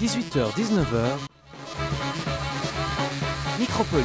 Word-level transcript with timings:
18h-19h, 0.00 1.18
Micropolis. 3.60 4.04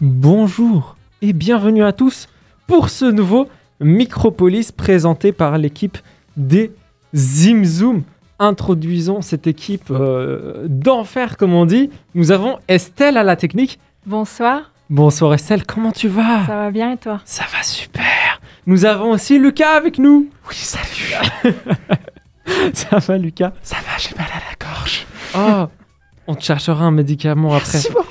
Bonjour 0.00 0.96
et 1.20 1.32
bienvenue 1.32 1.82
à 1.82 1.92
tous 1.92 2.28
pour 2.68 2.90
ce 2.90 3.04
nouveau 3.04 3.48
Micropolis 3.80 4.70
présenté 4.70 5.32
par 5.32 5.58
l'équipe 5.58 5.98
des 6.36 6.72
Zimzoom. 7.14 8.04
Introduisons 8.38 9.20
cette 9.20 9.48
équipe 9.48 9.90
euh, 9.90 10.66
d'enfer, 10.68 11.36
comme 11.36 11.54
on 11.54 11.66
dit. 11.66 11.90
Nous 12.14 12.30
avons 12.30 12.58
Estelle 12.68 13.16
à 13.16 13.24
la 13.24 13.34
technique. 13.34 13.80
Bonsoir, 14.06 14.70
Bonsoir 14.90 15.32
Estelle, 15.34 15.64
comment 15.64 15.92
tu 15.92 16.08
vas? 16.08 16.46
Ça 16.46 16.56
va 16.56 16.70
bien 16.70 16.92
et 16.92 16.98
toi? 16.98 17.20
Ça 17.24 17.44
va 17.52 17.62
super. 17.62 18.38
Nous 18.66 18.84
avons 18.84 19.10
aussi 19.10 19.38
Lucas 19.38 19.72
avec 19.76 19.98
nous. 19.98 20.28
Oui, 20.48 20.54
salut. 20.54 21.14
Ça 22.72 22.98
va 22.98 23.18
Lucas 23.18 23.52
Ça 23.62 23.76
va, 23.76 23.96
j'ai 23.98 24.14
mal 24.16 24.26
à 24.26 24.38
la 24.38 24.66
gorge. 24.66 25.06
Oh, 25.36 25.66
on 26.26 26.34
te 26.34 26.42
cherchera 26.42 26.84
un 26.84 26.90
médicament 26.90 27.54
après. 27.54 27.72
Merci 27.74 27.90
beaucoup. 27.92 28.08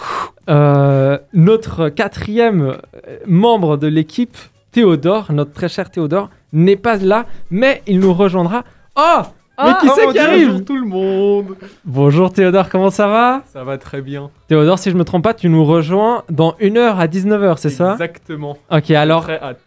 Euh, 0.50 1.18
notre 1.34 1.90
quatrième 1.90 2.62
euh, 3.08 3.18
membre 3.26 3.78
de 3.78 3.88
l'équipe, 3.88 4.38
Théodore, 4.72 5.32
notre 5.32 5.54
très 5.54 5.70
cher 5.70 5.90
Théodore, 5.90 6.30
n'est 6.52 6.76
pas 6.76 6.98
là, 6.98 7.26
mais 7.50 7.82
il 7.88 8.00
nous 8.00 8.14
rejoindra. 8.14 8.64
Oh 8.96 9.22
Mais 9.64 9.70
Oh, 9.70 9.74
qui 9.82 9.88
Oh 9.90 9.94
c'est 9.96 10.12
qui 10.12 10.20
arrive 10.20 10.48
bonjour 10.48 10.66
tout 10.66 10.78
le 10.78 10.86
monde. 10.88 11.56
Bonjour 11.86 12.34
Théodore, 12.34 12.70
comment 12.70 12.90
ça 12.90 13.08
va? 13.08 13.44
Ça 13.54 13.64
va 13.64 13.78
très 13.78 14.02
bien. 14.02 14.32
Théodore, 14.48 14.80
si 14.80 14.90
je 14.90 14.96
me 14.96 15.04
trompe 15.06 15.24
pas, 15.24 15.34
tu 15.36 15.48
nous 15.48 15.64
rejoins 15.64 16.24
dans 16.30 16.56
une 16.60 16.78
heure 16.78 17.00
à 17.00 17.06
19h, 17.08 17.58
c'est 17.58 17.70
ça? 17.70 17.94
Exactement. 17.94 18.58
Ok, 18.72 18.90
alors 18.92 19.24
Très 19.26 19.40
hâte. 19.40 19.60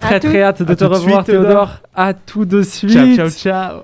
très 0.00 0.14
À 0.14 0.20
très 0.20 0.42
hâte 0.42 0.62
de 0.62 0.72
À 0.72 0.76
te 0.76 0.84
revoir 0.84 1.00
suite, 1.24 1.26
Théodore. 1.26 1.48
Théodore. 1.50 1.70
À 1.94 2.14
tout 2.14 2.44
de 2.46 2.62
suite. 2.62 2.90
Ciao, 2.90 3.14
ciao, 3.14 3.30
ciao. 3.30 3.82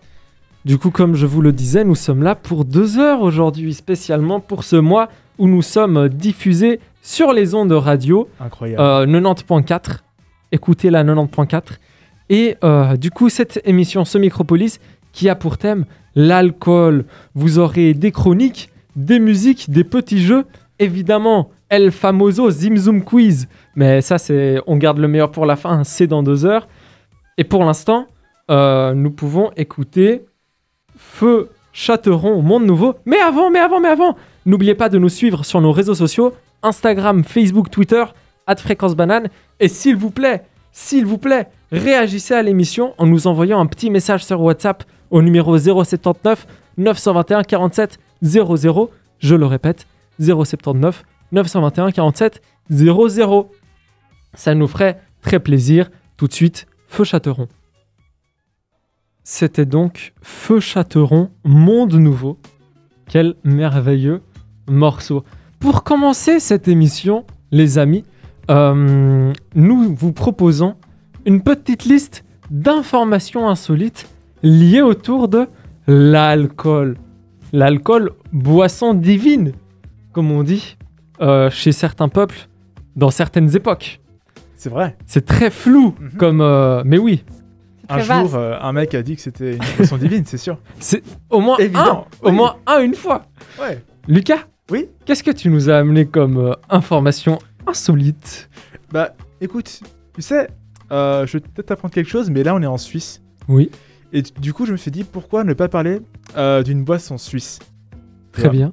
Du 0.65 0.79
coup, 0.79 0.91
comme 0.91 1.15
je 1.17 1.27
vous 1.27 1.43
le 1.43 1.53
disais, 1.53 1.85
nous 1.85 1.97
sommes 1.97 2.23
là 2.23 2.35
pour 2.37 2.65
deux 2.65 2.99
heures 2.99 3.21
aujourd'hui, 3.23 3.75
spécialement 3.75 4.39
pour 4.39 4.63
ce 4.63 4.77
mois 4.77 5.09
où 5.39 5.49
nous 5.49 5.63
sommes 5.63 6.09
diffusés 6.09 6.79
sur 7.03 7.33
les 7.33 7.55
ondes 7.55 7.73
radio 7.73 8.29
Incroyable. 8.39 8.81
euh, 8.81 9.07
90.4. 9.07 9.99
Écoutez 10.53 10.91
la 10.91 11.03
90.4. 11.03 11.63
Et 12.31 12.57
euh, 12.63 12.97
du 12.97 13.11
coup, 13.11 13.29
cette 13.29 13.61
émission, 13.65 14.05
ce 14.05 14.19
Micropolis, 14.19 14.79
qui 15.13 15.29
a 15.29 15.35
pour 15.35 15.59
thème 15.59 15.85
l'alcool. 16.15 17.07
Vous 17.35 17.59
aurez 17.59 17.93
des 17.95 18.13
chroniques, 18.13 18.71
des 18.95 19.19
musiques, 19.19 19.69
des 19.69 19.85
petits 19.85 20.23
jeux. 20.23 20.45
Évidemment, 20.79 21.51
El 21.71 21.91
Famoso 21.91 22.51
Zimzoom 22.51 23.03
Quiz. 23.03 23.49
Mais 23.75 24.01
ça, 24.01 24.19
c'est, 24.19 24.61
on 24.69 24.77
garde 24.77 24.99
le 24.99 25.09
meilleur 25.09 25.33
pour 25.33 25.45
la 25.45 25.57
fin, 25.57 25.83
c'est 25.83 26.07
dans 26.07 26.23
deux 26.23 26.47
heures. 26.47 26.69
Et 27.37 27.45
pour 27.45 27.65
l'instant, 27.65 28.07
euh, 28.51 28.95
nous 28.95 29.11
pouvons 29.11 29.51
écouter 29.57 30.23
Feu 31.13 31.51
Châteron, 31.75 32.41
Monde 32.41 32.65
Nouveau. 32.65 32.95
Mais 33.05 33.19
avant, 33.19 33.51
mais 33.51 33.59
avant, 33.59 33.81
mais 33.81 33.89
avant, 33.89 34.17
n'oubliez 34.47 34.75
pas 34.75 34.89
de 34.89 34.99
nous 34.99 35.11
suivre 35.11 35.45
sur 35.45 35.61
nos 35.61 35.71
réseaux 35.71 35.95
sociaux 35.95 36.33
Instagram, 36.63 37.23
Facebook, 37.23 37.71
Twitter, 37.71 38.05
Fréquence 38.57 38.97
Banane. 38.97 39.29
Et 39.61 39.69
s'il 39.69 39.95
vous 39.95 40.11
plaît, 40.11 40.43
s'il 40.73 41.05
vous 41.05 41.19
plaît, 41.19 41.49
réagissez 41.71 42.35
à 42.35 42.43
l'émission 42.43 42.95
en 42.97 43.07
nous 43.07 43.27
envoyant 43.27 43.61
un 43.61 43.67
petit 43.67 43.91
message 43.91 44.25
sur 44.25 44.41
WhatsApp 44.41 44.85
au 45.11 45.21
numéro 45.21 45.57
079 45.59 46.47
921 46.79 47.43
47 47.43 47.99
00. 48.23 48.91
Je 49.19 49.35
le 49.35 49.47
répète, 49.47 49.87
079 50.19 51.05
921 51.31 51.93
47 51.93 52.43
00. 52.71 53.51
Ça 54.35 54.55
nous 54.55 54.67
ferait 54.67 54.99
très 55.21 55.41
plaisir. 55.41 55.91
Tout 56.17 56.27
de 56.27 56.33
suite, 56.33 56.67
Feu 56.89 57.05
Châteron. 57.05 57.49
C'était 59.35 59.65
donc 59.65 60.13
Feu 60.21 60.61
Châteron, 60.61 61.31
Monde 61.43 61.95
Nouveau. 61.95 62.37
Quel 63.09 63.35
merveilleux 63.45 64.21
morceau. 64.69 65.25
Pour 65.59 65.85
commencer 65.85 66.39
cette 66.39 66.69
émission, 66.69 67.25
les 67.51 67.79
amis, 67.79 68.05
euh, 68.51 69.33
nous 69.55 69.95
vous 69.95 70.13
proposons 70.13 70.75
une 71.25 71.43
petite 71.43 71.87
liste 71.87 72.27
d'informations 72.51 73.49
insolites 73.49 74.07
liées 74.43 74.83
autour 74.83 75.29
de 75.29 75.47
l'alcool. 75.87 76.99
L'alcool, 77.55 78.13
boisson 78.35 78.93
divine, 78.93 79.53
comme 80.13 80.31
on 80.31 80.43
dit 80.43 80.77
euh, 81.23 81.49
chez 81.49 81.73
certains 81.73 82.11
peuples, 82.11 82.49
dans 82.97 83.11
certaines 83.11 83.57
époques. 83.57 84.03
C'est 84.57 84.69
vrai. 84.69 84.95
C'est 85.07 85.25
très 85.25 85.49
flou, 85.49 85.95
Mhm. 85.99 86.11
comme... 86.19 86.41
euh, 86.43 86.83
mais 86.85 86.99
oui, 86.99 87.25
Un 87.89 87.99
jour, 87.99 88.07
vaste. 88.23 88.35
euh, 88.35 88.59
un 88.61 88.73
mec 88.73 88.95
a 88.95 89.03
dit 89.03 89.17
que 89.17 89.23
c'était 89.23 89.53
une 89.55 89.63
boisson 89.77 89.97
divine, 89.97 90.25
c'est 90.27 90.39
sûr. 90.39 90.59
c'est 90.79 91.03
au 91.31 91.41
moins 91.41 91.57
Évident, 91.59 92.07
un, 92.23 92.27
au 92.27 92.31
oui. 92.31 92.33
moins 92.37 92.57
un 92.67 92.81
une 92.81 92.95
fois. 92.95 93.27
Ouais. 93.61 93.83
Lucas 94.09 94.45
Oui 94.71 94.89
Qu'est-ce 95.05 95.23
que 95.23 95.31
tu 95.31 95.49
nous 95.49 95.69
as 95.71 95.77
amené 95.79 96.07
comme 96.07 96.37
euh, 96.39 96.53
information 96.71 97.39
insolite 97.67 98.49
Bah, 98.93 99.15
écoute, 99.41 99.81
tu 100.15 100.23
sais, 100.23 100.49
euh, 100.91 101.27
je 101.27 101.35
vais 101.35 101.41
peut-être 101.41 101.67
t'apprendre 101.67 101.93
quelque 101.95 102.11
chose, 102.11 102.31
mais 102.31 102.43
là, 102.43 102.55
on 102.55 102.63
est 102.63 102.67
en 102.67 102.79
Suisse. 102.79 103.23
Oui, 103.49 103.71
Et 104.13 104.23
du 104.23 104.53
coup, 104.53 104.67
je 104.67 104.73
me 104.73 104.77
suis 104.77 104.91
dit, 104.91 105.05
pourquoi 105.05 105.43
ne 105.45 105.53
pas 105.53 105.69
parler 105.69 106.01
euh, 106.37 106.63
d'une 106.63 106.85
boisson 106.85 107.19
suisse? 107.19 107.59
Très 108.33 108.49
bien. 108.49 108.73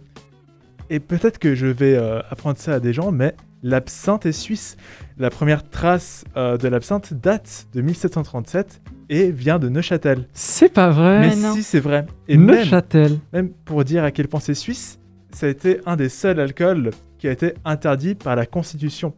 Et 0.92 1.00
peut-être 1.00 1.38
que 1.40 1.56
je 1.56 1.68
vais 1.68 1.96
euh, 1.96 2.20
apprendre 2.30 2.58
ça 2.58 2.74
à 2.76 2.80
des 2.80 2.94
gens, 2.94 3.12
mais 3.12 3.36
l'absinthe 3.64 4.26
est 4.26 4.32
suisse. 4.32 4.78
La 5.18 5.30
première 5.30 5.68
trace 5.68 6.26
euh, 6.38 6.58
de 6.58 6.68
l'absinthe 6.68 7.14
date 7.14 7.68
de 7.74 7.82
1737 7.82 8.82
et 9.10 9.32
vient 9.32 9.60
de 9.60 9.70
Neuchâtel. 9.70 10.28
C'est 10.34 10.74
pas 10.74 10.90
vrai. 10.90 11.20
Mais 11.22 11.54
si, 11.54 11.64
c'est 11.64 11.80
vrai. 11.80 12.06
Et 12.28 12.38
même, 12.38 12.58
Neuchâtel. 12.58 13.20
même 13.34 13.50
pour 13.66 13.84
dire 13.84 14.04
à 14.04 14.12
quel 14.12 14.28
point 14.28 14.40
c'est 14.40 14.54
suisse, 14.54 15.00
ça 15.32 15.48
a 15.48 15.50
été 15.50 15.80
un 15.86 15.96
des 15.96 16.10
seuls 16.10 16.40
alcools 16.40 16.92
qui 17.18 17.28
a 17.28 17.32
été 17.32 17.54
interdit 17.66 18.16
par 18.16 18.36
la 18.36 18.46
Constitution. 18.46 19.14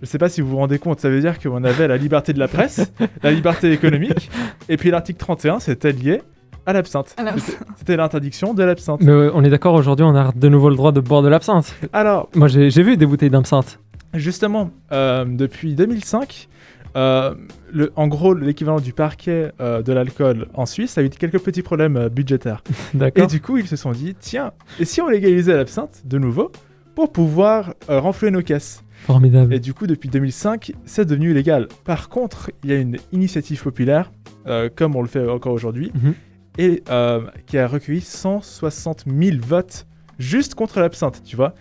Je 0.00 0.06
sais 0.06 0.18
pas 0.18 0.28
si 0.28 0.40
vous 0.40 0.48
vous 0.48 0.56
rendez 0.56 0.80
compte, 0.80 0.98
ça 0.98 1.08
veut 1.08 1.20
dire 1.20 1.38
qu'on 1.38 1.62
avait 1.62 1.86
la 1.86 1.96
liberté 1.96 2.32
de 2.32 2.40
la 2.40 2.48
presse, 2.48 2.92
la 3.22 3.30
liberté 3.30 3.70
économique, 3.70 4.30
et 4.68 4.76
puis 4.76 4.90
l'article 4.90 5.18
31, 5.18 5.60
c'était 5.60 5.92
lié 5.92 6.22
à 6.66 6.72
l'absinthe. 6.72 7.14
C'était- 7.76 7.96
l'interdiction 7.96 8.54
de 8.54 8.62
l'absinthe. 8.62 9.00
Mais 9.02 9.10
euh, 9.12 9.30
on 9.34 9.42
est 9.44 9.50
d'accord, 9.50 9.74
aujourd'hui, 9.74 10.04
on 10.04 10.14
a 10.14 10.32
de 10.32 10.48
nouveau 10.48 10.68
le 10.70 10.76
droit 10.76 10.92
de 10.92 11.00
boire 11.00 11.22
de 11.22 11.28
l'absinthe. 11.28 11.74
Alors, 11.92 12.28
Moi, 12.34 12.48
j'ai 12.48 12.68
vu 12.82 12.96
des 12.96 13.06
bouteilles 13.06 13.30
d'absinthe. 13.30 13.78
Justement, 14.14 14.70
euh, 14.92 15.24
depuis 15.26 15.74
2005, 15.74 16.48
euh, 16.96 17.34
le- 17.72 17.92
en 17.96 18.06
gros, 18.08 18.34
l'équivalent 18.34 18.78
du 18.80 18.92
parquet 18.92 19.50
euh, 19.60 19.82
de 19.82 19.92
l'alcool 19.92 20.48
en 20.54 20.66
Suisse 20.66 20.98
a 20.98 21.02
eu 21.02 21.08
quelques 21.08 21.38
petits 21.38 21.62
problèmes 21.62 21.96
euh, 21.96 22.08
budgétaires. 22.10 22.62
Et 23.16 23.26
du 23.26 23.40
coup, 23.40 23.56
ils 23.56 23.66
se 23.66 23.76
sont 23.76 23.92
dit, 23.92 24.14
tiens, 24.18 24.52
et 24.78 24.84
si 24.84 25.00
on 25.00 25.08
légalisait 25.08 25.56
l'absinthe 25.56 26.02
de 26.04 26.18
nouveau 26.18 26.52
pour 26.94 27.10
pouvoir 27.10 27.72
euh, 27.88 27.98
renflouer 28.00 28.30
nos 28.30 28.42
caisses? 28.42 28.84
Formidable. 29.04 29.54
Et 29.54 29.58
du 29.60 29.72
coup, 29.74 29.86
depuis 29.86 30.08
2005, 30.10 30.72
c'est 30.84 31.06
devenu 31.06 31.32
légal. 31.32 31.66
Par 31.84 32.08
contre, 32.10 32.50
il 32.62 32.70
y 32.70 32.74
a 32.74 32.76
une 32.76 32.98
initiative 33.12 33.62
populaire, 33.62 34.12
euh, 34.46 34.68
comme 34.74 34.94
on 34.94 35.00
le 35.02 35.08
fait 35.08 35.26
encore 35.28 35.54
aujourd'hui, 35.54 35.90
Mhm. 35.94 36.14
Et 36.58 36.82
euh, 36.90 37.26
qui 37.46 37.58
a 37.58 37.66
recueilli 37.66 38.00
160 38.00 39.04
000 39.06 39.36
votes 39.40 39.86
juste 40.18 40.54
contre 40.54 40.80
l'absinthe, 40.80 41.22
tu 41.24 41.36
vois. 41.36 41.54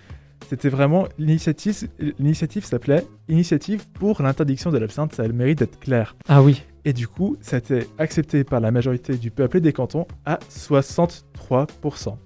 C'était 0.50 0.70
vraiment 0.70 1.08
l'initiative, 1.18 1.88
l'initiative 2.20 2.66
s'appelait 2.66 3.06
Initiative 3.30 3.88
pour 3.94 4.22
l'interdiction 4.22 4.72
de 4.72 4.78
l'absinthe, 4.78 5.14
ça 5.14 5.24
a 5.24 5.28
le 5.28 5.34
mérite 5.34 5.60
d'être 5.60 5.80
clair. 5.80 6.16
Ah 6.28 6.42
oui. 6.42 6.64
Et 6.84 6.94
du 6.94 7.08
coup, 7.08 7.38
ça 7.42 7.58
a 7.58 7.60
été 7.60 7.88
accepté 8.00 8.44
par 8.44 8.60
la 8.60 8.72
majorité 8.72 9.16
du 9.16 9.32
peuple 9.32 9.58
et 9.58 9.62
des 9.62 9.72
cantons 9.72 10.08
à 10.26 10.40
63%. 10.50 12.18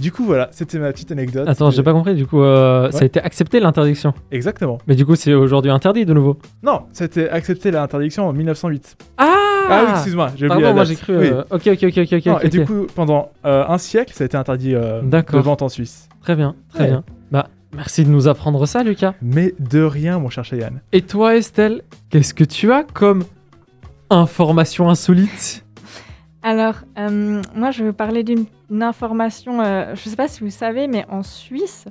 Du 0.00 0.10
coup, 0.12 0.24
voilà, 0.24 0.48
c'était 0.52 0.78
ma 0.78 0.92
petite 0.92 1.12
anecdote. 1.12 1.46
Attends, 1.48 1.70
j'ai 1.70 1.82
pas 1.82 1.92
compris. 1.92 2.14
Du 2.14 2.26
coup, 2.26 2.42
euh, 2.42 2.90
ça 2.90 3.02
a 3.02 3.04
été 3.04 3.20
accepté 3.20 3.60
l'interdiction. 3.60 4.14
Exactement. 4.32 4.78
Mais 4.86 4.94
du 4.94 5.04
coup, 5.04 5.14
c'est 5.14 5.34
aujourd'hui 5.34 5.70
interdit 5.70 6.04
de 6.06 6.14
nouveau. 6.14 6.38
Non, 6.62 6.82
c'était 6.92 7.28
accepté 7.28 7.70
l'interdiction 7.70 8.26
en 8.28 8.32
1908. 8.32 8.96
Ah 9.18 9.26
Ah 9.68 9.82
oui, 9.84 9.90
excuse-moi, 9.92 10.30
j'ai 10.36 10.46
oublié 10.46 10.48
Pardon, 10.48 10.62
la 10.62 10.72
moi 10.72 10.84
date. 10.84 10.88
j'ai 10.88 10.96
cru. 10.96 11.18
Oui. 11.18 11.28
euh, 11.28 11.42
Ok, 11.50 11.66
ok, 11.66 11.82
ok, 11.84 11.98
ok, 11.98 12.12
ok. 12.14 12.26
Non, 12.26 12.34
ok, 12.36 12.44
et 12.44 12.48
du 12.48 12.64
coup, 12.64 12.86
pendant 12.94 13.30
euh, 13.44 13.64
un 13.68 13.78
siècle, 13.78 14.12
ça 14.14 14.24
a 14.24 14.26
été 14.26 14.36
interdit 14.36 14.74
euh, 14.74 15.02
de 15.02 15.38
vente 15.38 15.62
en 15.62 15.68
Suisse. 15.68 16.08
Très 16.22 16.34
bien, 16.34 16.54
très 16.72 16.84
Ouais. 16.84 16.88
bien. 16.90 17.04
Bah, 17.30 17.48
merci 17.76 18.04
de 18.04 18.10
nous 18.10 18.26
apprendre 18.26 18.64
ça, 18.66 18.82
Lucas. 18.82 19.14
Mais 19.22 19.54
de 19.60 19.82
rien, 19.82 20.18
mon 20.18 20.30
cher 20.30 20.44
Cheyenne. 20.44 20.80
Et 20.92 21.02
toi, 21.02 21.36
Estelle, 21.36 21.82
qu'est-ce 22.08 22.32
que 22.34 22.44
tu 22.44 22.72
as 22.72 22.84
comme 22.84 23.22
information 24.08 24.88
insolite? 24.88 25.64
Alors, 26.42 26.74
euh, 26.98 27.42
moi, 27.54 27.70
je 27.70 27.84
veux 27.84 27.92
parler 27.92 28.22
d'une 28.24 28.46
une 28.70 28.82
information. 28.82 29.60
euh, 29.60 29.94
je 29.94 30.06
ne 30.06 30.10
sais 30.10 30.16
pas 30.16 30.28
si 30.28 30.40
vous 30.44 30.50
savez, 30.50 30.86
mais 30.88 31.04
en 31.08 31.22
Suisse, 31.22 31.84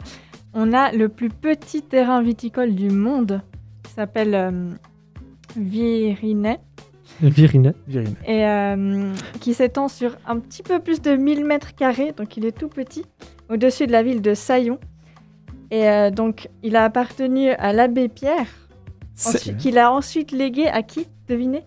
on 0.53 0.73
a 0.73 0.91
le 0.91 1.09
plus 1.09 1.29
petit 1.29 1.81
terrain 1.81 2.21
viticole 2.21 2.73
du 2.75 2.89
monde 2.89 3.41
qui 3.83 3.91
s'appelle 3.93 4.33
euh, 4.35 4.69
Virinet 5.55 6.59
Virinet. 7.21 7.73
Virine. 7.87 8.15
et 8.25 8.45
euh, 8.45 9.13
qui 9.41 9.53
s'étend 9.53 9.87
sur 9.89 10.15
un 10.27 10.39
petit 10.39 10.63
peu 10.63 10.79
plus 10.79 11.01
de 11.01 11.15
1000 11.15 11.43
mètres 11.43 11.75
carrés, 11.75 12.13
donc 12.15 12.37
il 12.37 12.45
est 12.45 12.51
tout 12.57 12.69
petit, 12.69 13.03
au-dessus 13.49 13.87
de 13.87 13.91
la 13.91 14.03
ville 14.03 14.21
de 14.21 14.33
Saillon. 14.33 14.79
Et 15.71 15.89
euh, 15.89 16.11
donc, 16.11 16.49
il 16.63 16.75
a 16.75 16.83
appartenu 16.85 17.49
à 17.51 17.73
l'abbé 17.73 18.07
Pierre, 18.07 18.47
ensuite- 19.25 19.57
qu'il 19.57 19.77
a 19.77 19.91
ensuite 19.91 20.31
légué 20.31 20.67
à 20.67 20.81
qui? 20.81 21.07
Devinez? 21.27 21.63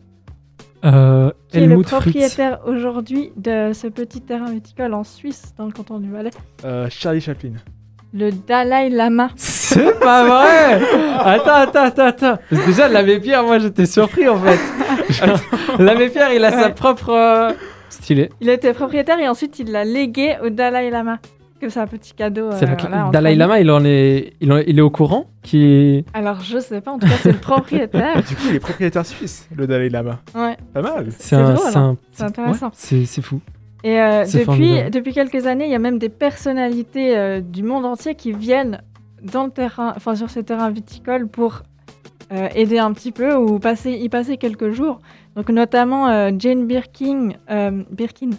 Euh, 0.84 1.30
Qui 1.48 1.58
est 1.58 1.66
le 1.66 1.80
propriétaire 1.80 2.60
aujourd'hui 2.66 3.32
de 3.36 3.72
ce 3.72 3.86
petit 3.86 4.20
terrain 4.20 4.50
viticole 4.50 4.94
en 4.94 5.04
Suisse, 5.04 5.54
dans 5.56 5.66
le 5.66 5.72
canton 5.72 5.98
du 5.98 6.10
Valais 6.10 6.30
Euh, 6.64 6.88
Charlie 6.90 7.20
Chaplin. 7.20 7.52
Le 8.14 8.30
Dalai 8.30 8.90
Lama. 8.90 9.28
C'est 9.36 9.98
pas 10.00 10.24
vrai 10.26 10.82
Attends, 11.20 11.54
attends, 11.54 11.84
attends, 11.84 12.06
attends. 12.06 12.38
Parce 12.50 12.62
que 12.62 12.66
déjà, 12.66 12.88
l'abbé 12.88 13.20
Pierre, 13.20 13.42
moi, 13.44 13.58
j'étais 13.58 13.86
surpris, 13.86 14.28
en 14.28 14.36
fait. 14.38 14.58
L'abbé 15.78 16.08
Pierre, 16.10 16.32
il 16.34 16.44
a 16.44 16.50
sa 16.50 16.70
propre... 16.70 17.10
euh, 17.10 17.52
Stylé. 17.88 18.30
Il 18.40 18.48
était 18.48 18.72
propriétaire 18.72 19.18
et 19.20 19.28
ensuite 19.28 19.58
il 19.58 19.70
l'a 19.70 19.84
légué 19.84 20.36
au 20.44 20.48
Dalai 20.50 20.90
Lama. 20.90 21.18
Que 21.62 21.68
c'est 21.68 21.78
un 21.78 21.86
petit 21.86 22.12
cadeau. 22.12 22.50
Euh, 22.50 22.60
la- 22.60 22.74
voilà, 22.74 23.02
entre 23.04 23.12
Dalai. 23.12 23.36
Lama, 23.36 23.60
il, 23.60 23.70
en 23.70 23.84
est... 23.84 24.32
Il, 24.40 24.52
en- 24.52 24.58
il 24.58 24.78
est 24.78 24.82
au 24.82 24.90
courant 24.90 25.26
qui 25.42 26.04
Alors 26.12 26.40
je 26.40 26.58
sais 26.58 26.80
pas, 26.80 26.90
en 26.90 26.98
tout 26.98 27.06
cas 27.06 27.14
c'est 27.22 27.30
le 27.30 27.38
propriétaire. 27.38 28.16
Du 28.28 28.34
coup, 28.34 28.42
il 28.50 28.56
est 28.56 28.60
propriétaire 28.60 29.06
suisse, 29.06 29.48
le 29.54 29.68
Dalai 29.68 29.88
Lama. 29.88 30.18
Ouais, 30.34 30.56
Pas 30.74 30.82
mal. 30.82 31.06
C'est 31.16 31.36
un, 31.36 31.54
c'est 32.10 32.24
intéressant. 32.24 32.66
ouais, 32.66 33.04
c'est 33.06 33.22
fou. 33.22 33.40
Et 33.84 34.00
euh, 34.00 34.24
depuis, 34.24 34.44
formidable. 34.44 34.90
depuis 34.90 35.12
quelques 35.12 35.46
années, 35.46 35.66
il 35.66 35.70
y 35.70 35.74
a 35.76 35.78
même 35.78 36.00
des 36.00 36.08
personnalités 36.08 37.16
euh, 37.16 37.40
du 37.40 37.62
monde 37.62 37.84
entier 37.84 38.16
qui 38.16 38.32
viennent 38.32 38.80
dans 39.22 39.44
le 39.44 39.50
terrain, 39.50 39.92
enfin 39.96 40.16
sur 40.16 40.30
ces 40.30 40.42
terrains 40.42 40.70
viticoles 40.70 41.28
pour 41.28 41.62
euh, 42.32 42.48
aider 42.56 42.78
un 42.78 42.92
petit 42.92 43.12
peu 43.12 43.34
ou 43.36 43.60
passer, 43.60 43.92
y 43.92 44.08
passer 44.08 44.36
quelques 44.36 44.70
jours. 44.70 45.00
Donc 45.36 45.48
notamment 45.48 46.08
euh, 46.08 46.30
Jane 46.36 46.66
Birkin, 46.66 47.30
euh, 47.50 47.82
Birkin, 47.90 48.30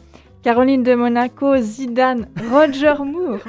Caroline 0.43 0.83
de 0.83 0.93
Monaco, 0.95 1.57
Zidane, 1.57 2.27
Roger 2.51 2.93
Moore 3.05 3.39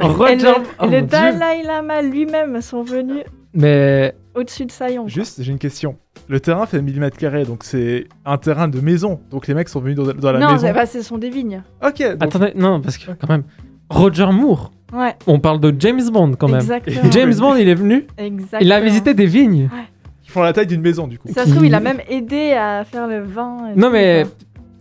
Roger... 0.00 0.36
le, 0.36 0.52
oh 0.80 0.84
et 0.84 0.86
le 0.86 0.90
mon 0.90 0.90
Dieu. 0.90 1.02
Dalai 1.02 1.62
Lama 1.64 2.02
lui-même 2.02 2.60
sont 2.60 2.82
venus 2.82 3.22
Mais 3.54 4.14
au-dessus 4.34 4.66
de 4.66 4.72
quoi. 4.72 5.06
Juste, 5.06 5.40
j'ai 5.42 5.52
une 5.52 5.58
question. 5.58 5.96
Le 6.28 6.40
terrain 6.40 6.66
fait 6.66 6.82
1000 6.82 6.98
mètres 7.00 7.16
carrés, 7.16 7.44
donc 7.44 7.62
c'est 7.62 8.06
un 8.24 8.36
terrain 8.38 8.66
de 8.66 8.80
maison. 8.80 9.20
Donc 9.30 9.46
les 9.46 9.54
mecs 9.54 9.68
sont 9.68 9.80
venus 9.80 9.96
dans, 9.96 10.12
dans 10.12 10.32
la 10.32 10.38
non, 10.40 10.52
maison. 10.52 10.66
c'est 10.66 10.72
pas, 10.72 10.86
ce 10.86 11.02
sont 11.02 11.18
des 11.18 11.30
vignes. 11.30 11.62
Ok, 11.86 11.98
donc 12.02 12.16
attendez, 12.22 12.52
non, 12.56 12.80
parce 12.80 12.98
que 12.98 13.12
quand 13.12 13.28
même... 13.28 13.44
Roger 13.90 14.26
Moore, 14.32 14.72
Ouais, 14.92 15.14
on 15.26 15.38
parle 15.40 15.60
de 15.60 15.74
James 15.78 16.08
Bond, 16.10 16.32
quand 16.38 16.46
même. 16.48 16.56
exactement. 16.60 17.10
James 17.10 17.34
Bond, 17.34 17.56
il 17.56 17.68
est 17.68 17.74
venu, 17.74 18.06
Exactement. 18.16 18.60
il 18.60 18.72
a 18.72 18.80
visité 18.80 19.12
des 19.14 19.26
vignes. 19.26 19.68
ils 20.24 20.30
font 20.30 20.42
la 20.42 20.52
taille 20.52 20.66
d'une 20.66 20.80
maison 20.80 21.06
du 21.06 21.18
coup. 21.18 21.28
Ça 21.32 21.44
se 21.44 21.50
trouve, 21.50 21.66
il 21.66 21.74
a 21.74 21.80
même 21.80 22.00
aidé 22.08 22.52
à 22.52 22.84
faire 22.84 23.06
le 23.06 23.20
vin. 23.22 23.72
et 23.74 23.78
Non, 23.78 23.90
mais 23.90 24.24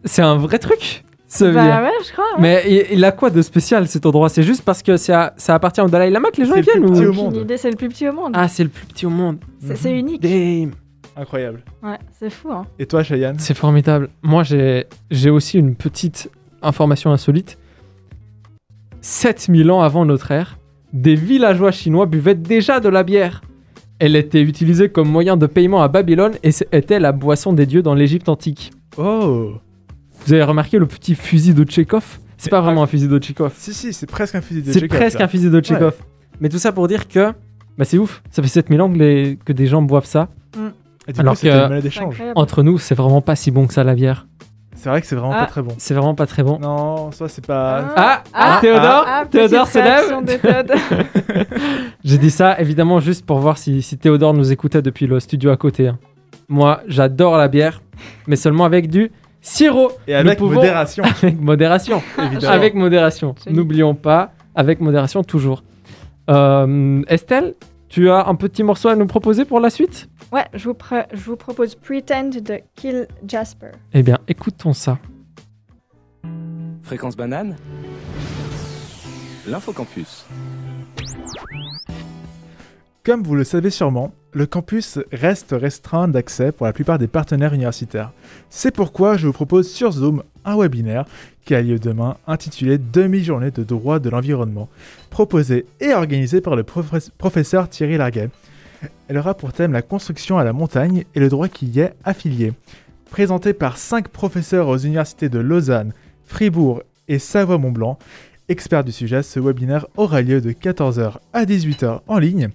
c'est 0.06 0.22
un 0.22 0.36
vrai 0.38 0.60
truc, 0.60 1.04
ça 1.38 1.52
Bah 1.52 1.82
ouais, 1.84 1.90
je 2.06 2.12
crois. 2.12 2.24
ouais. 2.36 2.42
Mais 2.42 2.64
il, 2.68 2.98
il 2.98 3.06
a 3.06 3.12
quoi 3.12 3.30
de 3.30 3.42
spécial 3.42 3.88
cet 3.88 4.06
endroit? 4.06 4.30
C'est 4.30 4.44
juste 4.44 4.62
parce 4.64 4.82
que 4.84 4.98
ça, 4.98 5.34
ça 5.38 5.56
appartient 5.56 5.82
au 5.82 5.88
Dalai 5.90 6.10
Lama 6.10 6.30
que 6.32 6.42
les 6.42 6.46
gens 6.48 6.54
C'est 6.56 6.60
y 6.62 6.64
le 6.66 6.72
viennent 6.72 6.84
plus 6.86 6.92
petit 6.94 7.06
ou... 7.06 7.08
au 7.08 7.28
Aucune 7.28 7.40
monde. 7.40 7.54
c'est 7.58 7.70
le 7.72 7.76
plus 7.78 7.90
petit 7.90 8.08
au 8.10 8.14
monde. 8.14 8.32
Ah, 8.36 8.48
c'est 8.48 8.64
le 8.64 8.70
plus 8.70 8.86
petit 8.86 9.06
au 9.06 9.10
monde. 9.10 9.38
C'est 9.66 9.76
c'est 9.76 9.98
unique. 9.98 10.22
Damn. 10.22 10.72
Incroyable. 11.16 11.64
Ouais, 11.84 11.98
c'est 12.20 12.30
fou. 12.30 12.52
Hein. 12.52 12.66
Et 12.80 12.86
toi, 12.88 13.04
Cheyenne? 13.04 13.36
C'est 13.38 13.54
formidable. 13.56 14.10
Moi, 14.24 14.44
j'ai 14.44 14.86
j'ai 15.12 15.30
aussi 15.30 15.58
une 15.60 15.76
petite 15.76 16.30
information 16.62 17.12
insolite. 17.12 17.58
7000 19.02 19.70
ans 19.72 19.82
avant 19.82 20.06
notre 20.06 20.32
ère, 20.32 20.58
des 20.94 21.16
villageois 21.16 21.72
chinois 21.72 22.06
buvaient 22.06 22.36
déjà 22.36 22.80
de 22.80 22.90
la 22.90 23.04
bière. 23.04 23.42
Elle 24.00 24.16
était 24.16 24.42
utilisée 24.42 24.90
comme 24.90 25.10
moyen 25.10 25.38
de 25.38 25.46
paiement 25.46 25.82
à 25.82 25.88
Babylone 25.88 26.34
et 26.44 26.50
était 26.72 27.00
la 27.00 27.12
boisson 27.12 27.54
des 27.54 27.66
dieux 27.66 27.82
dans 27.82 27.96
l'Égypte 27.96 28.30
antique. 28.30 28.72
Oh 28.98 29.54
Vous 30.26 30.34
avez 30.34 30.44
remarqué 30.44 30.80
le 30.80 30.86
petit 30.86 31.16
fusil 31.16 31.54
de 31.54 31.64
Tchekhov 31.64 32.20
C'est 32.38 32.50
pas 32.50 32.62
vraiment 32.62 32.84
un 32.84 32.88
fusil 32.88 33.08
de 33.08 33.18
Tchekhov. 33.20 33.54
Si, 33.58 33.74
si, 33.74 33.94
c'est 33.94 34.10
presque 34.10 34.36
un 34.36 34.42
fusil 34.42 34.62
de 34.62 34.72
C'est 34.72 34.80
Chekhov, 34.80 34.98
presque 35.00 35.20
là. 35.20 35.26
un 35.26 35.28
fusil 35.28 35.50
de 35.50 35.60
Tchekhov. 35.60 35.96
Mais 36.40 36.50
tout 36.50 36.58
ça 36.60 36.72
pour 36.72 36.88
dire 36.88 37.08
que 37.08 37.32
bah, 37.78 37.86
c'est 37.86 37.98
ouf. 37.98 38.22
Ça 38.32 38.42
fait 38.42 38.48
7000 38.48 38.82
ans 38.82 38.92
que, 38.92 38.98
les- 38.98 39.38
que 39.44 39.52
des 39.54 39.68
gens 39.68 39.82
boivent 39.82 40.06
ça. 40.06 40.30
Et 41.08 41.14
du 41.14 41.20
Alors 41.20 41.34
coup, 41.36 41.42
que- 41.46 41.90
C'est. 41.90 42.32
Entre 42.36 42.64
nous, 42.64 42.78
c'est 42.78 42.96
vraiment 42.96 43.22
pas 43.22 43.36
si 43.36 43.52
bon 43.52 43.68
que 43.68 43.74
ça 43.74 43.84
la 43.84 43.94
bière. 43.96 44.28
C'est 44.76 44.90
vrai 44.90 45.00
que 45.02 45.08
c'est 45.08 45.16
vraiment 45.16 45.34
Ah. 45.34 45.42
pas 45.42 45.46
très 45.46 45.62
bon. 45.62 45.74
C'est 45.78 45.94
vraiment 45.94 46.16
pas 46.16 46.26
très 46.28 46.44
bon. 46.44 46.60
Non, 46.60 47.12
ça 47.12 47.28
c'est 47.30 47.46
pas. 47.46 47.94
Ah, 47.96 48.24
Ah, 48.34 48.58
Théodore, 48.62 49.06
Ah, 49.08 49.24
Théodore 49.30 49.68
se 49.68 49.78
lève. 49.80 50.26
de 50.26 50.34
Théodore. 50.36 50.78
J'ai 52.04 52.18
dit 52.18 52.32
ça 52.32 52.60
évidemment 52.60 53.00
juste 53.00 53.26
pour 53.26 53.40
voir 53.40 53.58
si, 53.58 53.82
si 53.82 53.98
Théodore 53.98 54.34
nous 54.34 54.52
écoutait 54.52 54.82
depuis 54.82 55.08
le 55.08 55.20
studio 55.20 55.52
à 55.52 55.58
côté. 55.58 55.88
hein. 55.90 55.98
Moi, 56.50 56.82
j'adore 56.88 57.38
la 57.38 57.48
bière, 57.48 57.82
mais 58.28 58.36
seulement 58.36 58.66
avec 58.66 58.90
du 58.90 59.12
sirop. 59.44 59.92
Et 60.08 60.16
avec 60.16 60.40
pouvons- 60.40 60.56
modération, 60.56 61.04
Avec 61.22 61.40
modération. 61.40 62.02
évidemment. 62.18 62.52
avec 62.54 62.74
modération. 62.74 63.36
N'oublions 63.48 63.94
pas, 63.94 64.32
avec 64.56 64.80
modération 64.82 65.24
toujours. 65.24 65.64
Euh, 66.32 67.04
Estelle, 67.08 67.54
tu 67.90 68.10
as 68.10 68.26
un 68.28 68.34
petit 68.36 68.64
morceau 68.64 68.88
à 68.90 68.96
nous 68.96 69.06
proposer 69.06 69.46
pour 69.46 69.60
la 69.60 69.70
suite? 69.70 70.10
Ouais, 70.32 70.46
je 70.56 70.64
vous, 70.70 70.74
pre- 70.74 71.06
je 71.14 71.22
vous 71.26 71.36
propose 71.36 71.76
Pretend 71.76 72.30
de 72.30 72.60
Kill 72.76 73.08
Jasper. 73.28 73.72
Eh 73.94 74.02
bien, 74.02 74.18
écoutons 74.28 74.74
ça. 74.74 74.98
Fréquence 76.82 77.16
banane 77.16 77.56
L'infocampus. 79.48 80.26
Comme 83.04 83.22
vous 83.24 83.36
le 83.36 83.44
savez 83.44 83.70
sûrement, 83.70 84.14
le 84.34 84.46
campus 84.46 85.00
reste 85.12 85.56
restreint 85.58 86.08
d'accès 86.08 86.52
pour 86.52 86.66
la 86.66 86.74
plupart 86.74 86.98
des 86.98 87.08
partenaires 87.08 87.54
universitaires. 87.54 88.12
C'est 88.50 88.72
pourquoi 88.72 89.16
je 89.18 89.28
vous 89.28 89.34
propose 89.34 89.70
sur 89.70 89.92
Zoom 89.92 90.24
un 90.46 90.58
webinaire 90.58 91.06
qui 91.46 91.56
a 91.56 91.62
lieu 91.62 91.78
demain 91.80 92.18
intitulé 92.28 92.78
Demi-journée 92.78 93.52
de 93.52 93.64
droit 93.64 94.00
de 94.00 94.10
l'environnement, 94.10 94.70
proposé 95.10 95.66
et 95.80 95.94
organisé 95.94 96.42
par 96.42 96.56
le 96.56 96.64
profe- 96.64 97.10
professeur 97.18 97.70
Thierry 97.70 97.98
Larguet. 97.98 98.30
Elle 99.08 99.18
aura 99.18 99.34
pour 99.36 99.54
thème 99.54 99.72
la 99.72 99.82
construction 99.82 100.38
à 100.38 100.44
la 100.44 100.54
montagne 100.54 101.06
et 101.16 101.20
le 101.20 101.30
droit 101.30 101.48
qui 101.48 101.68
y 101.68 101.80
est 101.82 101.94
affilié. 102.04 102.54
Présenté 103.12 103.54
par 103.54 103.78
cinq 103.78 104.08
professeurs 104.08 104.68
aux 104.68 104.78
universités 104.78 105.30
de 105.30 105.40
Lausanne, 105.40 105.94
Fribourg 106.26 106.82
et 107.08 107.20
Savoie-Mont-Blanc, 107.20 108.00
experts 108.54 108.84
du 108.84 108.92
sujet, 108.92 109.24
ce 109.24 109.40
webinaire 109.40 109.88
aura 109.98 110.22
lieu 110.22 110.40
de 110.40 110.52
14h 110.52 111.16
à 111.34 111.44
18h 111.44 112.02
en 112.08 112.20
ligne. 112.20 112.50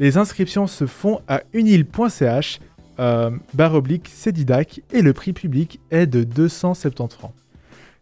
Les 0.00 0.18
inscriptions 0.18 0.66
se 0.66 0.84
font 0.84 1.20
à 1.28 1.42
unil.ch, 1.52 2.58
euh, 2.98 3.30
barre 3.54 3.74
oblique 3.74 4.10
Cédidac, 4.12 4.80
et 4.92 5.00
le 5.00 5.12
prix 5.12 5.32
public 5.32 5.78
est 5.92 6.08
de 6.08 6.24
270 6.24 7.14
francs. 7.14 7.32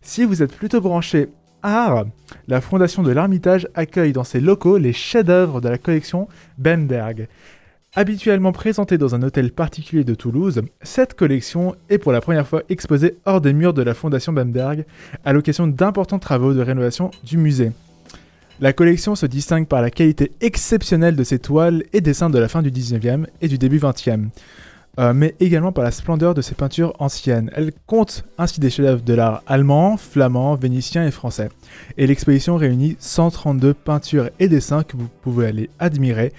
Si 0.00 0.24
vous 0.24 0.42
êtes 0.42 0.54
plutôt 0.56 0.80
branché 0.80 1.28
art, 1.62 2.06
la 2.48 2.62
Fondation 2.62 3.02
de 3.02 3.12
l'Ermitage 3.12 3.68
accueille 3.74 4.14
dans 4.14 4.24
ses 4.24 4.40
locaux 4.40 4.78
les 4.78 4.94
chefs-d'œuvre 4.94 5.60
de 5.60 5.68
la 5.68 5.76
collection 5.76 6.28
Benberg. 6.56 7.28
Habituellement 7.94 8.52
présentée 8.52 8.96
dans 8.96 9.14
un 9.14 9.22
hôtel 9.22 9.52
particulier 9.52 10.02
de 10.02 10.14
Toulouse, 10.14 10.62
cette 10.80 11.12
collection 11.12 11.76
est 11.90 11.98
pour 11.98 12.10
la 12.10 12.22
première 12.22 12.48
fois 12.48 12.62
exposée 12.70 13.18
hors 13.26 13.42
des 13.42 13.52
murs 13.52 13.74
de 13.74 13.82
la 13.82 13.92
Fondation 13.92 14.32
Benberg 14.32 14.86
à 15.26 15.34
l'occasion 15.34 15.66
d'importants 15.66 16.18
travaux 16.18 16.54
de 16.54 16.62
rénovation 16.62 17.10
du 17.22 17.36
musée. 17.36 17.70
La 18.60 18.72
collection 18.72 19.14
se 19.14 19.26
distingue 19.26 19.66
par 19.66 19.82
la 19.82 19.90
qualité 19.90 20.32
exceptionnelle 20.40 21.16
de 21.16 21.22
ses 21.22 21.38
toiles 21.38 21.84
et 21.92 22.00
dessins 22.00 22.30
de 22.30 22.38
la 22.38 22.48
fin 22.48 22.62
du 22.62 22.70
19e 22.70 23.26
et 23.42 23.48
du 23.48 23.58
début 23.58 23.78
20e, 23.78 24.28
euh, 24.98 25.12
mais 25.12 25.34
également 25.38 25.72
par 25.72 25.84
la 25.84 25.90
splendeur 25.90 26.32
de 26.32 26.40
ses 26.40 26.54
peintures 26.54 26.94
anciennes. 26.98 27.50
Elle 27.54 27.72
compte 27.86 28.24
ainsi 28.38 28.58
des 28.58 28.70
chefs-d'œuvre 28.70 29.02
de 29.02 29.12
l'art 29.12 29.42
allemand, 29.46 29.98
flamand, 29.98 30.54
vénitien 30.54 31.06
et 31.06 31.10
français. 31.10 31.50
Et 31.98 32.06
l'exposition 32.06 32.56
réunit 32.56 32.96
132 33.00 33.74
peintures 33.74 34.30
et 34.38 34.48
dessins 34.48 34.82
que 34.82 34.96
vous 34.96 35.10
pouvez 35.20 35.46
aller 35.46 35.68
admirer 35.78 36.32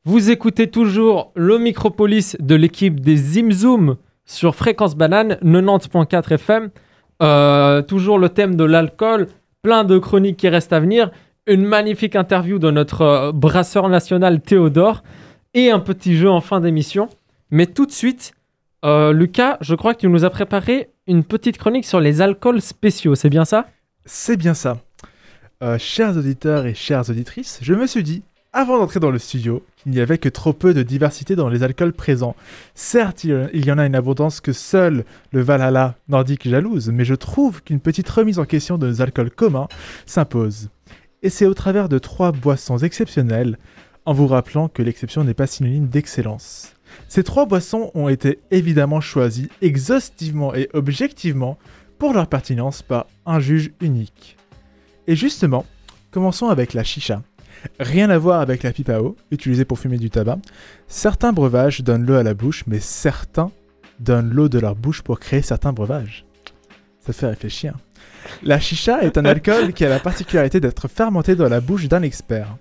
Vous 0.04 0.32
écoutez 0.32 0.66
toujours 0.66 1.32
le 1.36 1.60
Micropolis 1.60 2.36
de 2.40 2.56
l'équipe 2.56 3.02
des 3.02 3.16
Zimzoom 3.16 3.98
sur 4.26 4.56
Fréquence 4.56 4.96
Banane 4.96 5.38
90.4 5.44 6.34
FM. 6.34 6.72
Euh, 7.22 7.84
toujours 7.84 8.18
le 8.18 8.30
thème 8.30 8.56
de 8.56 8.64
l'alcool, 8.64 9.28
plein 9.62 9.84
de 9.84 10.00
chroniques 10.00 10.38
qui 10.38 10.50
restent 10.50 10.74
à 10.74 10.80
venir, 10.80 11.12
une 11.46 11.64
magnifique 11.64 12.16
interview 12.16 12.58
de 12.58 12.72
notre 12.72 13.02
euh, 13.02 13.32
brasseur 13.32 13.90
national 13.90 14.42
Théodore 14.42 15.04
et 15.54 15.70
un 15.70 15.80
petit 15.80 16.18
jeu 16.18 16.32
en 16.32 16.42
fin 16.42 16.62
d'émission. 16.62 17.08
Mais 17.52 17.68
tout 17.68 17.86
de 17.86 17.92
suite, 17.92 18.34
euh, 18.84 19.14
Lucas, 19.14 19.60
je 19.62 19.76
crois 19.76 19.94
que 19.94 20.00
tu 20.00 20.08
nous 20.08 20.26
as 20.26 20.32
préparé 20.32 20.90
une 21.06 21.24
petite 21.24 21.60
chronique 21.60 21.86
sur 21.86 22.00
les 22.00 22.22
alcools 22.22 22.62
spéciaux, 22.62 23.14
c'est 23.14 23.30
bien 23.30 23.46
ça? 23.46 23.68
C'est 24.06 24.38
bien 24.38 24.56
ça. 24.56 24.80
Chers 25.78 26.18
auditeurs 26.18 26.66
et 26.66 26.74
chères 26.74 27.08
auditrices, 27.08 27.60
je 27.62 27.76
me 27.76 27.86
suis 27.86 28.02
dit, 28.02 28.24
avant 28.52 28.80
d'entrer 28.80 29.00
dans 29.00 29.12
le 29.12 29.20
studio, 29.20 29.64
qu'il 29.82 29.92
n'y 29.92 30.00
avait 30.00 30.18
que 30.18 30.30
trop 30.30 30.54
peu 30.54 30.74
de 30.74 30.84
diversité 30.84 31.36
dans 31.36 31.50
les 31.50 31.64
alcools 31.64 31.94
présents. 31.94 32.36
Certes, 32.76 33.24
il 33.24 33.50
il 33.54 33.66
y 33.66 33.72
en 33.72 33.78
a 33.78 33.86
une 33.86 33.96
abondance 33.96 34.42
que 34.42 34.54
seul 34.54 35.06
le 35.32 35.42
Valhalla 35.42 35.96
nordique 36.08 36.50
jalouse, 36.50 36.90
mais 36.90 37.06
je 37.06 37.16
trouve 37.16 37.62
qu'une 37.64 37.80
petite 37.80 38.10
remise 38.10 38.40
en 38.40 38.46
question 38.46 38.78
de 38.78 38.88
nos 38.88 39.02
alcools 39.02 39.32
communs 39.32 39.68
s'impose. 40.06 40.70
Et 41.24 41.30
c'est 41.30 41.46
au 41.46 41.54
travers 41.54 41.90
de 41.90 42.00
trois 42.00 42.32
boissons 42.32 42.78
exceptionnelles, 42.78 43.58
en 44.06 44.14
vous 44.14 44.28
rappelant 44.28 44.68
que 44.68 44.82
l'exception 44.82 45.24
n'est 45.24 45.36
pas 45.36 45.48
synonyme 45.48 45.88
d'excellence. 45.88 46.74
Ces 47.08 47.24
trois 47.24 47.46
boissons 47.46 47.92
ont 47.94 48.10
été 48.10 48.40
évidemment 48.50 49.02
choisies 49.02 49.50
exhaustivement 49.62 50.56
et 50.56 50.70
objectivement 50.74 51.58
pour 52.00 52.14
leur 52.14 52.28
pertinence 52.28 52.82
par 52.82 53.06
un 53.26 53.40
juge 53.40 53.72
unique. 53.80 54.38
Et 55.08 55.16
justement, 55.16 55.66
commençons 56.10 56.50
avec 56.50 56.74
la 56.74 56.84
chicha. 56.84 57.22
Rien 57.80 58.10
à 58.10 58.18
voir 58.18 58.42
avec 58.42 58.64
la 58.64 58.72
pipe 58.72 58.90
à 58.90 59.02
eau, 59.02 59.16
utilisée 59.32 59.66
pour 59.66 59.80
fumer 59.80 59.98
du 59.98 60.10
tabac. 60.10 60.40
Certains 60.88 61.34
breuvages 61.34 61.82
donnent 61.82 62.06
l'eau 62.06 62.16
à 62.16 62.24
la 62.24 62.34
bouche, 62.34 62.64
mais 62.68 62.80
certains 62.80 63.52
donnent 64.00 64.32
l'eau 64.32 64.50
de 64.50 64.60
leur 64.60 64.76
bouche 64.76 65.02
pour 65.02 65.20
créer 65.20 65.42
certains 65.42 65.74
breuvages. 65.74 66.26
Ça 67.00 67.14
fait 67.14 67.28
réfléchir. 67.28 67.76
La 68.44 68.60
chicha 68.60 69.02
est 69.02 69.18
un 69.18 69.26
alcool 69.26 69.74
qui 69.74 69.86
a 69.86 69.90
la 69.90 70.00
particularité 70.00 70.60
d'être 70.60 70.88
fermenté 70.88 71.36
dans 71.36 71.50
la 71.50 71.62
bouche 71.62 71.88
d'un 71.88 72.02
expert. 72.02 72.58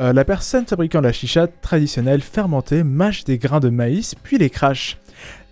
Euh, 0.00 0.12
la 0.12 0.24
personne 0.24 0.66
fabriquant 0.66 1.00
la 1.00 1.12
chicha 1.12 1.46
traditionnelle 1.46 2.22
fermentée 2.22 2.82
mâche 2.82 3.24
des 3.24 3.38
grains 3.38 3.60
de 3.60 3.68
maïs 3.68 4.14
puis 4.14 4.38
les 4.38 4.50
crache. 4.50 4.98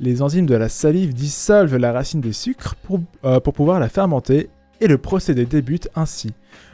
Les 0.00 0.22
enzymes 0.22 0.46
de 0.46 0.54
la 0.54 0.68
salive 0.68 1.14
dissolvent 1.14 1.76
la 1.76 1.92
racine 1.92 2.20
des 2.20 2.32
sucres 2.32 2.74
pour, 2.76 3.00
euh, 3.24 3.40
pour 3.40 3.52
pouvoir 3.52 3.80
la 3.80 3.88
fermenter 3.88 4.48
et 4.80 4.88
le 4.88 4.98
procédé 4.98 5.44
débute 5.44 5.88
ainsi. 5.94 6.32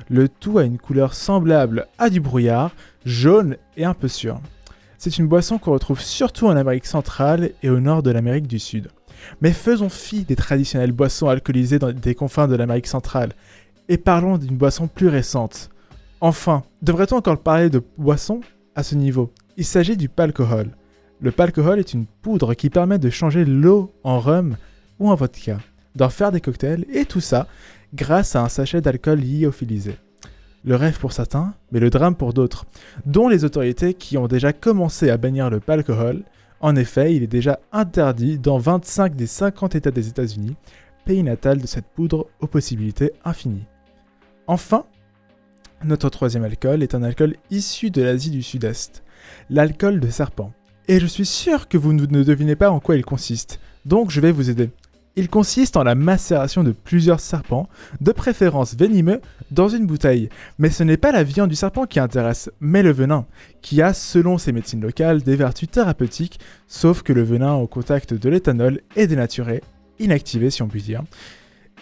Le 0.09 0.29
tout 0.29 0.59
a 0.59 0.65
une 0.65 0.79
couleur 0.79 1.15
semblable 1.15 1.87
à 1.99 2.11
du 2.11 2.21
brouillard, 2.21 2.71
jaune 3.05 3.57
et 3.77 3.85
un 3.85 3.95
peu 3.95 4.09
sûr. 4.09 4.41
C'est 4.99 5.19
une 5.19 5.27
boisson 5.27 5.59
qu'on 5.59 5.73
retrouve 5.73 6.01
surtout 6.01 6.47
en 6.47 6.57
Amérique 6.57 6.87
centrale 6.87 7.51
et 7.63 7.71
au 7.71 7.81
nord 7.81 8.03
de 8.03 8.11
l'Amérique 8.11 8.47
du 8.47 8.59
Sud. 8.59 8.89
Mais 9.41 9.53
faisons 9.53 9.89
fi 9.89 10.25
des 10.25 10.37
traditionnelles 10.37 10.93
boissons 10.93 11.29
alcoolisées 11.29 11.79
dans 11.79 11.93
des 11.93 12.15
confins 12.15 12.47
de 12.47 12.55
l'Amérique 12.55 12.87
centrale 12.87 13.33
et 13.89 13.99
parlons 13.99 14.39
d'une 14.39 14.57
boisson 14.57 14.87
plus 14.87 15.09
récente. 15.09 15.71
Enfin, 16.21 16.63
devrait-on 16.83 17.17
encore 17.17 17.39
parler 17.39 17.69
de 17.69 17.83
boisson 17.99 18.41
à 18.75 18.83
ce 18.83 18.95
niveau? 18.95 19.33
Il 19.57 19.65
s'agit 19.65 19.97
du 19.97 20.09
palcohol. 20.09 20.71
Le 21.21 21.31
palcohol 21.31 21.79
est 21.79 21.95
une 21.95 22.07
poudre 22.07 22.55
qui 22.55 22.71
permet 22.71 22.99
de 22.99 23.11
changer 23.11 23.45
l'eau 23.45 23.93
en 24.05 24.21
rhum 24.21 24.57
ou 24.99 25.11
en 25.11 25.15
vodka, 25.15 25.59
d'en 25.95 26.11
faire 26.11 26.31
des 26.31 26.41
cocktails 26.41 26.85
et 26.93 27.05
tout 27.07 27.21
ça 27.21 27.47
grâce 27.95 28.37
à 28.37 28.43
un 28.43 28.49
sachet 28.49 28.81
d'alcool 28.81 29.21
lyophilisé. 29.21 29.97
Le 30.65 30.75
rêve 30.75 30.99
pour 30.99 31.13
certains, 31.13 31.55
mais 31.71 31.79
le 31.79 31.91
drame 31.91 32.17
pour 32.17 32.33
d'autres, 32.33 32.67
dont 33.05 33.29
les 33.29 33.45
autorités 33.45 33.95
qui 33.95 34.19
ont 34.19 34.27
déjà 34.27 34.53
commencé 34.53 35.11
à 35.11 35.17
bannir 35.17 35.49
le 35.49 35.61
palcohol. 35.61 36.25
En 36.61 36.75
effet, 36.75 37.15
il 37.15 37.23
est 37.23 37.29
déjà 37.29 37.61
interdit 37.73 38.39
dans 38.39 38.59
25 38.59 39.15
des 39.15 39.27
50 39.29 39.77
États 39.77 39.91
des 39.91 40.09
États-Unis, 40.09 40.57
pays 41.05 41.23
natal 41.23 41.61
de 41.61 41.67
cette 41.67 41.87
poudre 41.87 42.27
aux 42.41 42.49
possibilités 42.49 43.13
infinies. 43.25 43.67
Enfin, 44.49 44.87
notre 45.85 46.09
troisième 46.09 46.45
alcool 46.45 46.83
est 46.83 46.95
un 46.95 47.03
alcool 47.03 47.37
issu 47.51 47.91
de 47.91 48.03
l'Asie 48.03 48.31
du 48.31 48.43
Sud-Est, 48.43 49.05
l'alcool 49.51 50.01
de 50.01 50.09
serpent. 50.09 50.53
Et 50.89 50.99
je 50.99 51.07
suis 51.07 51.27
sûr 51.27 51.69
que 51.69 51.79
vous 51.79 51.93
ne 51.93 52.23
devinez 52.23 52.57
pas 52.57 52.71
en 52.71 52.81
quoi 52.81 52.97
il 52.97 53.05
consiste, 53.05 53.61
donc 53.85 54.11
je 54.11 54.21
vais 54.21 54.33
vous 54.33 54.51
aider. 54.51 54.71
Il 55.19 55.31
consiste 55.31 55.79
en 55.79 55.83
la 55.83 55.95
macération 55.95 56.63
de 56.63 56.73
plusieurs 56.73 57.21
serpents, 57.21 57.71
de 58.03 58.13
préférence 58.13 58.77
venimeux, 58.77 59.23
dans 59.51 59.69
une 59.69 59.87
bouteille. 59.87 60.29
Mais 60.59 60.69
ce 60.69 60.83
n'est 60.83 60.99
pas 60.99 61.11
la 61.11 61.23
viande 61.23 61.49
du 61.49 61.57
serpent 61.57 61.87
qui 61.87 61.99
intéresse, 61.99 62.51
mais 62.61 62.83
le 62.83 62.93
venin, 62.93 63.25
qui 63.63 63.81
a, 63.81 63.95
selon 63.95 64.37
ces 64.37 64.53
médecines 64.53 64.83
locales, 64.83 65.23
des 65.23 65.37
vertus 65.37 65.71
thérapeutiques, 65.71 66.39
sauf 66.69 67.03
que 67.03 67.15
le 67.15 67.23
venin 67.23 67.55
au 67.55 67.67
contact 67.67 68.13
de 68.13 68.29
l'éthanol 68.29 68.83
est 68.95 69.07
dénaturé, 69.07 69.63
inactivé 69.99 70.51
si 70.51 70.63
on 70.63 70.69
peut 70.69 70.81
dire. 70.81 71.03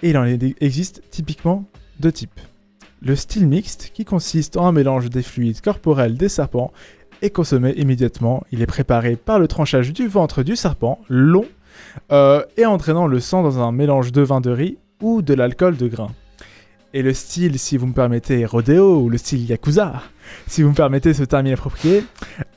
Et 0.04 0.10
il 0.10 0.16
en 0.16 0.24
existe 0.24 1.02
typiquement 1.10 1.64
deux 1.98 2.12
types. 2.12 2.40
Le 3.02 3.16
style 3.16 3.48
mixte, 3.48 3.90
qui 3.92 4.04
consiste 4.04 4.56
en 4.56 4.68
un 4.68 4.72
mélange 4.72 5.10
des 5.10 5.22
fluides 5.24 5.60
corporels 5.60 6.16
des 6.16 6.28
serpents, 6.28 6.72
est 7.20 7.30
consommé 7.30 7.72
immédiatement. 7.72 8.44
Il 8.52 8.62
est 8.62 8.66
préparé 8.66 9.16
par 9.16 9.40
le 9.40 9.48
tranchage 9.48 9.92
du 9.92 10.06
ventre 10.06 10.44
du 10.44 10.54
serpent, 10.54 11.00
long, 11.08 11.46
euh, 12.12 12.43
et 12.57 12.66
entraînant 12.66 13.07
le 13.07 13.21
sang 13.21 13.43
dans 13.43 13.59
un 13.61 13.73
mélange 13.73 14.12
de 14.12 14.23
vin 14.23 14.40
de 14.40 14.50
riz 14.50 14.78
ou 15.00 15.23
de 15.23 15.35
l'alcool 15.35 15.76
de 15.76 15.88
grain. 15.88 16.11
Et 16.93 17.02
le 17.02 17.12
style, 17.12 17.59
si 17.59 17.76
vous 17.76 17.88
me 17.88 17.93
permettez, 17.93 18.47
rodeo 18.47 19.00
ou 19.00 19.09
le 19.09 19.19
style 19.19 19.45
yakuza, 19.45 20.00
si 20.47 20.62
vous 20.62 20.71
me 20.71 20.75
permettez 20.75 21.12
ce 21.12 21.25
terme 21.25 21.49
approprié, 21.49 22.04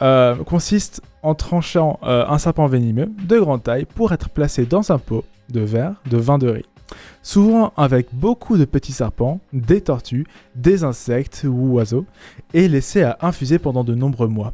euh, 0.02 0.36
consiste 0.44 1.02
en 1.24 1.34
tranchant 1.34 2.00
euh, 2.04 2.24
un 2.28 2.38
serpent 2.38 2.68
venimeux 2.68 3.10
de 3.28 3.40
grande 3.40 3.64
taille 3.64 3.86
pour 3.86 4.14
être 4.14 4.30
placé 4.30 4.66
dans 4.66 4.92
un 4.92 5.00
pot 5.00 5.26
de 5.50 5.62
verre 5.62 5.96
de 6.10 6.18
vin 6.18 6.38
de 6.38 6.50
riz. 6.50 6.66
Souvent 7.24 7.74
avec 7.76 8.08
beaucoup 8.14 8.58
de 8.58 8.66
petits 8.66 8.94
serpents, 8.94 9.40
des 9.54 9.82
tortues, 9.82 10.26
des 10.56 10.84
insectes 10.84 11.46
ou 11.48 11.74
oiseaux, 11.74 12.06
et 12.54 12.68
laissé 12.68 13.04
à 13.04 13.18
infuser 13.22 13.60
pendant 13.60 13.84
de 13.84 13.96
nombreux 13.96 14.28
mois. 14.28 14.54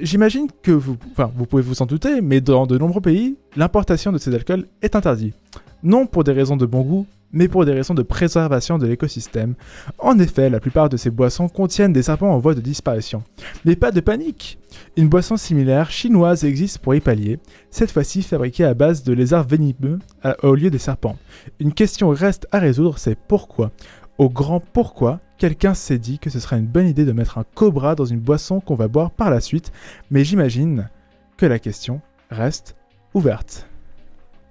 J'imagine 0.00 0.48
que 0.62 0.72
vous, 0.72 0.96
pouvez 0.96 1.62
vous 1.62 1.82
en 1.82 1.86
douter, 1.86 2.20
mais 2.20 2.40
dans 2.40 2.66
de 2.66 2.76
nombreux 2.76 3.00
pays, 3.00 3.36
l'importation 3.56 4.10
de 4.10 4.18
ces 4.18 4.34
alcools 4.34 4.66
est 4.82 4.96
interdite. 4.96 5.36
Non 5.82 6.06
pour 6.06 6.24
des 6.24 6.32
raisons 6.32 6.56
de 6.56 6.66
bon 6.66 6.82
goût, 6.82 7.06
mais 7.32 7.48
pour 7.48 7.64
des 7.64 7.72
raisons 7.72 7.94
de 7.94 8.02
préservation 8.02 8.78
de 8.78 8.86
l'écosystème. 8.86 9.54
En 9.98 10.18
effet, 10.18 10.50
la 10.50 10.60
plupart 10.60 10.88
de 10.88 10.96
ces 10.96 11.10
boissons 11.10 11.48
contiennent 11.48 11.92
des 11.92 12.02
serpents 12.02 12.32
en 12.32 12.38
voie 12.38 12.54
de 12.54 12.60
disparition. 12.60 13.22
Mais 13.64 13.76
pas 13.76 13.92
de 13.92 14.00
panique 14.00 14.58
Une 14.96 15.08
boisson 15.08 15.36
similaire 15.36 15.90
chinoise 15.90 16.44
existe 16.44 16.78
pour 16.78 16.94
y 16.94 17.00
pallier, 17.00 17.38
cette 17.70 17.90
fois-ci 17.92 18.22
fabriquée 18.22 18.64
à 18.64 18.74
base 18.74 19.04
de 19.04 19.12
lézards 19.12 19.46
venimeux 19.46 19.98
au 20.42 20.54
lieu 20.54 20.70
des 20.70 20.78
serpents. 20.78 21.18
Une 21.60 21.72
question 21.72 22.08
reste 22.08 22.48
à 22.50 22.58
résoudre, 22.58 22.98
c'est 22.98 23.18
pourquoi? 23.18 23.70
Au 24.16 24.30
grand 24.30 24.60
pourquoi, 24.60 25.18
quelqu'un 25.38 25.74
s'est 25.74 25.98
dit 25.98 26.20
que 26.20 26.30
ce 26.30 26.38
serait 26.38 26.58
une 26.58 26.66
bonne 26.66 26.86
idée 26.86 27.04
de 27.04 27.10
mettre 27.10 27.38
un 27.38 27.44
cobra 27.54 27.96
dans 27.96 28.04
une 28.04 28.20
boisson 28.20 28.60
qu'on 28.60 28.76
va 28.76 28.86
boire 28.86 29.10
par 29.10 29.28
la 29.28 29.40
suite, 29.40 29.72
mais 30.10 30.24
j'imagine 30.24 30.88
que 31.36 31.46
la 31.46 31.58
question 31.58 32.00
reste 32.30 32.76
ouverte. 33.12 33.68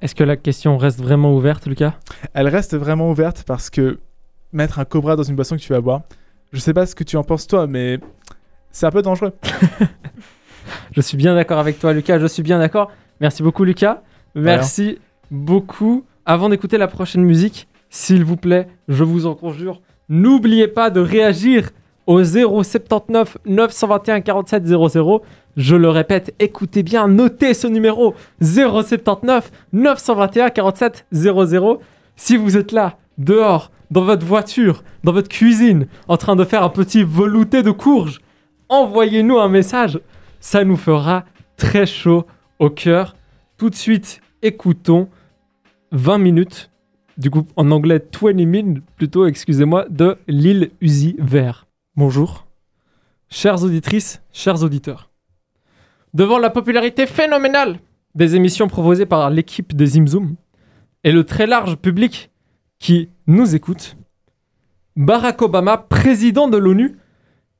Est-ce 0.01 0.15
que 0.15 0.23
la 0.25 0.35
question 0.35 0.77
reste 0.77 0.99
vraiment 0.99 1.33
ouverte, 1.33 1.65
Lucas? 1.65 1.93
Elle 2.33 2.49
reste 2.49 2.75
vraiment 2.75 3.09
ouverte 3.09 3.43
parce 3.47 3.69
que 3.69 3.99
mettre 4.51 4.79
un 4.79 4.85
cobra 4.85 5.15
dans 5.15 5.23
une 5.23 5.35
boisson 5.35 5.55
que 5.55 5.61
tu 5.61 5.71
vas 5.71 5.79
boire, 5.79 6.01
je 6.51 6.59
sais 6.59 6.73
pas 6.73 6.85
ce 6.85 6.93
que 6.93 7.05
tu 7.05 7.15
en 7.15 7.23
penses 7.23 7.47
toi, 7.47 7.65
mais 7.65 7.99
c'est 8.69 8.85
un 8.85 8.91
peu 8.91 9.01
dangereux. 9.01 9.31
je 10.91 10.99
suis 10.99 11.15
bien 11.15 11.35
d'accord 11.35 11.59
avec 11.59 11.79
toi, 11.79 11.93
Lucas, 11.93 12.19
je 12.19 12.27
suis 12.27 12.43
bien 12.43 12.59
d'accord. 12.59 12.91
Merci 13.21 13.43
beaucoup, 13.43 13.63
Lucas. 13.63 14.01
Merci 14.35 14.99
beaucoup. 15.31 16.03
Avant 16.25 16.49
d'écouter 16.49 16.77
la 16.77 16.87
prochaine 16.89 17.23
musique, 17.23 17.69
s'il 17.93 18.23
vous 18.25 18.37
plaît, 18.37 18.65
je 18.87 19.03
vous 19.03 19.27
en 19.27 19.35
conjure, 19.35 19.79
N'oubliez 20.09 20.67
pas 20.67 20.89
de 20.89 20.99
réagir 20.99 21.69
au 22.07 22.23
079 22.23 23.37
921 23.45 24.21
47 24.21 24.65
00. 24.65 25.21
Je 25.55 25.75
le 25.75 25.89
répète, 25.89 26.33
écoutez 26.39 26.81
bien, 26.81 27.07
notez 27.07 27.53
ce 27.53 27.67
numéro 27.67 28.15
079 28.41 29.51
921 29.73 30.49
47 30.49 31.05
00. 31.11 31.81
Si 32.15 32.35
vous 32.35 32.57
êtes 32.57 32.71
là, 32.71 32.97
dehors, 33.19 33.71
dans 33.91 34.03
votre 34.03 34.25
voiture, 34.25 34.83
dans 35.03 35.13
votre 35.13 35.29
cuisine, 35.29 35.85
en 36.07 36.17
train 36.17 36.35
de 36.35 36.45
faire 36.45 36.63
un 36.63 36.69
petit 36.69 37.03
velouté 37.03 37.61
de 37.61 37.71
courge, 37.71 38.21
envoyez-nous 38.69 39.37
un 39.37 39.49
message. 39.49 39.99
Ça 40.39 40.63
nous 40.63 40.77
fera 40.77 41.25
très 41.57 41.85
chaud 41.85 42.25
au 42.57 42.71
cœur. 42.71 43.15
Tout 43.57 43.69
de 43.69 43.75
suite, 43.75 44.19
écoutons 44.41 45.09
20 45.91 46.17
minutes 46.17 46.71
du 47.17 47.29
coup 47.29 47.45
en 47.55 47.71
anglais 47.71 48.03
20 48.21 48.45
min, 48.45 48.73
plutôt, 48.95 49.25
excusez-moi, 49.25 49.85
de 49.89 50.17
l'île 50.27 50.71
Uzi 50.81 51.15
Vert. 51.19 51.67
Bonjour. 51.95 52.45
Chères 53.29 53.63
auditrices, 53.63 54.21
chers 54.31 54.63
auditeurs. 54.63 55.09
Devant 56.13 56.37
la 56.37 56.49
popularité 56.49 57.07
phénoménale 57.07 57.79
des 58.15 58.35
émissions 58.35 58.67
proposées 58.67 59.05
par 59.05 59.29
l'équipe 59.29 59.75
de 59.75 59.85
Zimzoom 59.85 60.35
et 61.03 61.11
le 61.11 61.23
très 61.23 61.47
large 61.47 61.75
public 61.75 62.29
qui 62.79 63.09
nous 63.27 63.55
écoute, 63.55 63.97
Barack 64.95 65.41
Obama, 65.41 65.77
président 65.77 66.47
de 66.47 66.57
l'ONU, 66.57 66.97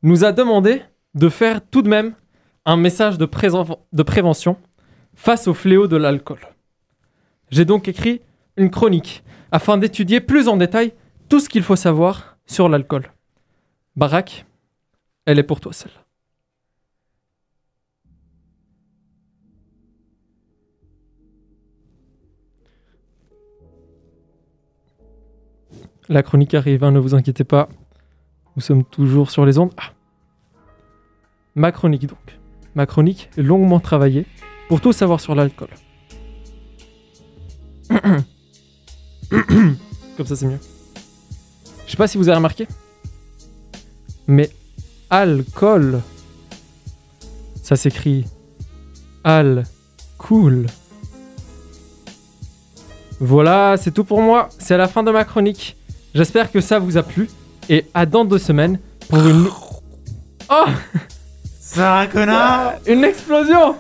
nous 0.04 0.24
a 0.24 0.32
demandé 0.32 0.84
de 1.16 1.30
faire 1.30 1.62
tout 1.66 1.82
de 1.82 1.90
même 1.90 2.14
un 2.66 2.78
message 2.78 3.18
de 3.18 4.04
prévention 4.04 4.58
face 5.16 5.48
au 5.48 5.54
fléau 5.54 5.88
de 5.88 5.98
l'alcool. 5.98 6.40
J'ai 7.50 7.66
donc 7.66 7.88
écrit 7.88 8.22
une 8.58 8.70
chronique 8.70 9.24
afin 9.54 9.78
d'étudier 9.78 10.20
plus 10.20 10.48
en 10.48 10.58
détail 10.58 10.94
tout 11.30 11.40
ce 11.40 11.48
qu'il 11.48 11.62
faut 11.62 11.76
savoir 11.76 12.38
sur 12.48 12.68
l'alcool. 12.70 13.14
Barack, 13.96 14.48
elle 15.28 15.38
est 15.38 15.44
pour 15.44 15.62
toi 15.62 15.72
celle-là. 15.72 16.00
La 26.10 26.24
chronique 26.24 26.56
arrive, 26.56 26.84
hein, 26.84 26.92
ne 26.92 27.00
vous 27.00 27.14
inquiétez 27.14 27.44
pas. 27.44 27.70
Nous 28.56 28.62
sommes 28.64 28.84
toujours 28.84 29.30
sur 29.30 29.46
les 29.46 29.60
ondes. 29.60 29.72
Ah. 29.78 29.94
Ma 31.54 31.72
chronique 31.72 32.08
donc. 32.08 32.40
Ma 32.74 32.88
chronique 32.88 33.30
longuement 33.38 33.80
travaillée 33.80 34.26
pour 34.68 34.82
tout 34.82 34.94
savoir 34.94 35.20
sur 35.22 35.36
l'alcool. 35.36 35.70
Comme 40.18 40.26
ça 40.26 40.36
c'est 40.36 40.46
mieux. 40.46 40.60
Je 41.86 41.92
sais 41.92 41.98
pas 41.98 42.08
si 42.08 42.18
vous 42.18 42.30
avez 42.30 42.38
remarqué. 42.38 42.68
Mais 44.28 44.50
alcool, 45.10 46.02
ça 47.62 47.76
s'écrit 47.76 48.26
al 49.24 49.64
cool. 50.18 50.68
Voilà, 53.20 53.76
c'est 53.78 53.92
tout 53.92 54.04
pour 54.04 54.22
moi. 54.22 54.50
C'est 54.60 54.78
la 54.78 54.88
fin 54.88 55.04
de 55.04 55.12
ma 55.12 55.24
chronique. 55.24 55.78
J'espère 56.14 56.52
que 56.52 56.62
ça 56.62 56.80
vous 56.80 56.98
a 56.98 57.04
plu. 57.04 57.30
Et 57.70 57.86
à 57.94 58.06
dans 58.06 58.26
deux 58.26 58.38
semaines 58.38 58.80
pour 59.10 59.26
une. 59.26 59.48
Oh 60.50 60.66
Sarah 61.60 62.08
Connard 62.08 62.74
Une 62.86 63.04
explosion 63.04 63.76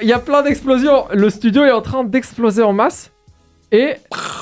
Il 0.00 0.06
y 0.06 0.12
a 0.12 0.18
plein 0.18 0.42
d'explosions. 0.42 1.06
Le 1.12 1.28
studio 1.28 1.64
est 1.64 1.72
en 1.72 1.82
train 1.82 2.04
d'exploser 2.04 2.62
en 2.62 2.72
masse. 2.72 3.10
Et. 3.72 3.94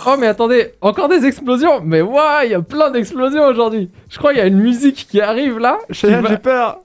Oh, 0.06 0.16
mais 0.18 0.26
attendez, 0.26 0.72
encore 0.82 1.08
des 1.08 1.24
explosions 1.24 1.80
Mais 1.82 2.02
ouais, 2.02 2.44
il 2.44 2.50
y 2.50 2.54
a 2.54 2.60
plein 2.60 2.90
d'explosions 2.90 3.44
aujourd'hui. 3.46 3.90
Je 4.10 4.18
crois 4.18 4.32
qu'il 4.32 4.40
y 4.40 4.42
a 4.42 4.46
une 4.46 4.58
musique 4.58 5.06
qui 5.10 5.20
arrive 5.20 5.58
là. 5.58 5.78
va- 5.88 6.28
j'ai 6.28 6.36
peur 6.38 6.80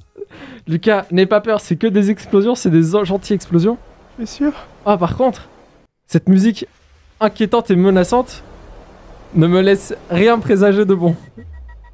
Lucas, 0.67 1.05
n'aie 1.11 1.25
pas 1.25 1.41
peur, 1.41 1.59
c'est 1.61 1.75
que 1.75 1.87
des 1.87 2.11
explosions, 2.11 2.55
c'est 2.55 2.69
des 2.69 2.83
gentilles 3.03 3.35
explosions. 3.35 3.77
T'es 4.17 4.25
sûr 4.25 4.51
Ah, 4.85 4.97
par 4.97 5.17
contre, 5.17 5.49
cette 6.05 6.29
musique 6.29 6.65
inquiétante 7.19 7.71
et 7.71 7.75
menaçante 7.75 8.43
ne 9.35 9.47
me 9.47 9.61
laisse 9.61 9.93
rien 10.09 10.37
présager 10.39 10.85
de 10.85 10.93
bon. 10.93 11.15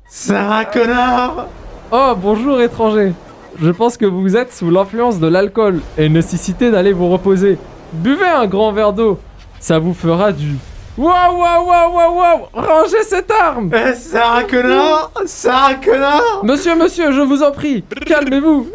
Sarah 0.07 0.65
Connard 0.65 1.47
Oh, 1.91 2.13
bonjour 2.17 2.61
étranger. 2.61 3.13
Je 3.59 3.71
pense 3.71 3.95
que 3.97 4.05
vous 4.05 4.35
êtes 4.35 4.51
sous 4.53 4.69
l'influence 4.69 5.19
de 5.19 5.27
l'alcool 5.27 5.79
et 5.97 6.09
nécessitez 6.09 6.69
d'aller 6.71 6.91
vous 6.93 7.09
reposer. 7.09 7.57
Buvez 7.93 8.27
un 8.27 8.47
grand 8.47 8.71
verre 8.73 8.91
d'eau. 8.93 9.19
Ça 9.65 9.79
vous 9.79 9.95
fera 9.95 10.31
du... 10.31 10.57
Waouh, 10.95 11.39
waouh, 11.39 11.65
waouh, 11.65 11.91
waouh, 11.95 12.17
waouh 12.19 12.39
Rangez 12.53 13.01
cette 13.01 13.31
arme 13.31 13.71
Eh, 13.73 13.95
Sarah 13.95 14.43
Connard 14.43 15.11
Sarah 15.25 15.73
Connard 15.83 16.41
Monsieur, 16.43 16.75
monsieur, 16.75 17.11
je 17.11 17.21
vous 17.21 17.41
en 17.41 17.51
prie, 17.51 17.83
calmez-vous. 18.05 18.69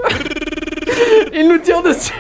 Il 1.33 1.47
nous 1.49 1.59
tire 1.59 1.81
dessus. 1.85 2.13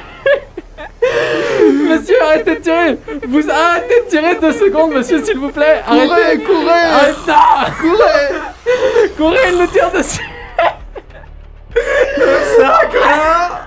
Monsieur, 1.03 2.15
arrêtez 2.23 2.55
de 2.55 2.61
tirer. 2.61 2.99
Vous 3.27 3.51
arrêtez 3.51 4.05
de 4.05 4.09
tirer 4.09 4.37
deux 4.37 4.53
secondes, 4.53 4.93
monsieur, 4.93 5.21
s'il 5.25 5.39
vous 5.39 5.51
plaît. 5.51 5.83
Arrêtez. 5.85 6.45
courez 6.45 6.71
Arrêtez. 6.71 7.17
Non. 7.27 7.35
Courez 7.81 9.11
Courez, 9.17 9.51
il 9.53 9.59
nous 9.59 9.67
tire 9.67 9.91
dessus. 9.91 10.25
Sarah 12.57 12.87
Connard 12.87 13.67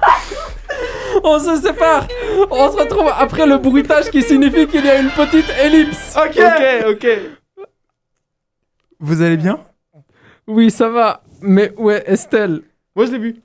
On 1.23 1.39
se 1.39 1.55
sépare. 1.61 2.07
On 2.49 2.71
se 2.71 2.77
retrouve 2.77 3.11
après 3.17 3.45
le 3.45 3.57
bruitage 3.57 4.09
qui 4.09 4.21
signifie 4.21 4.67
qu'il 4.67 4.85
y 4.85 4.89
a 4.89 4.99
une 4.99 5.09
petite 5.09 5.49
ellipse. 5.61 6.15
Ok 6.17 6.39
ok. 6.89 7.07
Vous 8.99 9.21
allez 9.21 9.37
bien? 9.37 9.59
Oui, 10.47 10.71
ça 10.71 10.89
va. 10.89 11.23
Mais 11.41 11.71
où 11.77 11.89
est 11.89 12.03
Estelle? 12.07 12.61
Moi, 12.95 13.05
je 13.05 13.11
l'ai 13.11 13.19
vu. 13.19 13.35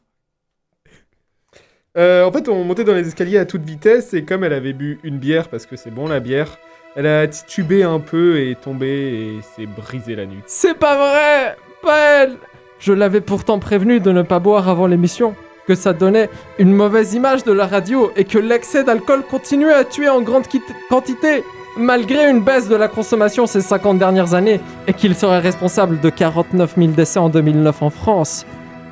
Euh, 1.96 2.24
en 2.24 2.30
fait, 2.30 2.48
on 2.48 2.62
montait 2.64 2.84
dans 2.84 2.94
les 2.94 3.08
escaliers 3.08 3.38
à 3.38 3.44
toute 3.44 3.62
vitesse 3.62 4.14
et 4.14 4.24
comme 4.24 4.44
elle 4.44 4.52
avait 4.52 4.72
bu 4.72 5.00
une 5.02 5.18
bière, 5.18 5.48
parce 5.48 5.66
que 5.66 5.74
c'est 5.74 5.90
bon 5.90 6.06
la 6.06 6.20
bière, 6.20 6.58
elle 6.94 7.06
a 7.06 7.26
titubé 7.26 7.82
un 7.82 7.98
peu 7.98 8.38
et 8.38 8.52
est 8.52 8.60
tombée 8.60 9.38
et 9.38 9.42
s'est 9.42 9.66
brisé 9.66 10.14
la 10.14 10.26
nuque. 10.26 10.44
C'est 10.46 10.78
pas 10.78 10.96
vrai 10.96 11.56
Pas 11.82 12.22
elle 12.22 12.36
Je 12.78 12.92
l'avais 12.92 13.20
pourtant 13.20 13.58
prévenu 13.58 13.98
de 13.98 14.12
ne 14.12 14.22
pas 14.22 14.38
boire 14.38 14.68
avant 14.68 14.86
l'émission, 14.86 15.34
que 15.68 15.74
ça 15.74 15.92
donnait 15.92 16.30
une 16.58 16.72
mauvaise 16.72 17.12
image 17.12 17.44
de 17.44 17.52
la 17.52 17.66
radio 17.66 18.10
et 18.16 18.24
que 18.24 18.38
l'excès 18.38 18.84
d'alcool 18.84 19.22
continuait 19.22 19.74
à 19.74 19.84
tuer 19.84 20.08
en 20.08 20.22
grande 20.22 20.44
quantité, 20.88 21.44
malgré 21.76 22.30
une 22.30 22.40
baisse 22.40 22.68
de 22.68 22.74
la 22.74 22.88
consommation 22.88 23.46
ces 23.46 23.60
50 23.60 23.98
dernières 23.98 24.32
années, 24.32 24.60
et 24.86 24.94
qu'il 24.94 25.14
serait 25.14 25.40
responsable 25.40 26.00
de 26.00 26.08
49 26.08 26.74
000 26.76 26.88
décès 26.92 27.18
en 27.18 27.28
2009 27.28 27.82
en 27.82 27.90
France. 27.90 28.46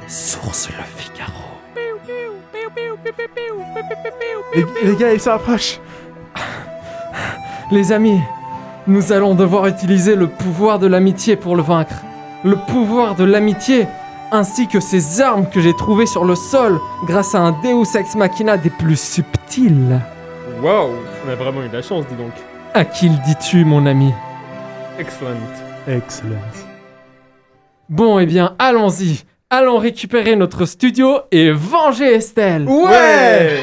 Source 0.06 0.68
Le 0.68 0.84
Figaro. 0.84 1.32
les, 4.54 4.90
les 4.90 4.96
gars, 4.96 5.14
ils 5.14 5.20
se 5.20 5.30
rapprochent 5.30 5.80
Les 7.72 7.90
amis, 7.90 8.20
nous 8.86 9.12
allons 9.12 9.34
devoir 9.34 9.66
utiliser 9.66 10.14
le 10.14 10.26
pouvoir 10.26 10.78
de 10.78 10.86
l'amitié 10.86 11.36
pour 11.36 11.56
le 11.56 11.62
vaincre. 11.62 11.96
Le 12.44 12.56
pouvoir 12.56 13.14
de 13.14 13.24
l'amitié, 13.24 13.86
ainsi 14.32 14.68
que 14.68 14.80
ces 14.80 15.20
armes 15.20 15.48
que 15.48 15.60
j'ai 15.60 15.74
trouvées 15.74 16.06
sur 16.06 16.24
le 16.24 16.34
sol 16.34 16.80
grâce 17.06 17.34
à 17.34 17.38
un 17.40 17.52
Deus 17.52 17.96
Ex 17.96 18.14
Machina 18.14 18.56
des 18.56 18.70
plus 18.70 19.00
subtils. 19.00 20.00
Waouh 20.62 20.90
On 21.26 21.30
a 21.30 21.34
vraiment 21.34 21.62
eu 21.62 21.68
de 21.68 21.76
la 21.76 21.82
chance, 21.82 22.04
dis 22.08 22.14
donc. 22.16 22.32
À 22.74 22.84
qui 22.84 23.08
le 23.08 23.16
dis-tu, 23.26 23.64
mon 23.64 23.86
ami? 23.86 24.12
Excellent. 24.98 25.30
Excellent. 25.86 26.34
Bon, 27.88 28.18
eh 28.18 28.26
bien, 28.26 28.54
allons-y. 28.58 29.24
Allons 29.48 29.78
récupérer 29.78 30.34
notre 30.34 30.64
studio 30.64 31.20
et 31.30 31.52
venger 31.52 32.14
Estelle. 32.14 32.66
Ouais 32.68 33.60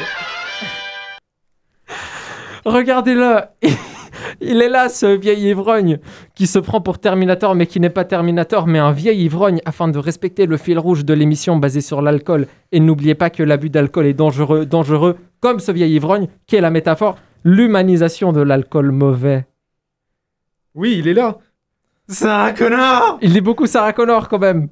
Regardez-le 2.64 3.40
Il 4.40 4.62
est 4.62 4.68
là, 4.68 4.88
ce 4.88 5.06
vieil 5.06 5.48
ivrogne, 5.48 5.98
qui 6.34 6.46
se 6.46 6.58
prend 6.58 6.80
pour 6.80 6.98
Terminator, 6.98 7.54
mais 7.54 7.66
qui 7.66 7.80
n'est 7.80 7.90
pas 7.90 8.04
Terminator, 8.04 8.66
mais 8.66 8.78
un 8.78 8.92
vieil 8.92 9.24
ivrogne, 9.24 9.60
afin 9.64 9.88
de 9.88 9.98
respecter 9.98 10.46
le 10.46 10.56
fil 10.56 10.78
rouge 10.78 11.04
de 11.04 11.14
l'émission 11.14 11.56
basée 11.56 11.80
sur 11.80 12.02
l'alcool. 12.02 12.46
Et 12.72 12.80
n'oubliez 12.80 13.14
pas 13.14 13.30
que 13.30 13.42
l'abus 13.42 13.70
d'alcool 13.70 14.06
est 14.06 14.14
dangereux, 14.14 14.66
dangereux, 14.66 15.16
comme 15.40 15.60
ce 15.60 15.72
vieil 15.72 15.94
ivrogne, 15.94 16.28
qui 16.46 16.56
est 16.56 16.60
la 16.60 16.70
métaphore, 16.70 17.16
l'humanisation 17.44 18.32
de 18.32 18.40
l'alcool 18.40 18.90
mauvais. 18.90 19.46
Oui, 20.74 20.96
il 20.98 21.08
est 21.08 21.14
là. 21.14 21.38
Sarah 22.08 22.52
Connard 22.52 23.18
Il 23.22 23.32
dit 23.32 23.40
beaucoup 23.40 23.66
Sarah 23.66 23.92
Connor, 23.92 24.28
quand 24.28 24.38
même. 24.38 24.68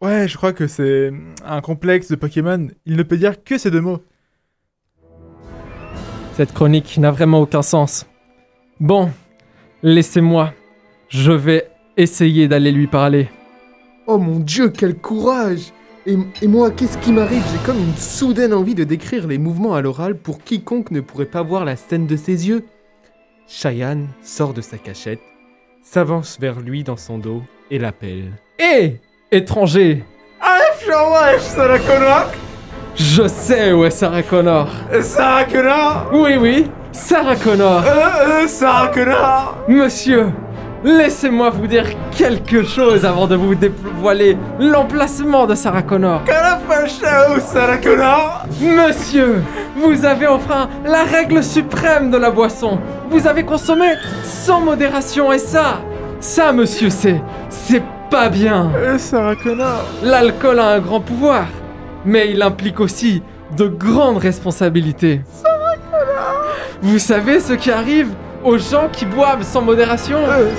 Ouais, 0.00 0.28
je 0.28 0.36
crois 0.36 0.52
que 0.52 0.66
c'est 0.66 1.12
un 1.44 1.60
complexe 1.60 2.08
de 2.08 2.16
Pokémon. 2.16 2.68
Il 2.86 2.96
ne 2.96 3.02
peut 3.02 3.16
dire 3.16 3.42
que 3.42 3.58
ces 3.58 3.70
deux 3.70 3.80
mots. 3.80 4.00
Cette 6.34 6.52
chronique 6.52 6.98
n'a 6.98 7.10
vraiment 7.10 7.40
aucun 7.40 7.62
sens. 7.62 8.06
Bon, 8.82 9.12
laissez-moi. 9.84 10.52
Je 11.08 11.30
vais 11.30 11.68
essayer 11.96 12.48
d'aller 12.48 12.72
lui 12.72 12.88
parler. 12.88 13.28
Oh 14.08 14.18
mon 14.18 14.40
dieu, 14.40 14.70
quel 14.70 14.96
courage 14.96 15.72
et, 16.04 16.16
et 16.42 16.48
moi, 16.48 16.72
qu'est-ce 16.72 16.98
qui 16.98 17.12
m'arrive? 17.12 17.44
J'ai 17.52 17.64
comme 17.64 17.78
une 17.78 17.96
soudaine 17.96 18.52
envie 18.52 18.74
de 18.74 18.82
décrire 18.82 19.28
les 19.28 19.38
mouvements 19.38 19.76
à 19.76 19.82
l'oral 19.82 20.16
pour 20.16 20.42
quiconque 20.42 20.90
ne 20.90 21.00
pourrait 21.00 21.26
pas 21.26 21.44
voir 21.44 21.64
la 21.64 21.76
scène 21.76 22.08
de 22.08 22.16
ses 22.16 22.48
yeux. 22.48 22.64
Cheyenne 23.46 24.08
sort 24.20 24.52
de 24.52 24.60
sa 24.60 24.78
cachette, 24.78 25.22
s'avance 25.84 26.40
vers 26.40 26.58
lui 26.58 26.82
dans 26.82 26.96
son 26.96 27.18
dos 27.18 27.44
et 27.70 27.78
l'appelle. 27.78 28.32
Hé 28.58 28.96
Étranger 29.30 30.02
Wesh, 30.88 31.40
Sarah 31.42 31.78
Connor 31.78 32.32
Je 32.94 33.26
sais 33.26 33.72
où 33.72 33.84
est 33.84 33.90
Sarah 33.90 34.22
Connor. 34.22 34.68
Sarah 35.02 35.44
Connor? 35.44 36.06
Oui, 36.12 36.36
oui, 36.38 36.70
Sarah 36.92 37.36
Connor. 37.36 37.82
Euh, 37.86 38.42
euh, 38.42 38.46
Sarah 38.46 38.88
Connor 38.88 39.56
Monsieur, 39.66 40.26
laissez-moi 40.84 41.50
vous 41.50 41.66
dire 41.66 41.86
quelque 42.16 42.62
chose 42.62 43.04
avant 43.04 43.26
de 43.26 43.34
vous 43.34 43.54
dévoiler 43.54 44.36
l'emplacement 44.60 45.46
de 45.46 45.54
Sarah 45.54 45.82
Connor. 45.82 46.20
Sarah 47.40 47.78
Connor? 47.78 48.44
Monsieur, 48.60 49.42
vous 49.76 50.04
avez 50.04 50.26
enfreint 50.26 50.68
la 50.84 51.04
règle 51.04 51.42
suprême 51.42 52.10
de 52.10 52.18
la 52.18 52.30
boisson. 52.30 52.78
Vous 53.10 53.26
avez 53.26 53.44
consommé 53.44 53.94
sans 54.22 54.60
modération 54.60 55.32
et 55.32 55.38
ça, 55.38 55.80
ça 56.20 56.52
monsieur, 56.52 56.90
c'est 56.90 57.20
c'est 57.48 57.82
pas 58.10 58.28
bien. 58.28 58.70
Euh, 58.76 58.98
Sarah 58.98 59.34
Connor 59.36 59.82
L'alcool 60.02 60.58
a 60.60 60.68
un 60.72 60.78
grand 60.80 61.00
pouvoir, 61.00 61.46
mais 62.04 62.30
il 62.30 62.42
implique 62.42 62.80
aussi 62.80 63.22
de 63.56 63.66
grandes 63.66 64.18
responsabilités. 64.18 65.20
Vous 66.80 66.98
savez 66.98 67.40
ce 67.40 67.52
qui 67.52 67.70
arrive 67.70 68.08
aux 68.44 68.58
gens 68.58 68.88
qui 68.92 69.06
boivent 69.06 69.44
sans 69.44 69.62
modération? 69.62 70.18
Euh, 70.18 70.50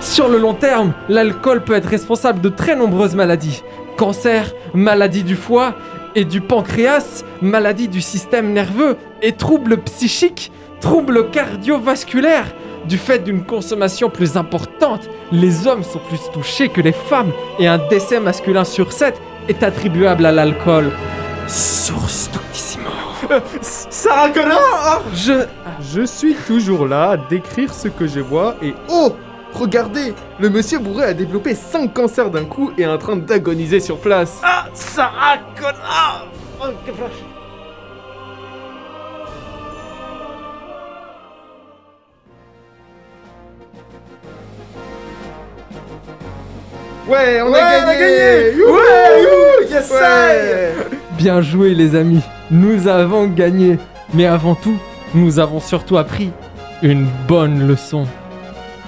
Sur 0.00 0.28
le 0.28 0.38
long 0.38 0.54
terme, 0.54 0.92
l'alcool 1.08 1.64
peut 1.64 1.74
être 1.74 1.88
responsable 1.88 2.40
de 2.40 2.48
très 2.48 2.76
nombreuses 2.76 3.14
maladies. 3.16 3.62
Cancer, 3.96 4.52
maladie 4.72 5.24
du 5.24 5.36
foie 5.36 5.74
et 6.14 6.24
du 6.24 6.40
pancréas, 6.40 7.24
maladie 7.42 7.88
du 7.88 8.00
système 8.00 8.52
nerveux 8.52 8.96
et 9.22 9.32
troubles 9.32 9.78
psychiques, 9.78 10.52
troubles 10.80 11.30
cardiovasculaires. 11.30 12.54
Du 12.86 12.98
fait 12.98 13.18
d'une 13.18 13.44
consommation 13.44 14.10
plus 14.10 14.36
importante, 14.36 15.08
les 15.32 15.66
hommes 15.66 15.82
sont 15.82 16.00
plus 16.08 16.20
touchés 16.32 16.68
que 16.68 16.82
les 16.82 16.92
femmes 16.92 17.32
et 17.58 17.66
un 17.66 17.78
décès 17.88 18.20
masculin 18.20 18.64
sur 18.64 18.92
7 18.92 19.18
est 19.48 19.62
attribuable 19.62 20.26
à 20.26 20.32
l'alcool. 20.32 20.90
Source 21.46 22.30
Doctissimo. 22.32 22.90
Sarah 23.60 24.30
Connor 24.30 25.02
Je... 25.14 25.46
Je 25.80 26.02
suis 26.06 26.34
toujours 26.34 26.86
là 26.86 27.10
à 27.10 27.16
décrire 27.16 27.72
ce 27.72 27.88
que 27.88 28.06
je 28.06 28.20
vois 28.20 28.56
et 28.62 28.74
Oh 28.88 29.14
Regardez 29.52 30.14
Le 30.40 30.50
monsieur 30.50 30.78
bourré 30.78 31.04
a 31.04 31.14
développé 31.14 31.54
5 31.54 31.92
cancers 31.92 32.30
d'un 32.30 32.44
coup 32.44 32.72
et 32.76 32.82
est 32.82 32.86
en 32.86 32.98
train 32.98 33.16
d'agoniser 33.16 33.80
sur 33.80 33.98
place. 33.98 34.40
Ah 34.42 34.66
Sarah 34.74 35.38
Connor 35.56 36.28
Ouais, 47.08 47.42
on 47.42 47.50
Ouais, 47.52 47.60
a 47.60 47.84
on 47.84 47.88
a 47.88 47.94
gagné 47.94 48.16
gagné 48.16 48.56
Youhou 48.56 48.72
Ouais, 48.72 49.22
youhou, 49.22 49.70
yes, 49.70 49.90
Ouais. 49.90 50.72
Bien 51.18 51.40
joué 51.42 51.74
les 51.74 51.94
amis, 51.94 52.22
nous 52.50 52.88
avons 52.88 53.26
gagné. 53.26 53.78
Mais 54.14 54.26
avant 54.26 54.54
tout, 54.54 54.76
nous 55.14 55.38
avons 55.38 55.60
surtout 55.60 55.96
appris 55.96 56.30
une 56.82 57.06
bonne 57.28 57.66
leçon. 57.66 58.06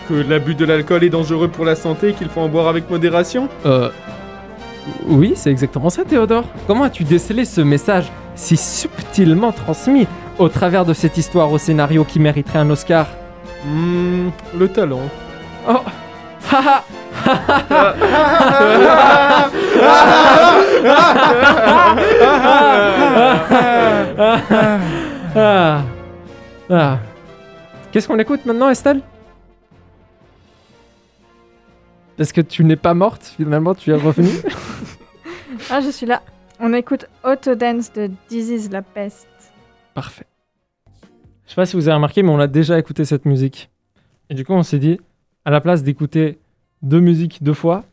que 0.08 0.14
l'abus 0.14 0.54
de 0.54 0.64
l'alcool 0.64 1.02
est 1.04 1.08
dangereux 1.10 1.48
pour 1.48 1.64
la 1.64 1.74
santé 1.74 2.10
et 2.10 2.12
qu'il 2.12 2.28
faut 2.28 2.40
en 2.40 2.48
boire 2.48 2.68
avec 2.68 2.88
modération. 2.90 3.48
Euh... 3.64 3.90
Oui, 5.06 5.32
c'est 5.34 5.50
exactement 5.50 5.90
ça 5.90 6.04
Théodore. 6.04 6.44
Comment 6.68 6.84
as-tu 6.84 7.02
décelé 7.04 7.44
ce 7.44 7.60
message 7.60 8.04
si 8.36 8.56
subtilement 8.56 9.50
transmis 9.50 10.06
au 10.38 10.48
travers 10.48 10.84
de 10.84 10.92
cette 10.94 11.16
histoire 11.16 11.50
au 11.50 11.58
scénario 11.58 12.04
qui 12.04 12.20
mériterait 12.20 12.60
un 12.60 12.70
Oscar? 12.70 13.08
Hmm, 13.64 14.28
le 14.56 14.68
talent. 14.68 15.00
Oh 15.68 15.72
Haha 16.52 16.62
Ah. 16.62 16.62
Ah. 16.78 16.84
Qu'est-ce 27.92 28.08
qu'on 28.08 28.18
écoute 28.18 28.44
maintenant, 28.44 28.68
Estelle? 28.68 29.00
Parce 32.16 32.32
que 32.32 32.40
tu 32.40 32.64
n'es 32.64 32.76
pas 32.76 32.94
morte, 32.94 33.32
finalement, 33.36 33.74
tu 33.74 33.90
es 33.90 33.94
revenue. 33.94 34.28
Ah, 35.70 35.80
je 35.80 35.90
suis 35.90 36.06
là. 36.06 36.22
On 36.60 36.72
écoute 36.74 37.06
Autodance 37.24 37.92
de 37.92 38.10
Disease 38.28 38.70
la 38.70 38.82
peste. 38.82 39.26
Parfait. 39.94 40.26
Je 41.44 41.50
sais 41.50 41.56
pas 41.56 41.66
si 41.66 41.76
vous 41.76 41.88
avez 41.88 41.94
remarqué, 41.94 42.22
mais 42.22 42.30
on 42.30 42.38
a 42.38 42.46
déjà 42.46 42.78
écouté 42.78 43.04
cette 43.04 43.24
musique. 43.24 43.70
Et 44.28 44.34
du 44.34 44.44
coup, 44.44 44.52
on 44.52 44.62
s'est 44.62 44.78
dit, 44.78 45.00
à 45.44 45.50
la 45.50 45.60
place 45.60 45.82
d'écouter 45.82 46.38
deux 46.82 47.00
musiques 47.00 47.42
deux 47.42 47.54
fois, 47.54 47.84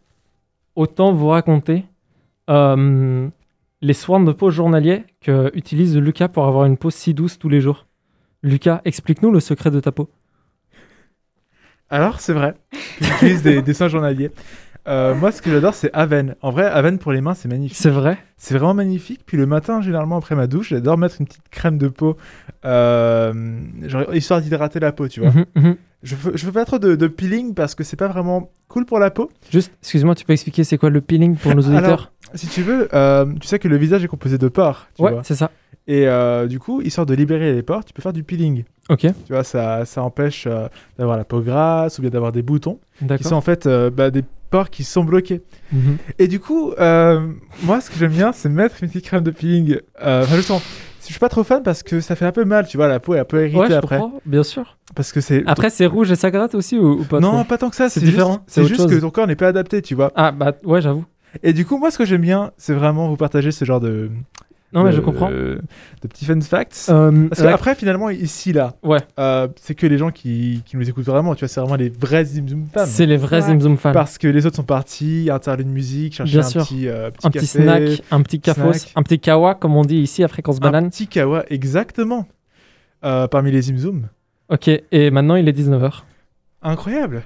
autant 0.75 1.13
vous 1.13 1.27
raconter 1.27 1.85
euh, 2.49 3.27
les 3.81 3.93
soins 3.93 4.19
de 4.19 4.31
peau 4.31 4.49
journaliers 4.49 5.03
que 5.21 5.51
utilise 5.55 5.97
Lucas 5.97 6.27
pour 6.27 6.45
avoir 6.45 6.65
une 6.65 6.77
peau 6.77 6.89
si 6.89 7.13
douce 7.13 7.39
tous 7.39 7.49
les 7.49 7.61
jours. 7.61 7.87
Lucas, 8.41 8.81
explique-nous 8.85 9.31
le 9.31 9.39
secret 9.39 9.71
de 9.71 9.79
ta 9.79 9.91
peau. 9.91 10.09
Alors, 11.89 12.19
c'est 12.19 12.33
vrai 12.33 12.55
j'utilise 13.01 13.41
des 13.43 13.61
dessins 13.61 13.87
journaliers. 13.87 14.31
Euh, 14.87 15.15
moi, 15.15 15.31
ce 15.31 15.41
que 15.41 15.49
j'adore, 15.49 15.73
c'est 15.73 15.91
Aven. 15.93 16.35
En 16.41 16.51
vrai, 16.51 16.65
Aven 16.65 16.97
pour 16.99 17.13
les 17.13 17.21
mains, 17.21 17.35
c'est 17.35 17.47
magnifique. 17.47 17.77
C'est 17.77 17.89
vrai 17.89 18.17
C'est 18.35 18.53
vraiment 18.53 18.73
magnifique. 18.73 19.21
Puis 19.25 19.37
le 19.37 19.45
matin, 19.45 19.81
généralement 19.81 20.17
après 20.17 20.35
ma 20.35 20.47
douche, 20.47 20.69
j'adore 20.69 20.97
mettre 20.97 21.15
une 21.19 21.27
petite 21.27 21.47
crème 21.49 21.77
de 21.77 21.87
peau, 21.87 22.17
euh, 22.65 23.59
genre, 23.83 24.13
histoire 24.13 24.41
d'hydrater 24.41 24.79
la 24.79 24.91
peau, 24.91 25.07
tu 25.07 25.21
vois. 25.21 25.31
Mhm, 25.31 25.45
mhm. 25.55 25.77
Je 26.03 26.15
je 26.33 26.45
fais 26.45 26.51
pas 26.51 26.65
trop 26.65 26.79
de, 26.79 26.95
de 26.95 27.07
peeling 27.07 27.53
parce 27.53 27.75
que 27.75 27.83
c'est 27.83 27.95
pas 27.95 28.09
vraiment 28.09 28.51
cool 28.67 28.85
pour 28.85 28.99
la 28.99 29.09
peau. 29.09 29.31
Juste, 29.49 29.71
excuse-moi, 29.81 30.15
tu 30.15 30.25
peux 30.25 30.33
expliquer 30.33 30.65
c'est 30.65 30.77
quoi 30.77 30.89
le 30.89 30.99
peeling 30.99 31.37
pour 31.37 31.55
nos 31.55 31.65
Alors, 31.69 31.79
auditeurs 31.79 32.11
Si 32.33 32.47
tu 32.47 32.61
veux, 32.61 32.89
euh, 32.93 33.25
tu 33.39 33.47
sais 33.47 33.57
que 33.57 33.69
le 33.69 33.77
visage 33.77 34.03
est 34.03 34.07
composé 34.07 34.37
de 34.37 34.47
pores, 34.49 34.87
tu 34.95 35.01
Ouais, 35.01 35.13
c'est 35.23 35.35
ça. 35.35 35.49
Et 35.87 36.07
euh, 36.07 36.47
du 36.47 36.59
coup, 36.59 36.81
histoire 36.81 37.05
de 37.05 37.13
libérer 37.13 37.53
les 37.53 37.63
pores, 37.63 37.85
tu 37.85 37.93
peux 37.93 38.01
faire 38.01 38.13
du 38.13 38.23
peeling. 38.23 38.63
Ok, 38.89 38.99
Tu 38.99 39.13
vois, 39.29 39.43
ça, 39.45 39.85
ça 39.85 40.03
empêche 40.03 40.45
euh, 40.45 40.67
d'avoir 40.97 41.17
la 41.17 41.23
peau 41.23 41.39
grasse 41.39 41.99
ou 41.99 42.01
bien 42.01 42.09
d'avoir 42.11 42.33
des 42.33 42.41
boutons 42.41 42.79
qui 43.17 43.23
sont 43.23 43.35
en 43.35 43.41
fait 43.41 43.67
bah, 43.67 44.11
des 44.11 44.23
pores 44.49 44.69
qui 44.69 44.83
sont 44.83 45.05
bloqués. 45.05 45.41
Mhm. 45.71 45.97
Et 46.19 46.27
du 46.27 46.39
coup, 46.41 46.73
moi, 46.77 47.79
ce 47.81 47.89
que 47.89 47.97
j'aime 47.97 48.11
bien, 48.11 48.33
c'est 48.33 48.49
mettre 48.49 48.83
une 48.83 48.89
petite 48.89 49.05
crème 49.05 49.23
de 49.23 49.31
peeling. 49.31 49.77
Enfin, 50.01 50.35
justement, 50.35 50.61
je 51.07 51.11
suis 51.13 51.19
pas 51.19 51.29
trop 51.29 51.43
fan 51.43 51.63
parce 51.63 51.83
que 51.83 51.99
ça 52.01 52.15
fait 52.15 52.25
un 52.25 52.31
peu 52.31 52.45
mal, 52.45 52.67
tu 52.67 52.77
vois, 52.77 52.87
la 52.87 52.99
peau 52.99 53.13
est 53.15 53.19
un 53.19 53.25
peu 53.25 53.41
irritée 53.41 53.57
Ouais, 53.57 53.73
après. 53.73 53.97
comprends, 53.99 54.19
bien 54.25 54.43
sûr. 54.43 54.77
Parce 54.95 55.11
que 55.11 55.21
c'est. 55.21 55.43
Après, 55.47 55.69
c'est 55.69 55.85
rouge 55.85 56.11
et 56.11 56.15
ça 56.15 56.31
gratte 56.31 56.55
aussi 56.55 56.77
ou, 56.77 57.01
ou 57.01 57.03
pas 57.03 57.19
non, 57.19 57.31
trop? 57.31 57.43
pas 57.43 57.57
tant 57.57 57.69
que 57.69 57.75
ça, 57.75 57.89
C'est 57.89 57.99
différent, 58.01 58.39
c'est 58.47 58.63
juste 58.65 58.89
que 58.89 58.99
ton 58.99 59.09
corps 59.09 59.27
n'est 59.27 59.35
pas 59.35 59.47
adapté, 59.47 59.81
tu 59.81 59.95
vois. 59.95 60.11
Ah, 60.15 60.31
bah 60.31 60.53
ouais, 60.63 60.81
j'avoue. 60.81 61.05
Et 61.41 61.51
du 61.53 61.65
coup, 61.65 61.77
moi, 61.77 61.89
ce 61.91 61.97
que 61.97 62.05
j'aime 62.05 62.21
bien, 62.21 62.51
c'est 62.57 62.73
vraiment 62.73 63.09
vous 63.09 63.17
partager 63.17 63.51
ce 63.51 63.65
genre 63.65 63.79
de. 63.79 64.09
Non, 64.73 64.83
mais 64.83 64.91
je 64.91 65.01
comprends. 65.01 65.29
De 65.29 65.61
petits 66.01 66.25
fun 66.25 66.39
facts. 66.41 66.87
Euh, 66.89 67.27
Parce 67.29 67.41
la- 67.41 67.51
qu'après, 67.51 67.75
finalement, 67.75 68.09
ici, 68.09 68.53
là, 68.53 68.73
Ouais. 68.83 68.99
euh, 69.19 69.47
c'est 69.61 69.75
que 69.75 69.85
les 69.87 69.97
gens 69.97 70.09
qui, 70.11 70.61
qui 70.65 70.77
nous 70.77 70.89
écoutent 70.89 71.05
vraiment, 71.05 71.35
tu 71.35 71.41
vois, 71.41 71.47
c'est 71.47 71.59
vraiment 71.61 71.75
les 71.75 71.89
vrais 71.89 72.25
Zim 72.25 72.47
Zoom 72.47 72.65
fans. 72.73 72.85
c'est 72.85 73.05
les 73.05 73.17
vrais 73.17 73.41
Ouais. 73.49 73.59
Zim 73.59 73.77
fans. 73.77 73.91
Parce 73.93 74.17
que 74.17 74.27
les 74.27 74.45
autres 74.45 74.55
sont 74.55 74.63
partis, 74.63 75.29
interlude 75.31 75.67
musique, 75.67 76.15
chercher 76.15 76.31
Bien 76.37 76.45
un 76.45 76.49
sûr. 76.49 76.63
petit, 76.63 76.87
euh, 76.87 77.11
petit 77.11 77.27
un 77.27 77.29
petit 77.31 77.45
snack, 77.47 78.01
un 78.11 78.21
petit 78.21 78.39
cafos, 78.39 78.73
snack. 78.73 78.91
un 78.95 79.03
petit 79.03 79.19
kawa, 79.19 79.55
comme 79.55 79.75
on 79.75 79.83
dit 79.85 79.97
ici 79.97 80.23
à 80.23 80.27
Fréquence 80.27 80.57
un 80.57 80.61
Banane. 80.61 80.89
petit 80.89 81.07
kawa, 81.07 81.43
exactement. 81.49 82.27
Euh, 83.05 83.27
parmi 83.27 83.51
les 83.51 83.61
Zim 83.61 83.77
Zoom. 83.77 84.07
Ok, 84.49 84.69
et 84.91 85.11
maintenant 85.11 85.35
il 85.35 85.47
est 85.47 85.53
19h. 85.53 86.03
Incroyable. 86.61 87.23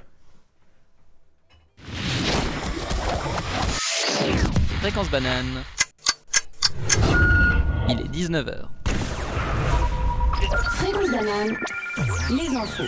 Fréquence 4.80 5.10
banane. 5.10 5.44
Il 7.90 8.00
est 8.00 8.14
19h. 8.14 8.64
Fréquence 10.76 11.10
banane, 11.10 11.56
les 12.30 12.54
infos. 12.54 12.82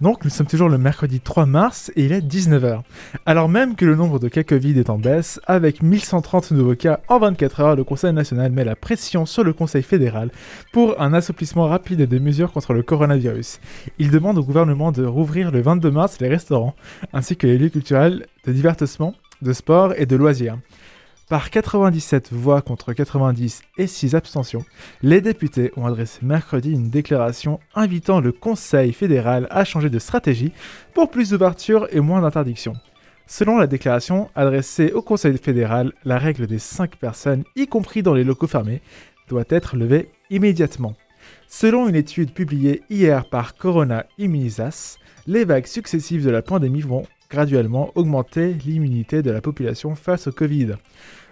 Donc, 0.00 0.24
nous 0.24 0.30
sommes 0.30 0.46
toujours 0.46 0.70
le 0.70 0.78
mercredi 0.78 1.20
3 1.20 1.44
mars 1.44 1.92
et 1.94 2.06
il 2.06 2.12
est 2.12 2.20
19h. 2.20 2.80
Alors 3.26 3.50
même 3.50 3.76
que 3.76 3.84
le 3.84 3.96
nombre 3.96 4.18
de 4.18 4.28
cas 4.28 4.44
Covid 4.44 4.78
est 4.78 4.88
en 4.88 4.98
baisse, 4.98 5.40
avec 5.46 5.82
1130 5.82 6.52
nouveaux 6.52 6.74
cas 6.74 7.00
en 7.08 7.18
24 7.18 7.60
heures, 7.60 7.76
le 7.76 7.84
Conseil 7.84 8.14
national 8.14 8.50
met 8.52 8.64
la 8.64 8.76
pression 8.76 9.26
sur 9.26 9.44
le 9.44 9.52
Conseil 9.52 9.82
fédéral 9.82 10.30
pour 10.72 10.98
un 11.02 11.12
assouplissement 11.12 11.66
rapide 11.66 12.00
des 12.00 12.20
mesures 12.20 12.52
contre 12.52 12.72
le 12.72 12.82
coronavirus. 12.82 13.60
Il 13.98 14.10
demande 14.10 14.38
au 14.38 14.44
gouvernement 14.44 14.90
de 14.90 15.04
rouvrir 15.04 15.50
le 15.50 15.60
22 15.60 15.90
mars 15.90 16.18
les 16.20 16.28
restaurants, 16.28 16.74
ainsi 17.12 17.36
que 17.36 17.46
les 17.46 17.58
lieux 17.58 17.68
culturels 17.68 18.26
de 18.46 18.52
divertissement, 18.52 19.14
de 19.42 19.52
sport 19.52 19.92
et 19.96 20.06
de 20.06 20.16
loisirs. 20.16 20.56
Par 21.28 21.50
97 21.50 22.32
voix 22.32 22.62
contre 22.62 22.94
90 22.94 23.60
et 23.76 23.86
6 23.86 24.14
abstentions, 24.14 24.64
les 25.02 25.20
députés 25.20 25.72
ont 25.76 25.84
adressé 25.84 26.20
mercredi 26.22 26.72
une 26.72 26.88
déclaration 26.88 27.60
invitant 27.74 28.20
le 28.20 28.32
Conseil 28.32 28.94
fédéral 28.94 29.46
à 29.50 29.66
changer 29.66 29.90
de 29.90 29.98
stratégie 29.98 30.52
pour 30.94 31.10
plus 31.10 31.30
d'ouverture 31.30 31.86
et 31.90 32.00
moins 32.00 32.22
d'interdictions. 32.22 32.76
Selon 33.26 33.58
la 33.58 33.66
déclaration 33.66 34.30
adressée 34.34 34.90
au 34.92 35.02
Conseil 35.02 35.36
fédéral, 35.36 35.92
la 36.06 36.16
règle 36.16 36.46
des 36.46 36.58
5 36.58 36.96
personnes, 36.96 37.44
y 37.56 37.66
compris 37.66 38.02
dans 38.02 38.14
les 38.14 38.24
locaux 38.24 38.46
fermés, 38.46 38.80
doit 39.28 39.44
être 39.50 39.76
levée 39.76 40.08
immédiatement. 40.30 40.94
Selon 41.46 41.90
une 41.90 41.94
étude 41.94 42.32
publiée 42.32 42.82
hier 42.88 43.28
par 43.28 43.54
Corona 43.54 44.06
Immunisas, 44.16 44.96
les 45.26 45.44
vagues 45.44 45.66
successives 45.66 46.24
de 46.24 46.30
la 46.30 46.40
pandémie 46.40 46.80
vont 46.80 47.04
graduellement 47.28 47.92
augmenter 47.94 48.54
l'immunité 48.64 49.22
de 49.22 49.30
la 49.30 49.42
population 49.42 49.94
face 49.94 50.28
au 50.28 50.32
Covid. 50.32 50.76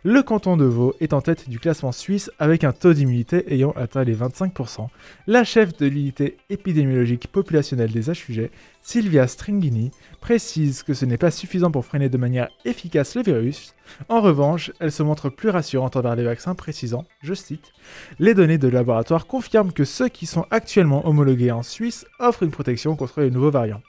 Le 0.09 0.23
canton 0.23 0.57
de 0.57 0.65
Vaud 0.65 0.95
est 1.01 1.13
en 1.15 1.21
tête 1.21 1.49
du 1.49 1.59
classement 1.59 1.91
suisse 1.91 2.31
avec 2.39 2.63
un 2.63 2.71
taux 2.71 2.93
d'immunité 2.93 3.53
ayant 3.53 3.73
atteint 3.73 4.05
les 4.05 4.15
25%. 4.15 4.87
La 5.27 5.43
chef 5.43 5.77
de 5.79 5.87
l'unité 5.87 6.37
épidémiologique 6.49 7.27
populationnelle 7.27 7.91
des 7.91 8.09
HUG, 8.09 8.53
Sylvia 8.83 9.27
Stringini, 9.27 9.91
précise 10.21 10.85
que 10.85 10.95
ce 10.95 11.07
n'est 11.07 11.17
pas 11.17 11.33
suffisant 11.33 11.73
pour 11.73 11.85
freiner 11.85 12.09
de 12.09 12.19
manière 12.19 12.51
efficace 12.65 13.17
le 13.17 13.23
virus. 13.23 13.75
En 14.09 14.21
revanche, 14.21 14.71
elle 14.79 14.93
se 14.93 15.03
montre 15.03 15.29
plus 15.29 15.49
rassurante 15.49 15.97
envers 15.97 16.15
les 16.15 16.23
vaccins, 16.23 16.55
précisant, 16.55 17.05
je 17.21 17.35
cite, 17.35 17.73
Les 18.21 18.35
données 18.35 18.59
de 18.59 18.69
laboratoire 18.69 19.27
confirment 19.27 19.73
que 19.73 19.85
ceux 19.85 20.09
qui 20.09 20.27
sont 20.27 20.47
actuellement 20.53 21.05
homologués 21.09 21.51
en 21.51 21.65
Suisse 21.65 22.07
offrent 22.21 22.45
une 22.45 22.53
protection 22.53 22.95
contre 22.95 23.23
les 23.23 23.33
nouveaux 23.33 23.51
variants. 23.51 23.83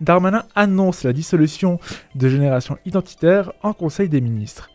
Darmanin 0.00 0.44
annonce 0.54 1.02
la 1.02 1.12
dissolution 1.12 1.80
de 2.14 2.28
Génération 2.28 2.78
Identitaire 2.86 3.52
en 3.64 3.72
Conseil 3.72 4.08
des 4.08 4.20
ministres. 4.20 4.70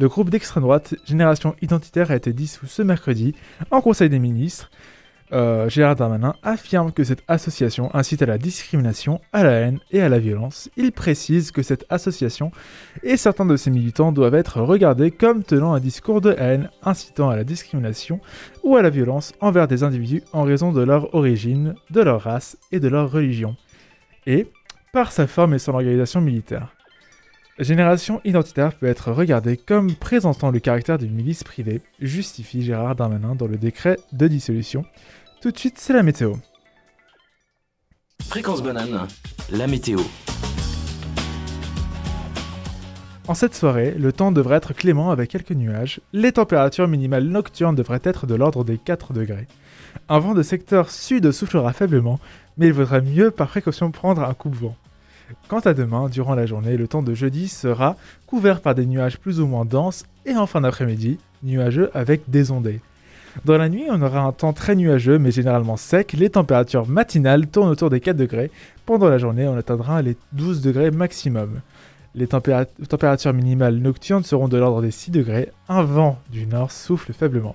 Le 0.00 0.08
groupe 0.08 0.30
d'extrême 0.30 0.62
droite 0.62 0.94
Génération 1.04 1.54
Identitaire 1.60 2.10
a 2.10 2.16
été 2.16 2.32
dissous 2.32 2.64
ce 2.64 2.80
mercredi 2.80 3.34
en 3.70 3.82
Conseil 3.82 4.08
des 4.08 4.18
ministres. 4.18 4.70
Euh, 5.34 5.68
Gérard 5.68 5.94
Darmanin 5.94 6.32
affirme 6.42 6.90
que 6.90 7.04
cette 7.04 7.22
association 7.28 7.94
incite 7.94 8.22
à 8.22 8.26
la 8.26 8.38
discrimination, 8.38 9.20
à 9.34 9.44
la 9.44 9.50
haine 9.50 9.78
et 9.90 10.00
à 10.00 10.08
la 10.08 10.18
violence. 10.18 10.70
Il 10.78 10.92
précise 10.92 11.50
que 11.50 11.60
cette 11.60 11.84
association 11.90 12.50
et 13.02 13.18
certains 13.18 13.44
de 13.44 13.58
ses 13.58 13.70
militants 13.70 14.10
doivent 14.10 14.36
être 14.36 14.62
regardés 14.62 15.10
comme 15.10 15.44
tenant 15.44 15.74
un 15.74 15.80
discours 15.80 16.22
de 16.22 16.34
haine, 16.38 16.70
incitant 16.82 17.28
à 17.28 17.36
la 17.36 17.44
discrimination 17.44 18.20
ou 18.62 18.76
à 18.76 18.82
la 18.82 18.88
violence 18.88 19.34
envers 19.42 19.68
des 19.68 19.82
individus 19.82 20.22
en 20.32 20.44
raison 20.44 20.72
de 20.72 20.80
leur 20.80 21.14
origine, 21.14 21.74
de 21.90 22.00
leur 22.00 22.22
race 22.22 22.56
et 22.72 22.80
de 22.80 22.88
leur 22.88 23.12
religion. 23.12 23.54
Et 24.26 24.46
par 24.94 25.12
sa 25.12 25.26
forme 25.26 25.52
et 25.52 25.58
son 25.58 25.74
organisation 25.74 26.22
militaire. 26.22 26.74
La 27.60 27.66
génération 27.66 28.22
identitaire 28.24 28.72
peut 28.72 28.86
être 28.86 29.12
regardée 29.12 29.58
comme 29.58 29.92
présentant 29.94 30.50
le 30.50 30.60
caractère 30.60 30.96
d'une 30.96 31.12
milice 31.12 31.44
privée, 31.44 31.82
justifie 32.00 32.62
Gérard 32.62 32.96
Darmanin 32.96 33.34
dans 33.34 33.46
le 33.46 33.58
décret 33.58 33.98
de 34.12 34.28
dissolution. 34.28 34.86
Tout 35.42 35.50
de 35.50 35.58
suite, 35.58 35.76
c'est 35.76 35.92
la 35.92 36.02
météo. 36.02 36.36
Fréquence 38.22 38.62
banane, 38.62 39.06
la 39.50 39.66
météo. 39.66 39.98
En 43.28 43.34
cette 43.34 43.54
soirée, 43.54 43.90
le 43.90 44.10
temps 44.10 44.32
devrait 44.32 44.56
être 44.56 44.72
clément 44.72 45.10
avec 45.10 45.28
quelques 45.28 45.50
nuages. 45.50 46.00
Les 46.14 46.32
températures 46.32 46.88
minimales 46.88 47.24
nocturnes 47.24 47.74
devraient 47.74 48.00
être 48.04 48.26
de 48.26 48.36
l'ordre 48.36 48.64
des 48.64 48.78
4 48.78 49.12
degrés. 49.12 49.48
Un 50.08 50.18
vent 50.18 50.32
de 50.32 50.42
secteur 50.42 50.88
sud 50.88 51.30
soufflera 51.30 51.74
faiblement, 51.74 52.20
mais 52.56 52.68
il 52.68 52.72
vaudra 52.72 53.02
mieux 53.02 53.30
par 53.30 53.48
précaution 53.48 53.90
prendre 53.90 54.22
un 54.22 54.32
coupe-vent. 54.32 54.76
Quant 55.48 55.60
à 55.60 55.74
demain, 55.74 56.08
durant 56.08 56.34
la 56.34 56.46
journée, 56.46 56.76
le 56.76 56.88
temps 56.88 57.02
de 57.02 57.14
jeudi 57.14 57.48
sera 57.48 57.96
couvert 58.26 58.60
par 58.60 58.74
des 58.74 58.86
nuages 58.86 59.18
plus 59.18 59.40
ou 59.40 59.46
moins 59.46 59.64
denses 59.64 60.04
et 60.26 60.34
en 60.36 60.46
fin 60.46 60.60
d'après-midi, 60.60 61.18
nuageux 61.42 61.90
avec 61.94 62.22
des 62.28 62.50
ondées. 62.50 62.80
Dans 63.44 63.56
la 63.58 63.68
nuit, 63.68 63.84
on 63.88 64.02
aura 64.02 64.20
un 64.22 64.32
temps 64.32 64.52
très 64.52 64.74
nuageux 64.74 65.18
mais 65.18 65.30
généralement 65.30 65.76
sec. 65.76 66.12
Les 66.14 66.30
températures 66.30 66.88
matinales 66.88 67.46
tournent 67.46 67.68
autour 67.70 67.88
des 67.90 68.00
4 68.00 68.16
degrés. 68.16 68.50
Pendant 68.86 69.08
la 69.08 69.18
journée, 69.18 69.46
on 69.46 69.56
atteindra 69.56 70.02
les 70.02 70.16
12 70.32 70.60
degrés 70.62 70.90
maximum. 70.90 71.60
Les 72.16 72.26
tempéra- 72.26 72.66
températures 72.88 73.32
minimales 73.32 73.76
nocturnes 73.76 74.24
seront 74.24 74.48
de 74.48 74.56
l'ordre 74.58 74.82
des 74.82 74.90
6 74.90 75.12
degrés. 75.12 75.50
Un 75.68 75.82
vent 75.82 76.18
du 76.32 76.44
nord 76.46 76.72
souffle 76.72 77.12
faiblement. 77.12 77.54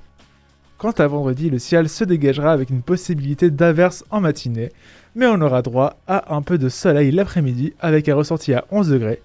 Quant 0.78 0.92
à 0.92 1.08
vendredi, 1.08 1.50
le 1.50 1.60
ciel 1.60 1.90
se 1.90 2.04
dégagera 2.06 2.52
avec 2.54 2.70
une 2.70 2.82
possibilité 2.82 3.50
d'averse 3.50 4.06
en 4.12 4.22
matinée, 4.22 4.72
mais 5.16 5.26
on 5.28 5.42
aura 5.42 5.62
droit 5.62 5.98
à 6.08 6.36
un 6.36 6.42
peu 6.42 6.58
de 6.58 6.70
soleil 6.70 7.12
l'après-midi 7.12 7.74
avec 7.80 8.10
un 8.10 8.16
ressenti 8.16 8.54
à 8.54 8.66
11 8.72 8.90
degrés. 8.90 9.22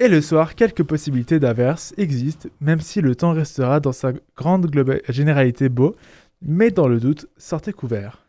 Et 0.00 0.08
le 0.08 0.20
soir, 0.20 0.54
quelques 0.54 0.82
possibilités 0.82 1.38
d'averse 1.40 1.94
existent, 1.96 2.48
même 2.60 2.80
si 2.80 3.00
le 3.00 3.14
temps 3.14 3.32
restera 3.32 3.80
dans 3.80 3.92
sa 3.92 4.12
grande 4.36 4.70
généralité 5.08 5.68
beau, 5.68 5.96
mais 6.42 6.70
dans 6.70 6.86
le 6.86 7.00
doute, 7.00 7.26
sortez 7.36 7.72
couvert. 7.72 8.28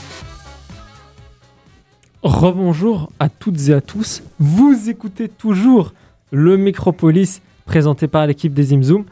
Rebonjour 2.22 3.12
à 3.20 3.28
toutes 3.28 3.68
et 3.68 3.74
à 3.74 3.80
tous. 3.80 4.22
Vous 4.38 4.88
écoutez 4.88 5.28
toujours 5.28 5.92
le 6.32 6.56
Micropolis 6.56 7.42
présenté 7.66 8.08
par 8.08 8.26
l'équipe 8.26 8.54
des 8.54 8.72
Imzoom. 8.72 9.04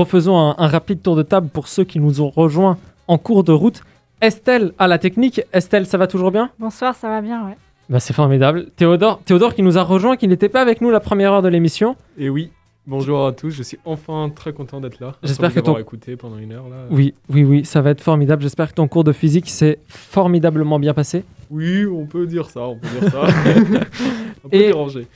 Refaisons 0.00 0.38
un, 0.38 0.54
un 0.58 0.66
rapide 0.68 1.00
tour 1.00 1.16
de 1.16 1.22
table 1.22 1.48
pour 1.50 1.68
ceux 1.68 1.84
qui 1.84 2.00
nous 2.00 2.20
ont 2.20 2.28
rejoints 2.28 2.76
en 3.08 3.16
cours 3.16 3.44
de 3.44 3.52
route. 3.52 3.82
Estelle 4.20 4.72
à 4.78 4.88
la 4.88 4.98
technique. 4.98 5.40
Estelle, 5.54 5.86
ça 5.86 5.96
va 5.96 6.06
toujours 6.06 6.30
bien? 6.30 6.50
Bonsoir, 6.58 6.94
ça 6.94 7.08
va 7.08 7.22
bien, 7.22 7.46
ouais. 7.46 7.56
bah, 7.88 7.98
C'est 7.98 8.12
formidable. 8.12 8.66
Théodore, 8.76 9.20
Théodore 9.24 9.54
qui 9.54 9.62
nous 9.62 9.78
a 9.78 9.82
rejoint, 9.82 10.16
qui 10.18 10.28
n'était 10.28 10.50
pas 10.50 10.60
avec 10.60 10.82
nous 10.82 10.90
la 10.90 11.00
première 11.00 11.32
heure 11.32 11.40
de 11.42 11.48
l'émission. 11.48 11.96
Et 12.18 12.28
oui, 12.28 12.50
bonjour 12.86 13.26
à 13.26 13.32
tous, 13.32 13.48
je 13.50 13.62
suis 13.62 13.78
enfin 13.86 14.30
très 14.34 14.52
content 14.52 14.82
d'être 14.82 15.00
là. 15.00 15.14
J'espère 15.22 15.54
que 15.54 15.60
ton- 15.60 15.78
écouté 15.78 16.16
pendant 16.16 16.36
une 16.36 16.52
heure 16.52 16.68
là. 16.68 16.76
Oui, 16.90 17.14
oui, 17.30 17.44
oui, 17.44 17.64
ça 17.64 17.80
va 17.80 17.88
être 17.90 18.02
formidable. 18.02 18.42
J'espère 18.42 18.68
que 18.68 18.74
ton 18.74 18.88
cours 18.88 19.04
de 19.04 19.12
physique 19.12 19.48
s'est 19.48 19.78
formidablement 19.88 20.78
bien 20.78 20.92
passé. 20.92 21.24
Oui, 21.50 21.86
on 21.86 22.04
peut 22.04 22.26
dire 22.26 22.50
ça, 22.50 22.60
on 22.62 22.76
peut 22.76 22.88
dire 23.00 23.10
ça. 23.10 23.22
un 24.44 24.48
peu 24.50 24.56
Et- 24.56 24.66
dérangé. 24.66 25.06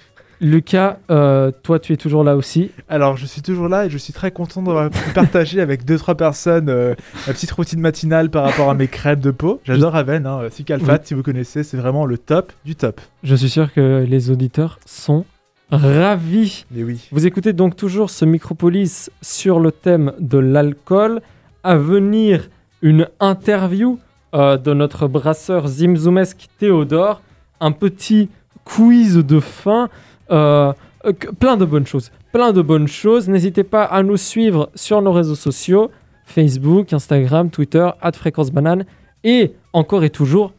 Lucas, 0.40 0.98
euh, 1.11 1.50
toi 1.62 1.79
tu 1.79 1.92
es 1.92 1.96
toujours 1.96 2.24
là 2.24 2.37
aussi. 2.37 2.70
Alors, 2.88 3.16
je 3.16 3.26
suis 3.26 3.42
toujours 3.42 3.68
là 3.68 3.87
et 3.87 3.90
je 3.90 3.98
suis 3.98 4.12
très 4.12 4.31
content 4.31 4.62
d'avoir 4.62 4.88
pu 4.88 5.11
partager 5.14 5.61
avec 5.61 5.85
2-3 5.85 6.16
personnes 6.16 6.68
euh, 6.70 6.94
ma 7.26 7.33
petite 7.35 7.50
routine 7.50 7.81
matinale 7.81 8.31
par 8.31 8.44
rapport 8.44 8.70
à 8.70 8.74
mes 8.74 8.88
crêpes 8.88 9.20
de 9.20 9.31
peau. 9.31 9.61
J'adore 9.64 9.96
Aven, 9.96 10.26
hein, 10.26 10.48
Cicalfate, 10.50 11.07
si 11.07 11.14
vous 11.14 11.22
connaissez, 11.22 11.62
c'est 11.62 11.76
vraiment 11.76 12.07
le 12.07 12.16
top 12.16 12.53
du 12.64 12.74
top. 12.74 13.00
Je 13.22 13.35
suis 13.35 13.50
sûr 13.50 13.72
que 13.72 14.05
les 14.09 14.31
auditeurs 14.31 14.79
sont 14.87 15.24
ravis. 15.70 16.64
Mais 16.70 16.83
oui. 16.83 17.09
Vous 17.12 17.26
écoutez 17.26 17.53
donc 17.53 17.76
toujours 17.76 18.11
ce 18.11 18.24
Micropolis 18.24 19.11
sur 19.22 19.61
le 19.61 19.72
thème 19.72 20.12
de 20.18 20.38
l'alcool. 20.38 21.20
À 21.62 21.76
venir, 21.76 22.48
une 22.83 23.09
interview 23.20 23.98
euh, 24.35 24.57
de 24.57 24.72
notre 24.72 25.07
brasseur 25.07 25.68
Zimzoumesque 25.68 26.48
Théodore. 26.59 27.20
Un 27.61 27.72
petit 27.72 28.31
quiz 28.64 29.16
de 29.16 29.40
fin. 29.40 29.88
Euh, 30.30 30.72
euh, 31.04 31.12
plein 31.12 31.56
de 31.56 31.64
bonnes 31.64 31.86
choses. 31.86 32.10
Plein 32.32 32.52
de 32.52 32.62
bonnes 32.62 32.88
choses. 32.88 33.28
N'hésitez 33.28 33.64
pas 33.64 33.84
à 33.84 34.02
nous 34.02 34.16
suivre 34.16 34.70
sur 34.74 35.02
nos 35.02 35.12
réseaux 35.12 35.34
sociaux 35.34 35.90
Facebook, 36.24 36.92
Instagram, 36.92 37.50
Twitter, 37.50 37.88
Fréquence 38.14 38.50
Banane. 38.50 38.84
Et 39.24 39.52
encore 39.72 40.04
et 40.04 40.10
toujours, 40.10 40.52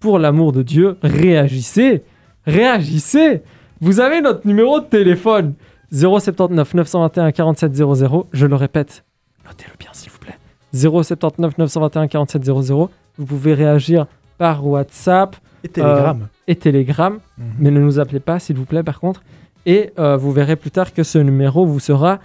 pour 0.00 0.18
l'amour 0.18 0.52
de 0.52 0.62
Dieu, 0.62 0.96
réagissez. 1.02 2.02
Réagissez. 2.46 3.42
Vous 3.80 4.00
avez 4.00 4.20
notre 4.20 4.46
numéro 4.46 4.80
de 4.80 4.86
téléphone 4.86 5.54
079 5.92 6.74
921 6.74 7.32
47 7.32 7.74
00. 7.74 8.26
Je 8.32 8.46
le 8.46 8.54
répète, 8.56 9.04
notez-le 9.46 9.76
bien 9.78 9.90
s'il 9.92 10.10
vous 10.10 10.18
plaît. 10.18 10.36
079 10.72 11.58
921 11.58 12.08
47 12.08 12.44
00. 12.44 12.90
Vous 13.18 13.26
pouvez 13.26 13.54
réagir 13.54 14.06
par 14.38 14.66
WhatsApp 14.66 15.36
Et 15.64 15.68
Telegram. 15.68 16.28
et 16.46 16.56
Telegram, 16.56 17.18
Mhm. 17.38 17.44
mais 17.58 17.70
ne 17.70 17.80
nous 17.80 17.98
appelez 17.98 18.20
pas 18.20 18.38
s'il 18.38 18.56
vous 18.56 18.64
plaît 18.64 18.82
par 18.82 19.00
contre. 19.00 19.22
Et 19.66 19.90
euh, 19.98 20.16
vous 20.16 20.32
verrez 20.32 20.56
plus 20.56 20.70
tard 20.70 20.92
que 20.94 21.02
ce 21.02 21.18
numéro 21.18 21.66
vous 21.66 21.80
sera 21.80 22.20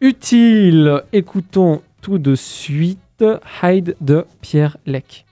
utile. 0.00 1.02
Écoutons 1.12 1.82
tout 2.02 2.18
de 2.18 2.34
suite 2.34 3.24
Hyde 3.62 3.96
de 4.00 4.24
Pierre 4.40 4.76
Lec. 4.86 5.24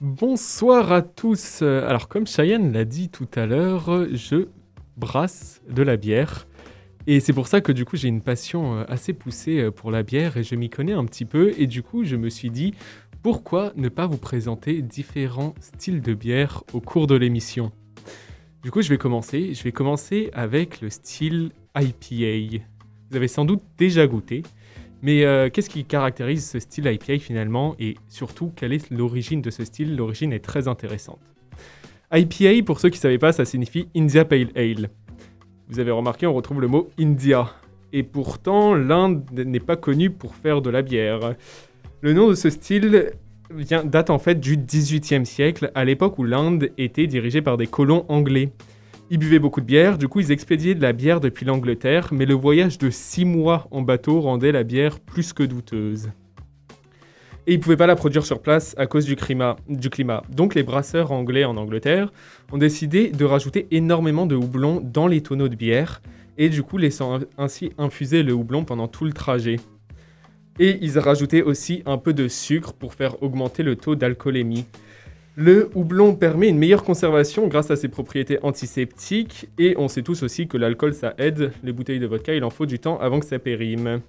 Bonsoir 0.00 0.92
à 0.92 1.02
tous. 1.02 1.60
Euh, 1.62 1.88
Alors, 1.88 2.08
comme 2.08 2.26
Cheyenne 2.26 2.72
l'a 2.72 2.84
dit 2.84 3.08
tout 3.08 3.28
à 3.34 3.46
l'heure, 3.46 3.90
euh, 3.92 4.08
je 4.12 4.48
brasse 4.96 5.62
de 5.70 5.82
la 5.82 5.96
bière. 5.96 6.46
Et 7.06 7.20
c'est 7.20 7.32
pour 7.32 7.46
ça 7.46 7.60
que 7.60 7.70
du 7.70 7.84
coup, 7.84 7.96
j'ai 7.96 8.08
une 8.08 8.20
passion 8.20 8.80
euh, 8.80 8.84
assez 8.88 9.12
poussée 9.12 9.60
euh, 9.60 9.70
pour 9.70 9.90
la 9.92 10.02
bière 10.02 10.36
et 10.36 10.42
je 10.42 10.54
m'y 10.56 10.68
connais 10.68 10.92
un 10.92 11.04
petit 11.04 11.24
peu. 11.24 11.52
Et 11.56 11.66
du 11.66 11.82
coup, 11.82 12.04
je 12.04 12.16
me 12.16 12.28
suis 12.28 12.50
dit, 12.50 12.74
pourquoi 13.26 13.72
ne 13.74 13.88
pas 13.88 14.06
vous 14.06 14.18
présenter 14.18 14.82
différents 14.82 15.52
styles 15.58 16.00
de 16.00 16.14
bière 16.14 16.62
au 16.72 16.80
cours 16.80 17.08
de 17.08 17.16
l'émission? 17.16 17.72
Du 18.62 18.70
coup, 18.70 18.82
je 18.82 18.88
vais 18.88 18.98
commencer. 18.98 19.52
Je 19.52 19.64
vais 19.64 19.72
commencer 19.72 20.30
avec 20.32 20.80
le 20.80 20.90
style 20.90 21.50
IPA. 21.76 22.62
Vous 23.10 23.16
avez 23.16 23.26
sans 23.26 23.44
doute 23.44 23.62
déjà 23.78 24.06
goûté. 24.06 24.44
Mais 25.02 25.24
euh, 25.24 25.50
qu'est-ce 25.50 25.70
qui 25.70 25.84
caractérise 25.84 26.48
ce 26.48 26.60
style 26.60 26.86
IPA 26.86 27.18
finalement? 27.18 27.74
Et 27.80 27.96
surtout 28.06 28.52
quelle 28.54 28.72
est 28.72 28.90
l'origine 28.90 29.42
de 29.42 29.50
ce 29.50 29.64
style? 29.64 29.96
L'origine 29.96 30.32
est 30.32 30.44
très 30.44 30.68
intéressante. 30.68 31.18
IPA, 32.12 32.64
pour 32.64 32.78
ceux 32.78 32.90
qui 32.90 32.98
ne 32.98 33.02
savaient 33.02 33.18
pas, 33.18 33.32
ça 33.32 33.44
signifie 33.44 33.88
India 33.96 34.24
Pale 34.24 34.50
Ale. 34.54 34.88
Vous 35.66 35.80
avez 35.80 35.90
remarqué, 35.90 36.28
on 36.28 36.32
retrouve 36.32 36.60
le 36.60 36.68
mot 36.68 36.90
India. 36.96 37.50
Et 37.92 38.04
pourtant, 38.04 38.76
l'Inde 38.76 39.24
n'est 39.32 39.58
pas 39.58 39.76
connue 39.76 40.10
pour 40.10 40.36
faire 40.36 40.62
de 40.62 40.70
la 40.70 40.82
bière. 40.82 41.34
Le 42.02 42.12
nom 42.12 42.28
de 42.28 42.34
ce 42.34 42.50
style 42.50 43.12
vient, 43.50 43.82
date 43.82 44.10
en 44.10 44.18
fait 44.18 44.38
du 44.38 44.58
XVIIIe 44.58 45.24
siècle, 45.24 45.70
à 45.74 45.84
l'époque 45.84 46.18
où 46.18 46.24
l'Inde 46.24 46.70
était 46.76 47.06
dirigée 47.06 47.40
par 47.40 47.56
des 47.56 47.66
colons 47.66 48.04
anglais. 48.08 48.52
Ils 49.08 49.18
buvaient 49.18 49.38
beaucoup 49.38 49.62
de 49.62 49.66
bière, 49.66 49.96
du 49.96 50.06
coup 50.06 50.20
ils 50.20 50.30
expédiaient 50.30 50.74
de 50.74 50.82
la 50.82 50.92
bière 50.92 51.20
depuis 51.20 51.46
l'Angleterre, 51.46 52.08
mais 52.12 52.26
le 52.26 52.34
voyage 52.34 52.76
de 52.76 52.90
six 52.90 53.24
mois 53.24 53.66
en 53.70 53.80
bateau 53.80 54.20
rendait 54.20 54.52
la 54.52 54.62
bière 54.62 55.00
plus 55.00 55.32
que 55.32 55.42
douteuse. 55.42 56.10
Et 57.46 57.54
ils 57.54 57.58
ne 57.58 57.62
pouvaient 57.62 57.76
pas 57.76 57.86
la 57.86 57.96
produire 57.96 58.26
sur 58.26 58.42
place 58.42 58.74
à 58.76 58.86
cause 58.86 59.06
du 59.06 59.16
climat. 59.16 59.56
Donc 60.28 60.54
les 60.54 60.64
brasseurs 60.64 61.12
anglais 61.12 61.44
en 61.44 61.56
Angleterre 61.56 62.12
ont 62.52 62.58
décidé 62.58 63.08
de 63.10 63.24
rajouter 63.24 63.68
énormément 63.70 64.26
de 64.26 64.34
houblon 64.34 64.82
dans 64.82 65.06
les 65.06 65.22
tonneaux 65.22 65.48
de 65.48 65.54
bière 65.54 66.02
et 66.36 66.48
du 66.48 66.62
coup 66.62 66.76
laissant 66.76 67.20
ainsi 67.38 67.70
infuser 67.78 68.22
le 68.22 68.34
houblon 68.34 68.64
pendant 68.64 68.88
tout 68.88 69.04
le 69.04 69.12
trajet. 69.12 69.56
Et 70.58 70.78
ils 70.80 70.98
rajouté 70.98 71.42
aussi 71.42 71.82
un 71.86 71.98
peu 71.98 72.12
de 72.12 72.28
sucre 72.28 72.72
pour 72.72 72.94
faire 72.94 73.22
augmenter 73.22 73.62
le 73.62 73.76
taux 73.76 73.94
d'alcoolémie. 73.94 74.66
Le 75.38 75.68
houblon 75.74 76.14
permet 76.14 76.48
une 76.48 76.56
meilleure 76.56 76.82
conservation 76.82 77.46
grâce 77.46 77.70
à 77.70 77.76
ses 77.76 77.88
propriétés 77.88 78.38
antiseptiques 78.42 79.48
et 79.58 79.74
on 79.76 79.86
sait 79.86 80.02
tous 80.02 80.22
aussi 80.22 80.48
que 80.48 80.56
l'alcool 80.56 80.94
ça 80.94 81.12
aide. 81.18 81.52
Les 81.62 81.72
bouteilles 81.72 82.00
de 82.00 82.06
vodka, 82.06 82.34
il 82.34 82.42
en 82.42 82.48
faut 82.48 82.64
du 82.64 82.78
temps 82.78 82.98
avant 82.98 83.20
que 83.20 83.26
ça 83.26 83.38
périme. 83.38 84.00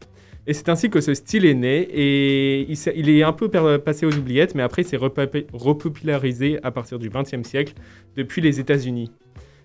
Et 0.50 0.54
c'est 0.54 0.70
ainsi 0.70 0.90
que 0.90 1.02
ce 1.02 1.14
style 1.14 1.46
est 1.46 1.54
né 1.54 1.82
et 1.82 2.72
il, 2.96 3.10
est 3.10 3.24
un 3.24 3.34
peu 3.34 3.50
passé 3.50 4.06
aux 4.06 4.16
oubliettes, 4.16 4.56
mais 4.56 4.64
après 4.64 4.84
s'est 4.84 4.96
repopularisé 4.96 6.60
à 6.64 6.72
partir 6.72 6.98
du 6.98 7.10
XXe 7.10 7.46
siècle 7.46 7.74
depuis 8.16 8.42
les 8.42 8.62
États-Unis. 8.62 9.12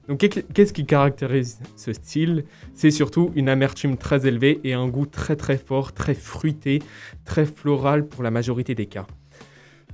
Donc 0.08 0.18
qu'est- 0.18 0.52
qu'est-ce 0.52 0.72
qui 0.72 0.84
caractérise 0.84 1.60
ce 1.76 1.92
style? 1.92 2.44
C'est 2.74 2.90
surtout 2.90 3.30
une 3.34 3.48
amertume 3.48 3.96
très 3.96 4.26
élevée 4.26 4.60
et 4.64 4.72
un 4.72 4.88
goût 4.88 5.06
très 5.06 5.36
très 5.36 5.56
fort, 5.56 5.92
très 5.92 6.14
fruité, 6.14 6.80
très 7.24 7.46
floral 7.46 8.06
pour 8.06 8.22
la 8.22 8.30
majorité 8.30 8.74
des 8.74 8.86
cas. 8.86 9.06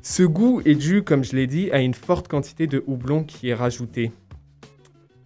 Ce 0.03 0.23
goût 0.23 0.63
est 0.65 0.75
dû, 0.77 1.03
comme 1.03 1.25
je 1.25 1.37
l'ai 1.37 1.47
dit, 1.47 1.71
à 1.73 1.81
une 1.81 1.95
forte 1.95 2.29
quantité 2.29 2.67
de 2.67 2.83
houblon 2.87 3.25
qui 3.25 3.49
est 3.49 3.55
rajoutée. 3.55 4.11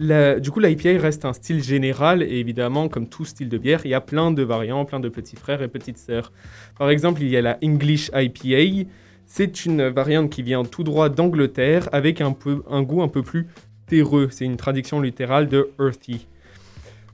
Du 0.00 0.50
coup, 0.50 0.58
l'IPA 0.58 0.98
reste 1.00 1.24
un 1.24 1.32
style 1.32 1.62
général 1.62 2.24
et 2.24 2.40
évidemment, 2.40 2.88
comme 2.88 3.08
tout 3.08 3.24
style 3.24 3.48
de 3.48 3.58
bière, 3.58 3.82
il 3.84 3.92
y 3.92 3.94
a 3.94 4.00
plein 4.00 4.32
de 4.32 4.42
variants, 4.42 4.84
plein 4.84 4.98
de 4.98 5.08
petits 5.08 5.36
frères 5.36 5.62
et 5.62 5.68
petites 5.68 5.98
sœurs. 5.98 6.32
Par 6.76 6.90
exemple, 6.90 7.22
il 7.22 7.28
y 7.28 7.36
a 7.36 7.42
la 7.42 7.56
English 7.62 8.10
IPA. 8.12 8.88
C'est 9.26 9.64
une 9.64 9.86
variante 9.90 10.30
qui 10.30 10.42
vient 10.42 10.64
tout 10.64 10.82
droit 10.82 11.08
d'Angleterre 11.08 11.88
avec 11.92 12.20
un, 12.20 12.32
peu, 12.32 12.64
un 12.68 12.82
goût 12.82 13.02
un 13.02 13.08
peu 13.08 13.22
plus 13.22 13.46
terreux. 13.92 14.28
C'est 14.30 14.46
une 14.46 14.56
traduction 14.56 15.02
littérale 15.02 15.48
de 15.48 15.68
earthy. 15.78 16.26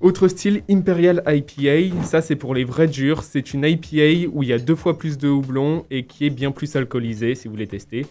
Autre 0.01 0.29
style, 0.29 0.63
Imperial 0.71 1.25
IPA. 1.27 2.05
Ça, 2.05 2.23
c'est 2.23 2.37
pour 2.37 2.55
les 2.55 2.63
vrais 2.63 2.87
durs. 2.87 3.25
C'est 3.25 3.53
une 3.53 3.65
IPA 3.65 4.31
où 4.33 4.45
il 4.45 4.51
y 4.51 4.53
a 4.53 4.61
deux 4.61 4.77
fois 4.77 4.97
plus 4.97 5.19
de 5.19 5.29
houblon 5.29 5.85
et 5.91 6.05
qui 6.05 6.25
est 6.25 6.31
bien 6.31 6.53
plus 6.53 6.77
alcoolisée 6.77 7.35
si 7.35 7.49
vous 7.49 7.55
voulez 7.55 7.67
tester. 7.67 8.07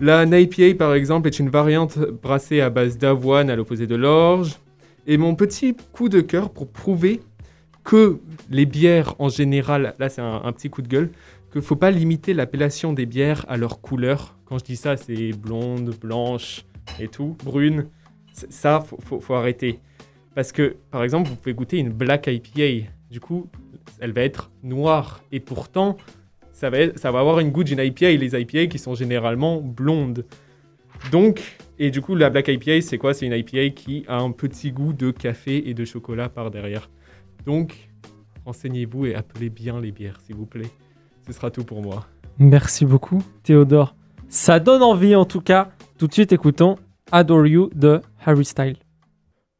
La 0.00 0.24
IPA, 0.24 0.76
par 0.76 0.94
exemple, 0.94 1.28
est 1.28 1.38
une 1.38 1.50
variante 1.50 1.98
brassée 1.98 2.60
à 2.60 2.68
base 2.68 2.98
d'avoine 2.98 3.48
à 3.48 3.54
l'opposé 3.54 3.86
de 3.86 3.94
l'orge. 3.94 4.58
Et 5.06 5.16
mon 5.16 5.36
petit 5.36 5.76
coup 5.92 6.08
de 6.08 6.20
cœur 6.20 6.50
pour 6.50 6.66
prouver 6.66 7.20
que 7.84 8.18
les 8.50 8.66
bières 8.66 9.14
en 9.20 9.28
général, 9.28 9.94
là 10.00 10.08
c'est 10.08 10.20
un, 10.20 10.42
un 10.44 10.52
petit 10.52 10.68
coup 10.68 10.82
de 10.82 10.88
gueule, 10.88 11.10
qu'il 11.52 11.60
ne 11.60 11.64
faut 11.64 11.76
pas 11.76 11.92
limiter 11.92 12.34
l'appellation 12.34 12.92
des 12.92 13.06
bières 13.06 13.44
à 13.48 13.56
leur 13.56 13.80
couleur. 13.80 14.36
Quand 14.46 14.58
je 14.58 14.64
dis 14.64 14.76
ça, 14.76 14.96
c'est 14.96 15.30
blonde, 15.30 15.94
blanche 16.00 16.64
et 16.98 17.06
tout, 17.06 17.36
brune. 17.44 17.86
Ça, 18.48 18.80
faut, 18.80 19.20
faut, 19.20 19.34
arrêter. 19.34 19.80
Parce 20.34 20.52
que, 20.52 20.76
par 20.90 21.02
exemple, 21.02 21.28
vous 21.28 21.36
pouvez 21.36 21.54
goûter 21.54 21.78
une 21.78 21.90
Black 21.90 22.26
IPA. 22.26 22.88
Du 23.10 23.20
coup, 23.20 23.48
elle 24.00 24.12
va 24.12 24.22
être 24.22 24.50
noire. 24.62 25.20
Et 25.32 25.40
pourtant, 25.40 25.96
ça 26.52 26.70
va, 26.70 27.18
avoir 27.18 27.40
une 27.40 27.50
goût 27.50 27.64
d'une 27.64 27.78
IPA 27.78 28.10
les 28.10 28.38
IPA 28.38 28.66
qui 28.66 28.78
sont 28.78 28.94
généralement 28.94 29.60
blondes. 29.60 30.24
Donc, 31.10 31.56
et 31.78 31.90
du 31.90 32.02
coup, 32.02 32.14
la 32.14 32.28
Black 32.28 32.48
IPA, 32.48 32.82
c'est 32.82 32.98
quoi? 32.98 33.14
C'est 33.14 33.26
une 33.26 33.32
IPA 33.32 33.70
qui 33.70 34.04
a 34.06 34.18
un 34.18 34.30
petit 34.32 34.70
goût 34.70 34.92
de 34.92 35.10
café 35.10 35.68
et 35.68 35.74
de 35.74 35.84
chocolat 35.84 36.28
par 36.28 36.50
derrière. 36.50 36.90
Donc, 37.46 37.88
renseignez-vous 38.44 39.06
et 39.06 39.14
appelez 39.14 39.48
bien 39.48 39.80
les 39.80 39.90
bières, 39.90 40.20
s'il 40.20 40.36
vous 40.36 40.46
plaît. 40.46 40.70
Ce 41.26 41.32
sera 41.32 41.50
tout 41.50 41.64
pour 41.64 41.82
moi. 41.82 42.06
Merci 42.38 42.84
beaucoup, 42.84 43.22
Théodore. 43.42 43.94
Ça 44.28 44.60
donne 44.60 44.82
envie 44.82 45.14
en 45.14 45.24
tout 45.24 45.40
cas. 45.40 45.70
Tout 45.98 46.06
de 46.06 46.12
suite, 46.12 46.32
écoutons 46.32 46.76
Adore 47.12 47.46
You 47.46 47.70
de 47.74 48.00
Harry 48.24 48.44
Styles. 48.44 48.76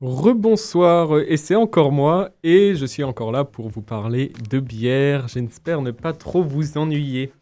Rebonsoir, 0.01 1.19
et 1.19 1.37
c'est 1.37 1.55
encore 1.55 1.93
moi, 1.93 2.31
et 2.43 2.75
je 2.75 2.87
suis 2.87 3.05
encore 3.05 3.33
là 3.33 3.45
pour 3.45 3.69
vous 3.69 3.83
parler 3.83 4.33
de 4.49 4.59
bière. 4.59 5.29
J'espère 5.29 5.83
ne 5.83 5.91
pas 5.91 6.15
trop 6.15 6.43
vous 6.43 6.79
ennuyer. 6.79 7.33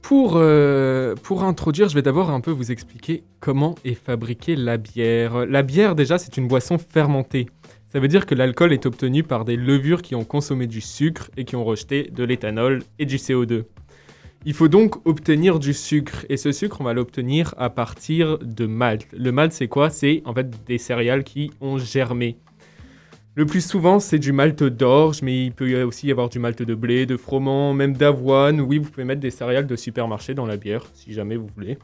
Pour, 0.00 0.34
euh, 0.36 1.16
pour 1.16 1.42
introduire, 1.42 1.88
je 1.88 1.96
vais 1.96 2.02
d'abord 2.02 2.30
un 2.30 2.40
peu 2.40 2.52
vous 2.52 2.70
expliquer 2.70 3.24
comment 3.40 3.74
est 3.84 3.94
fabriquée 3.94 4.54
la 4.54 4.76
bière. 4.76 5.44
La 5.46 5.64
bière, 5.64 5.96
déjà, 5.96 6.18
c'est 6.18 6.36
une 6.36 6.46
boisson 6.46 6.78
fermentée. 6.78 7.48
Ça 7.88 7.98
veut 7.98 8.06
dire 8.06 8.26
que 8.26 8.36
l'alcool 8.36 8.72
est 8.72 8.86
obtenu 8.86 9.24
par 9.24 9.44
des 9.44 9.56
levures 9.56 10.02
qui 10.02 10.14
ont 10.14 10.24
consommé 10.24 10.68
du 10.68 10.80
sucre 10.80 11.30
et 11.36 11.44
qui 11.44 11.56
ont 11.56 11.64
rejeté 11.64 12.04
de 12.14 12.22
l'éthanol 12.22 12.84
et 13.00 13.06
du 13.06 13.16
CO2. 13.16 13.64
Il 14.48 14.54
faut 14.54 14.68
donc 14.68 15.04
obtenir 15.08 15.58
du 15.58 15.74
sucre 15.74 16.24
et 16.28 16.36
ce 16.36 16.52
sucre 16.52 16.80
on 16.80 16.84
va 16.84 16.92
l'obtenir 16.92 17.52
à 17.58 17.68
partir 17.68 18.38
de 18.38 18.66
malt. 18.66 19.08
Le 19.12 19.32
malt 19.32 19.50
c'est 19.52 19.66
quoi? 19.66 19.90
C'est 19.90 20.22
en 20.24 20.32
fait 20.32 20.48
des 20.66 20.78
céréales 20.78 21.24
qui 21.24 21.50
ont 21.60 21.78
germé. 21.78 22.38
Le 23.34 23.44
plus 23.44 23.66
souvent 23.66 23.98
c'est 23.98 24.20
du 24.20 24.30
malt 24.30 24.62
d'orge 24.62 25.20
mais 25.20 25.46
il 25.46 25.52
peut 25.52 25.82
aussi 25.82 26.06
y 26.06 26.12
avoir 26.12 26.28
du 26.28 26.38
malt 26.38 26.62
de 26.62 26.74
blé, 26.76 27.06
de 27.06 27.16
froment, 27.16 27.74
même 27.74 27.96
d'avoine. 27.96 28.60
Oui 28.60 28.78
vous 28.78 28.88
pouvez 28.88 29.02
mettre 29.02 29.20
des 29.20 29.32
céréales 29.32 29.66
de 29.66 29.74
supermarché 29.74 30.32
dans 30.32 30.46
la 30.46 30.56
bière 30.56 30.84
si 30.94 31.12
jamais 31.12 31.34
vous 31.34 31.48
voulez. 31.56 31.76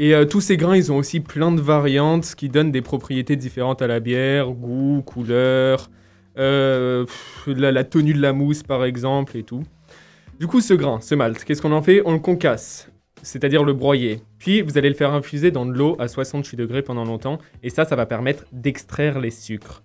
Et 0.00 0.16
euh, 0.16 0.24
tous 0.24 0.40
ces 0.40 0.56
grains, 0.56 0.76
ils 0.76 0.90
ont 0.90 0.96
aussi 0.96 1.20
plein 1.20 1.52
de 1.52 1.60
variantes 1.60 2.34
qui 2.34 2.48
donnent 2.48 2.72
des 2.72 2.82
propriétés 2.82 3.36
différentes 3.36 3.82
à 3.82 3.86
la 3.86 4.00
bière, 4.00 4.50
goût, 4.50 5.02
couleur, 5.06 5.90
euh, 6.38 7.06
la 7.46 7.84
tenue 7.84 8.14
de 8.14 8.20
la 8.20 8.32
mousse 8.32 8.64
par 8.64 8.84
exemple 8.84 9.36
et 9.36 9.44
tout. 9.44 9.62
Du 10.40 10.46
coup, 10.46 10.62
ce 10.62 10.72
grain, 10.72 11.02
ce 11.02 11.14
malt, 11.14 11.44
qu'est-ce 11.44 11.60
qu'on 11.60 11.70
en 11.70 11.82
fait? 11.82 12.00
On 12.06 12.14
le 12.14 12.18
concasse, 12.18 12.90
c'est-à-dire 13.20 13.62
le 13.62 13.74
broyer. 13.74 14.22
Puis, 14.38 14.62
vous 14.62 14.78
allez 14.78 14.88
le 14.88 14.94
faire 14.94 15.12
infuser 15.12 15.50
dans 15.50 15.66
de 15.66 15.72
l'eau 15.72 15.96
à 15.98 16.08
68 16.08 16.56
degrés 16.56 16.80
pendant 16.80 17.04
longtemps, 17.04 17.36
et 17.62 17.68
ça, 17.68 17.84
ça 17.84 17.94
va 17.94 18.06
permettre 18.06 18.46
d'extraire 18.50 19.20
les 19.20 19.30
sucres. 19.30 19.82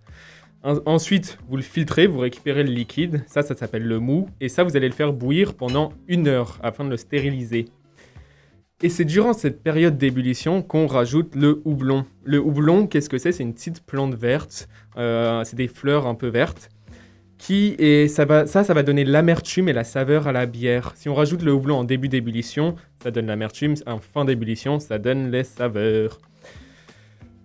En- 0.63 0.77
ensuite, 0.85 1.39
vous 1.49 1.57
le 1.57 1.61
filtrez, 1.61 2.07
vous 2.07 2.19
récupérez 2.19 2.63
le 2.63 2.71
liquide, 2.71 3.25
ça, 3.27 3.41
ça 3.41 3.53
s'appelle 3.53 3.83
le 3.83 3.99
mou, 3.99 4.29
et 4.39 4.47
ça, 4.47 4.63
vous 4.63 4.77
allez 4.77 4.87
le 4.87 4.93
faire 4.93 5.11
bouillir 5.11 5.55
pendant 5.55 5.91
une 6.07 6.29
heure 6.29 6.57
afin 6.63 6.85
de 6.85 6.89
le 6.89 6.95
stériliser. 6.95 7.65
Et 8.81 8.87
c'est 8.87 9.03
durant 9.03 9.33
cette 9.33 9.61
période 9.61 9.97
d'ébullition 9.97 10.61
qu'on 10.61 10.87
rajoute 10.87 11.35
le 11.35 11.61
houblon. 11.65 12.05
Le 12.23 12.39
houblon, 12.39 12.87
qu'est-ce 12.87 13.09
que 13.09 13.17
c'est? 13.17 13.33
C'est 13.33 13.43
une 13.43 13.53
petite 13.53 13.85
plante 13.85 14.15
verte, 14.15 14.69
euh, 14.95 15.43
c'est 15.43 15.57
des 15.57 15.67
fleurs 15.67 16.07
un 16.07 16.15
peu 16.15 16.27
vertes 16.27 16.69
qui 17.37 17.75
et 17.79 18.07
ça 18.07 18.25
va 18.25 18.47
ça 18.47 18.63
ça 18.63 18.73
va 18.73 18.81
donner 18.83 19.03
l'amertume 19.03 19.67
et 19.69 19.73
la 19.73 19.83
saveur 19.83 20.27
à 20.27 20.31
la 20.31 20.45
bière. 20.45 20.93
Si 20.95 21.09
on 21.09 21.13
rajoute 21.15 21.41
le 21.41 21.51
houblon 21.53 21.75
en 21.79 21.83
début 21.83 22.07
d'ébullition, 22.09 22.75
ça 23.03 23.11
donne 23.11 23.27
l'amertume, 23.27 23.75
en 23.85 23.99
fin 23.99 24.25
d'ébullition, 24.25 24.79
ça 24.79 24.97
donne 24.99 25.31
les 25.31 25.43
saveurs. 25.43 26.19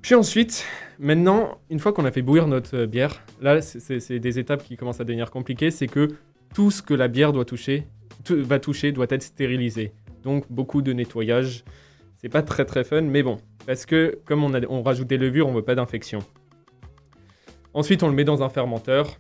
Puis 0.02 0.14
ensuite, 0.14 0.64
maintenant, 0.98 1.58
une 1.68 1.78
fois 1.78 1.92
qu'on 1.92 2.04
a 2.04 2.10
fait 2.10 2.22
bouillir 2.22 2.46
notre 2.46 2.74
euh, 2.76 2.86
bière, 2.86 3.22
là 3.40 3.60
c'est- 3.60 4.18
des 4.18 4.38
étapes 4.38 4.62
qui 4.64 4.76
commencent 4.76 5.00
à 5.00 5.04
devenir 5.04 5.30
compliquées, 5.30 5.70
c'est 5.70 5.88
que 5.88 6.08
tout 6.54 6.70
ce 6.70 6.82
que 6.82 6.94
la 6.94 7.08
bière 7.08 7.32
doit 7.32 7.44
toucher, 7.44 7.86
va 8.28 8.58
toucher 8.58 8.92
doit 8.92 9.06
être 9.10 9.22
stérilisé. 9.22 9.92
Donc 10.22 10.44
beaucoup 10.50 10.82
de 10.82 10.92
nettoyage. 10.92 11.64
C'est 12.18 12.28
pas 12.28 12.42
très 12.42 12.64
très 12.64 12.84
fun, 12.84 13.00
mais 13.02 13.22
bon, 13.22 13.38
parce 13.66 13.86
que 13.86 14.18
comme 14.24 14.44
on, 14.44 14.52
on 14.68 14.82
rajoute 14.82 15.08
des 15.08 15.16
levures, 15.18 15.48
on 15.48 15.52
veut 15.52 15.62
pas 15.62 15.74
d'infection. 15.74 16.20
Ensuite, 17.72 18.02
on 18.02 18.08
le 18.08 18.14
met 18.14 18.24
dans 18.24 18.42
un 18.42 18.48
fermenteur 18.48 19.18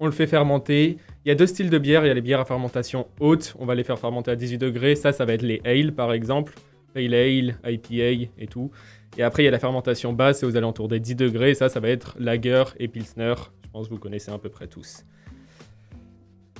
on 0.00 0.06
le 0.06 0.12
fait 0.12 0.26
fermenter. 0.26 0.98
Il 1.24 1.28
y 1.28 1.32
a 1.32 1.34
deux 1.34 1.46
styles 1.46 1.70
de 1.70 1.78
bière. 1.78 2.04
Il 2.04 2.08
y 2.08 2.10
a 2.10 2.14
les 2.14 2.20
bières 2.20 2.40
à 2.40 2.44
fermentation 2.44 3.06
haute. 3.20 3.54
On 3.58 3.66
va 3.66 3.74
les 3.74 3.84
faire 3.84 3.98
fermenter 3.98 4.30
à 4.30 4.36
18 4.36 4.58
degrés. 4.58 4.96
Ça, 4.96 5.12
ça 5.12 5.24
va 5.24 5.32
être 5.34 5.42
les 5.42 5.60
ale, 5.64 5.92
par 5.92 6.12
exemple. 6.12 6.54
Pale 6.92 7.14
ale, 7.14 7.56
IPA 7.64 8.30
et 8.38 8.46
tout. 8.48 8.70
Et 9.16 9.22
après, 9.22 9.42
il 9.42 9.46
y 9.46 9.48
a 9.48 9.52
la 9.52 9.58
fermentation 9.58 10.12
basse. 10.12 10.40
C'est 10.40 10.46
aux 10.46 10.56
alentours 10.56 10.88
des 10.88 11.00
10 11.00 11.16
degrés. 11.16 11.54
Ça, 11.54 11.68
ça 11.68 11.80
va 11.80 11.88
être 11.88 12.16
lager 12.18 12.64
et 12.78 12.88
pilsner. 12.88 13.34
Je 13.64 13.70
pense 13.70 13.88
que 13.88 13.94
vous 13.94 14.00
connaissez 14.00 14.30
à 14.30 14.38
peu 14.38 14.48
près 14.48 14.66
tous. 14.66 15.04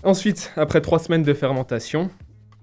Ensuite, 0.02 0.52
après 0.56 0.80
trois 0.80 0.98
semaines 0.98 1.22
de 1.22 1.32
fermentation, 1.32 2.10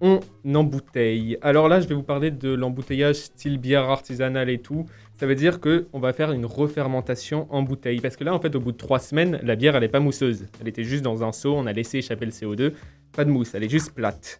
on 0.01 0.19
embouteille. 0.53 1.37
Alors 1.41 1.69
là, 1.69 1.79
je 1.79 1.87
vais 1.87 1.95
vous 1.95 2.03
parler 2.03 2.31
de 2.31 2.49
l'embouteillage 2.49 3.15
style 3.15 3.57
bière 3.57 3.89
artisanale 3.89 4.49
et 4.49 4.59
tout. 4.59 4.85
Ça 5.21 5.27
veut 5.27 5.35
dire 5.35 5.59
que 5.59 5.85
on 5.93 5.99
va 5.99 6.13
faire 6.13 6.31
une 6.31 6.47
refermentation 6.47 7.45
en 7.51 7.61
bouteille. 7.61 7.99
Parce 7.99 8.15
que 8.15 8.23
là, 8.23 8.33
en 8.33 8.39
fait, 8.39 8.55
au 8.55 8.59
bout 8.59 8.71
de 8.71 8.77
trois 8.77 8.97
semaines, 8.97 9.39
la 9.43 9.55
bière, 9.55 9.75
elle 9.75 9.83
n'est 9.83 9.87
pas 9.87 9.99
mousseuse. 9.99 10.47
Elle 10.59 10.67
était 10.67 10.83
juste 10.83 11.03
dans 11.03 11.23
un 11.23 11.31
seau, 11.31 11.53
on 11.53 11.67
a 11.67 11.73
laissé 11.73 11.99
échapper 11.99 12.25
le 12.25 12.31
CO2. 12.31 12.73
Pas 13.11 13.23
de 13.23 13.29
mousse, 13.29 13.53
elle 13.53 13.63
est 13.63 13.69
juste 13.69 13.91
plate. 13.91 14.39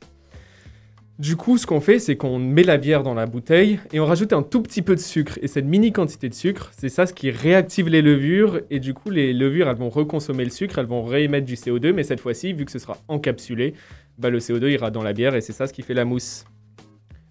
Du 1.20 1.36
coup, 1.36 1.60
ce 1.60 1.68
qu'on 1.68 1.82
fait, 1.82 2.00
c'est 2.00 2.16
qu'on 2.18 2.40
met 2.40 2.64
la 2.64 2.78
bière 2.78 3.04
dans 3.04 3.14
la 3.14 3.28
bouteille 3.28 3.80
et 3.94 4.00
on 4.00 4.08
rajoute 4.08 4.34
un 4.34 4.42
tout 4.42 4.64
petit 4.64 4.82
peu 4.82 4.96
de 4.96 5.00
sucre. 5.00 5.38
Et 5.44 5.48
cette 5.48 5.66
mini 5.66 5.92
quantité 5.92 6.30
de 6.30 6.34
sucre, 6.34 6.72
c'est 6.76 6.90
ça 6.90 7.06
ce 7.06 7.14
qui 7.14 7.30
réactive 7.30 7.88
les 7.88 8.02
levures. 8.02 8.62
Et 8.72 8.80
du 8.80 8.96
coup, 8.96 9.12
les 9.12 9.34
levures, 9.34 9.70
elles 9.70 9.78
vont 9.78 9.90
reconsommer 9.90 10.46
le 10.46 10.50
sucre, 10.50 10.80
elles 10.80 10.88
vont 10.88 11.04
réémettre 11.04 11.46
du 11.46 11.54
CO2. 11.54 11.94
Mais 11.94 12.02
cette 12.02 12.22
fois-ci, 12.22 12.54
vu 12.54 12.66
que 12.66 12.72
ce 12.72 12.80
sera 12.80 12.98
encapsulé, 13.08 13.76
bah, 14.18 14.32
le 14.32 14.40
CO2 14.40 14.72
ira 14.72 14.90
dans 14.90 15.04
la 15.04 15.14
bière 15.14 15.36
et 15.36 15.42
c'est 15.42 15.54
ça 15.54 15.68
ce 15.68 15.74
qui 15.74 15.84
fait 15.84 15.94
la 15.94 16.06
mousse. 16.06 16.46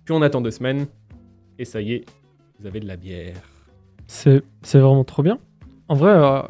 Puis 0.05 0.14
on 0.14 0.22
attend 0.22 0.40
deux 0.40 0.53
semaines 0.53 0.86
et 1.59 1.64
ça 1.64 1.80
y 1.80 1.94
est, 1.94 2.05
vous 2.61 2.66
avez 2.66 2.80
de 2.80 2.86
la 2.86 2.96
bière. 2.96 3.36
C'est 4.06 4.42
c'est 4.62 4.78
vraiment 4.78 5.04
trop 5.04 5.22
bien. 5.22 5.38
En 5.88 5.94
vrai, 5.94 6.12
euh, 6.12 6.42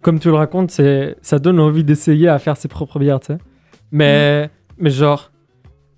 comme 0.00 0.18
tu 0.18 0.28
le 0.28 0.34
racontes, 0.34 0.70
c'est 0.70 1.16
ça 1.22 1.38
donne 1.38 1.60
envie 1.60 1.84
d'essayer 1.84 2.28
à 2.28 2.38
faire 2.38 2.56
ses 2.56 2.68
propres 2.68 2.98
bières, 2.98 3.20
tu 3.20 3.28
sais. 3.28 3.38
Mais, 3.92 4.50
mais 4.78 4.90
genre, 4.90 5.32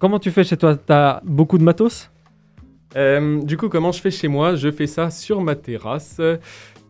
Comment 0.04 0.18
tu 0.18 0.30
fais 0.30 0.44
chez 0.44 0.58
toi? 0.58 0.76
T'as 0.76 1.22
beaucoup 1.24 1.56
de 1.56 1.62
matos? 1.62 2.10
Euh, 2.94 3.40
du 3.40 3.56
coup, 3.56 3.70
comment 3.70 3.90
je 3.90 4.02
fais 4.02 4.10
chez 4.10 4.28
moi? 4.28 4.54
Je 4.54 4.70
fais 4.70 4.86
ça 4.86 5.08
sur 5.08 5.40
ma 5.40 5.54
terrasse. 5.54 6.20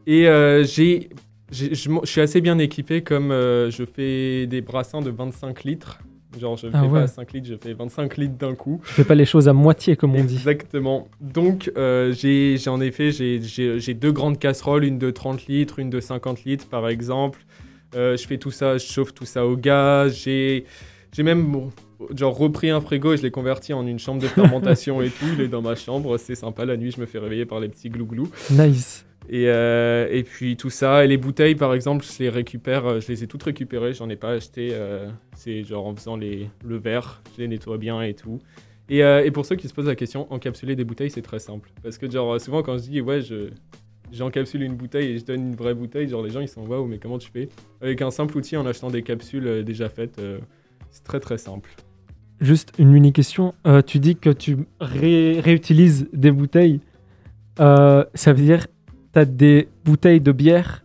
Et 0.05 0.27
euh, 0.27 0.65
j'ai, 0.65 1.11
je, 1.53 2.01
suis 2.03 2.21
assez 2.21 2.41
bien 2.41 2.59
équipé 2.59 3.03
comme 3.03 3.31
euh, 3.31 3.71
je 3.71 3.85
fais 3.85 4.49
des 4.49 4.61
brassins 4.63 5.01
de 5.01 5.11
25 5.11 5.63
litres. 5.63 6.01
Genre, 6.41 6.57
je 6.57 6.67
Ah 6.73 6.81
fais 6.83 6.89
ouais. 6.89 7.01
pas 7.03 7.07
5 7.07 7.33
litres, 7.33 7.49
je 7.49 7.55
fais 7.57 7.73
25 7.75 8.17
litres 8.17 8.35
d'un 8.39 8.55
coup. 8.55 8.81
Tu 8.87 8.93
fais 8.93 9.05
pas 9.05 9.15
les 9.15 9.25
choses 9.25 9.49
à 9.49 9.53
moitié, 9.53 9.97
comme 9.97 10.15
on 10.15 10.25
dit. 10.25 10.35
Exactement. 10.35 11.09
Donc, 11.21 11.71
euh, 11.77 12.13
j'ai 12.13 12.57
en 12.69 12.81
effet, 12.81 13.11
j'ai- 13.13 13.95
deux 13.95 14.13
grandes 14.13 14.39
casseroles, 14.39 14.85
une 14.85 14.99
de 14.99 15.11
30 15.11 15.47
litres, 15.47 15.79
une 15.79 15.91
de 15.91 16.01
50 16.01 16.45
litres, 16.45 16.67
par 16.69 16.89
exemple. 16.89 17.45
Euh, 17.95 18.17
je 18.17 18.27
fais 18.27 18.39
tout 18.39 18.51
ça, 18.51 18.77
je 18.79 18.85
chauffe 18.87 19.15
tout 19.15 19.25
ça 19.27 19.47
au 19.47 19.57
gaz. 19.57 20.15
J'ai 20.25 20.65
j'ai 21.13 21.23
même 21.23 21.45
bon, 21.47 21.71
genre 22.17 22.37
repris 22.37 22.71
un 22.71 22.81
frigo 22.81 23.13
et 23.13 23.17
je 23.17 23.23
l'ai 23.23 23.31
converti 23.31 23.73
en 23.73 23.87
une 23.87 24.01
chambre 24.01 24.21
de 24.21 24.27
fermentation 24.27 25.01
et 25.03 25.11
tout. 25.11 25.27
Il 25.35 25.41
est 25.43 25.49
dans 25.49 25.63
ma 25.63 25.77
chambre, 25.77 26.19
c'est 26.19 26.35
sympa. 26.35 26.65
La 26.65 26.77
nuit, 26.77 26.91
je 26.91 27.01
me 27.01 27.07
fais 27.07 27.21
réveiller 27.21 27.47
par 27.47 27.61
les 27.61 27.69
petits 27.69 27.89
glouglous. 27.91 28.29
Nice. 28.51 29.07
Et, 29.31 29.49
euh, 29.49 30.07
et 30.11 30.23
puis 30.23 30.57
tout 30.57 30.69
ça, 30.69 31.05
et 31.05 31.09
les 31.09 31.17
bouteilles 31.17 31.55
par 31.55 31.73
exemple, 31.73 32.05
je 32.05 32.23
les 32.23 32.29
récupère, 32.29 32.87
euh, 32.87 33.01
je 33.01 33.09
les 33.09 33.25
ai 33.25 33.27
toutes 33.27 33.43
récupérées, 33.45 33.95
j'en 33.95 34.09
ai 34.11 34.17
pas 34.17 34.33
acheté. 34.33 34.69
euh, 34.73 35.09
c'est 35.35 35.65
genre 35.65 35.87
en 35.87 35.97
faisant 35.97 36.17
les, 36.17 36.51
le 36.63 36.77
verre, 36.77 37.23
je 37.35 37.41
les 37.43 37.49
nettoie 37.49 37.79
bien 37.79 38.03
et 38.03 38.15
tout. 38.15 38.39
Et, 38.91 38.99
et 38.99 39.31
pour 39.31 39.47
ceux 39.47 39.57
qui 39.57 39.67
se 39.67 39.73
posent 39.73 39.87
la 39.87 39.95
question, 39.95 40.31
encapsuler 40.31 40.77
des 40.77 40.85
bouteilles 40.85 41.11
c'est 41.11 41.23
très 41.23 41.39
simple. 41.39 41.71
Parce 41.83 41.97
que 41.97 42.11
genre 42.11 42.39
souvent 42.39 42.63
quand 42.63 42.77
je 42.77 42.83
dis 42.83 43.01
ouais, 43.01 43.23
je, 43.23 43.49
j'encapsule 44.13 44.63
une 44.63 44.77
bouteille 44.77 45.13
et 45.13 45.19
je 45.19 45.25
donne 45.25 45.41
une 45.41 45.57
vraie 45.57 45.75
bouteille, 45.75 46.07
genre 46.07 46.23
les 46.23 46.29
gens 46.31 46.41
ils 46.41 46.49
sont 46.49 46.67
waouh, 46.67 46.87
mais 46.87 46.99
comment 46.99 47.17
tu 47.17 47.31
fais? 47.31 47.49
Avec 47.81 48.03
un 48.03 48.11
simple 48.11 48.37
outil 48.37 48.59
en 48.59 48.67
achetant 48.67 48.91
des 48.91 49.03
capsules 49.03 49.65
déjà 49.65 49.89
faites, 49.89 50.21
c'est 50.91 51.03
très 51.03 51.19
très 51.19 51.39
simple. 51.39 51.71
Juste 52.43 52.73
une 52.79 52.91
mini 52.91 53.15
question. 53.15 53.55
Tu 53.87 54.01
dis 54.01 54.17
que 54.17 54.29
tu 54.29 54.59
ré- 54.81 55.41
réutilises 55.41 56.09
des 56.13 56.31
bouteilles. 56.31 56.81
Ça 57.57 58.05
veut 58.27 58.45
dire 58.45 58.67
tu 59.15 59.19
as 59.21 59.25
des 59.25 59.69
bouteilles 59.85 60.21
de 60.21 60.33
bière 60.33 60.83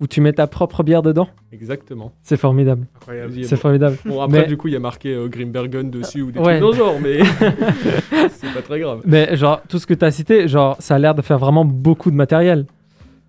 où 0.00 0.06
tu 0.06 0.20
mets 0.20 0.32
ta 0.32 0.46
propre 0.46 0.82
bière 0.84 1.02
dedans 1.02 1.28
Exactement. 1.50 2.12
C'est 2.22 2.36
formidable. 2.36 2.86
Incroyable. 2.96 3.32
C'est 3.44 3.56
formidable. 3.56 3.96
Bon 4.04 4.20
après 4.20 4.42
Mais- 4.42 4.46
du 4.46 4.56
coup 4.56 4.68
il 4.68 4.74
y 4.74 4.76
a 4.76 4.80
marqué 4.80 5.12
euh, 5.14 5.26
Grimbergen 5.28 5.90
dessus 5.90 6.22
ou 6.22 6.30
des 6.30 6.38
Ouais. 6.38 6.60
trucs 6.60 6.70
dans 6.70 6.76
genre, 6.76 7.00
mais 7.00 7.18
c'est 8.30 8.52
pas 8.54 8.62
très 8.62 8.78
grave. 8.80 9.00
Mais 9.04 9.36
genre, 9.36 9.60
tout 9.68 9.78
ce 9.78 9.86
que 9.86 9.94
tu 9.94 10.04
as 10.04 10.10
cité, 10.10 10.46
genre, 10.48 10.76
ça 10.78 10.94
a 10.94 10.98
l'air 10.98 11.14
de 11.14 11.22
faire 11.22 11.38
vraiment 11.38 11.64
beaucoup 11.64 12.10
de 12.10 12.16
matériel. 12.16 12.66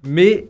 Mais 0.03 0.47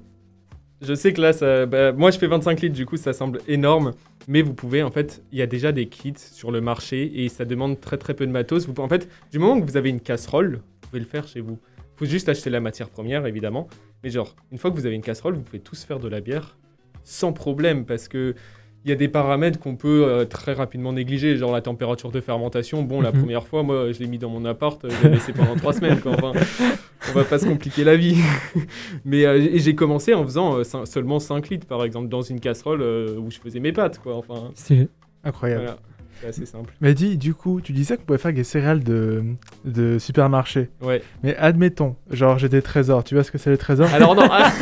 je 0.81 0.93
sais 0.93 1.13
que 1.13 1.21
là, 1.21 1.31
ça, 1.33 1.65
bah, 1.65 1.91
moi 1.93 2.11
je 2.11 2.17
fais 2.17 2.27
25 2.27 2.61
litres, 2.61 2.75
du 2.75 2.85
coup 2.85 2.97
ça 2.97 3.13
semble 3.13 3.39
énorme. 3.47 3.93
Mais 4.27 4.41
vous 4.43 4.53
pouvez, 4.53 4.83
en 4.83 4.91
fait, 4.91 5.23
il 5.31 5.39
y 5.39 5.41
a 5.41 5.47
déjà 5.47 5.71
des 5.71 5.87
kits 5.87 6.13
sur 6.17 6.51
le 6.51 6.61
marché 6.61 7.23
et 7.23 7.29
ça 7.29 7.45
demande 7.45 7.79
très 7.79 7.97
très 7.97 8.13
peu 8.13 8.27
de 8.27 8.31
matos. 8.31 8.67
Vous, 8.67 8.73
pouvez- 8.73 8.85
en 8.85 8.89
fait, 8.89 9.09
du 9.31 9.39
moment 9.39 9.59
que 9.59 9.65
vous 9.65 9.77
avez 9.77 9.89
une 9.89 10.01
casserole, 10.01 10.55
vous 10.81 10.87
pouvez 10.89 10.99
le 10.99 11.05
faire 11.07 11.27
chez 11.27 11.39
vous. 11.39 11.57
Il 11.95 11.99
faut 11.99 12.05
juste 12.05 12.29
acheter 12.29 12.49
la 12.49 12.59
matière 12.59 12.89
première, 12.89 13.25
évidemment. 13.25 13.67
Mais 14.03 14.09
genre, 14.09 14.35
une 14.51 14.57
fois 14.57 14.71
que 14.71 14.75
vous 14.75 14.85
avez 14.85 14.95
une 14.95 15.01
casserole, 15.01 15.35
vous 15.35 15.41
pouvez 15.41 15.59
tous 15.59 15.83
faire 15.83 15.99
de 15.99 16.07
la 16.07 16.21
bière 16.21 16.57
sans 17.03 17.33
problème 17.33 17.85
parce 17.85 18.07
que 18.07 18.35
il 18.85 18.89
y 18.89 18.93
a 18.93 18.95
des 18.95 19.09
paramètres 19.09 19.59
qu'on 19.59 19.75
peut 19.75 20.05
euh, 20.07 20.23
très 20.23 20.53
rapidement 20.53 20.93
négliger, 20.93 21.35
genre 21.35 21.51
la 21.51 21.59
température 21.61 22.11
de 22.11 22.21
fermentation. 22.21 22.81
Bon, 22.81 23.01
la 23.01 23.11
Mhm. 23.11 23.19
première 23.19 23.45
fois, 23.45 23.61
moi, 23.61 23.91
je 23.91 23.99
l'ai 23.99 24.07
mis 24.07 24.17
dans 24.19 24.29
mon 24.29 24.45
appart, 24.45 24.83
euh, 24.85 24.89
je 24.89 25.07
l'ai 25.07 25.15
laissé 25.15 25.33
pendant 25.33 25.55
trois 25.57 25.73
semaines. 25.73 25.99
Quoi. 25.99 26.13
Enfin, 26.13 26.31
on 27.09 27.11
va 27.13 27.25
pas 27.25 27.39
se 27.39 27.45
compliquer 27.45 27.83
la 27.83 27.97
vie. 27.97 28.15
Mais 29.05 29.25
euh, 29.25 29.49
j'ai 29.55 29.75
commencé 29.75 30.13
en 30.13 30.23
faisant 30.23 30.59
euh, 30.59 30.63
seulement 30.85 31.19
5 31.19 31.49
litres, 31.49 31.67
par 31.67 31.83
exemple, 31.83 32.07
dans 32.07 32.21
une 32.21 32.39
casserole 32.39 32.81
où 32.81 33.29
je 33.29 33.37
faisais 33.39 33.59
mes 33.59 33.73
pâtes. 33.73 33.99
Quoi. 33.99 34.15
Enfin, 34.15 34.51
C'est 34.55 34.87
Incroyable. 35.25 35.61
voilà, 35.63 35.77
c'est 36.21 36.27
assez 36.27 36.45
simple. 36.45 36.73
Mais 36.81 36.93
dis, 36.93 37.17
du 37.17 37.33
coup, 37.33 37.61
tu 37.61 37.71
disais 37.73 37.97
qu'on 37.97 38.03
pouvait 38.03 38.17
faire 38.19 38.33
des 38.33 38.43
céréales 38.43 38.83
de, 38.83 39.23
de 39.65 39.97
supermarché. 39.99 40.69
Ouais. 40.81 41.01
Mais 41.23 41.35
admettons, 41.37 41.95
genre 42.11 42.37
j'ai 42.37 42.49
des 42.49 42.61
trésors. 42.61 43.03
Tu 43.03 43.15
vois 43.15 43.23
ce 43.23 43.31
que 43.31 43.37
c'est 43.37 43.49
les 43.51 43.57
trésors? 43.57 43.89
Alors 43.93 44.15
non, 44.15 44.27
ah, 44.29 44.51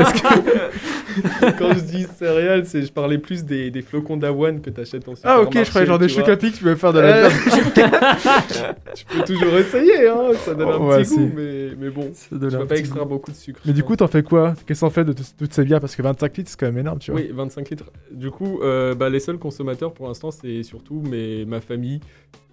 quand 1.58 1.74
je 1.74 1.80
dis 1.80 2.06
céréales, 2.18 2.66
c'est 2.66 2.82
je 2.82 2.92
parlais 2.92 3.18
plus 3.18 3.44
des, 3.44 3.70
des 3.70 3.82
flocons 3.82 4.16
d'avoine 4.16 4.60
que 4.60 4.70
tu 4.70 4.80
achètes 4.80 5.08
en 5.08 5.12
Ah 5.24 5.42
supermarché. 5.42 5.58
ok, 5.58 5.64
je 5.64 5.68
croyais 5.70 5.86
genre 5.86 5.98
des 5.98 6.06
pic, 6.36 6.54
tu 6.56 6.62
peux 6.64 6.74
faire 6.76 6.92
de 6.92 7.00
la 7.00 7.26
Euh, 7.26 7.28
bière. 7.28 8.74
tu 8.94 9.04
peux 9.04 9.24
toujours 9.24 9.56
essayer, 9.58 10.08
hein, 10.08 10.30
ça 10.44 10.54
donne 10.54 10.68
un 10.68 10.76
Oh, 10.80 10.88
ouais, 10.90 11.02
petit 11.02 11.16
goût, 11.16 11.30
mais, 11.34 11.68
mais 11.78 11.90
bon, 11.90 12.10
de 12.32 12.48
tu 12.50 12.56
vas 12.56 12.64
pas 12.66 12.76
extraire 12.76 13.06
beaucoup 13.06 13.30
de 13.32 13.36
sucre. 13.36 13.60
Mais 13.66 13.72
du 13.72 13.82
pense. 13.82 13.88
coup, 13.88 13.96
t'en 13.96 14.06
fais 14.06 14.22
quoi? 14.22 14.54
Qu'est-ce 14.66 14.80
qu'on 14.80 14.90
fait 14.90 15.04
de 15.04 15.12
toutes 15.12 15.52
ces 15.52 15.64
bières? 15.64 15.80
Parce 15.80 15.96
que 15.96 16.02
25 16.02 16.36
litres, 16.36 16.50
c'est 16.50 16.58
quand 16.60 16.66
même 16.66 16.78
énorme, 16.78 16.98
tu 17.00 17.10
vois. 17.10 17.20
Oui, 17.20 17.30
25 17.32 17.68
litres. 17.70 17.84
Du 18.12 18.30
coup, 18.30 18.60
euh, 18.62 18.94
bah, 18.94 19.08
les 19.10 19.20
seuls 19.20 19.38
consommateurs 19.38 19.92
pour 19.92 20.06
l'instant, 20.08 20.30
c'est 20.30 20.49
surtout 20.62 21.00
mes, 21.02 21.44
ma 21.44 21.60
famille 21.60 22.00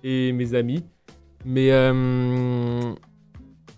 et 0.04 0.32
mes 0.32 0.54
amis. 0.54 0.84
Mais. 1.46 1.72
euh, 1.72 2.94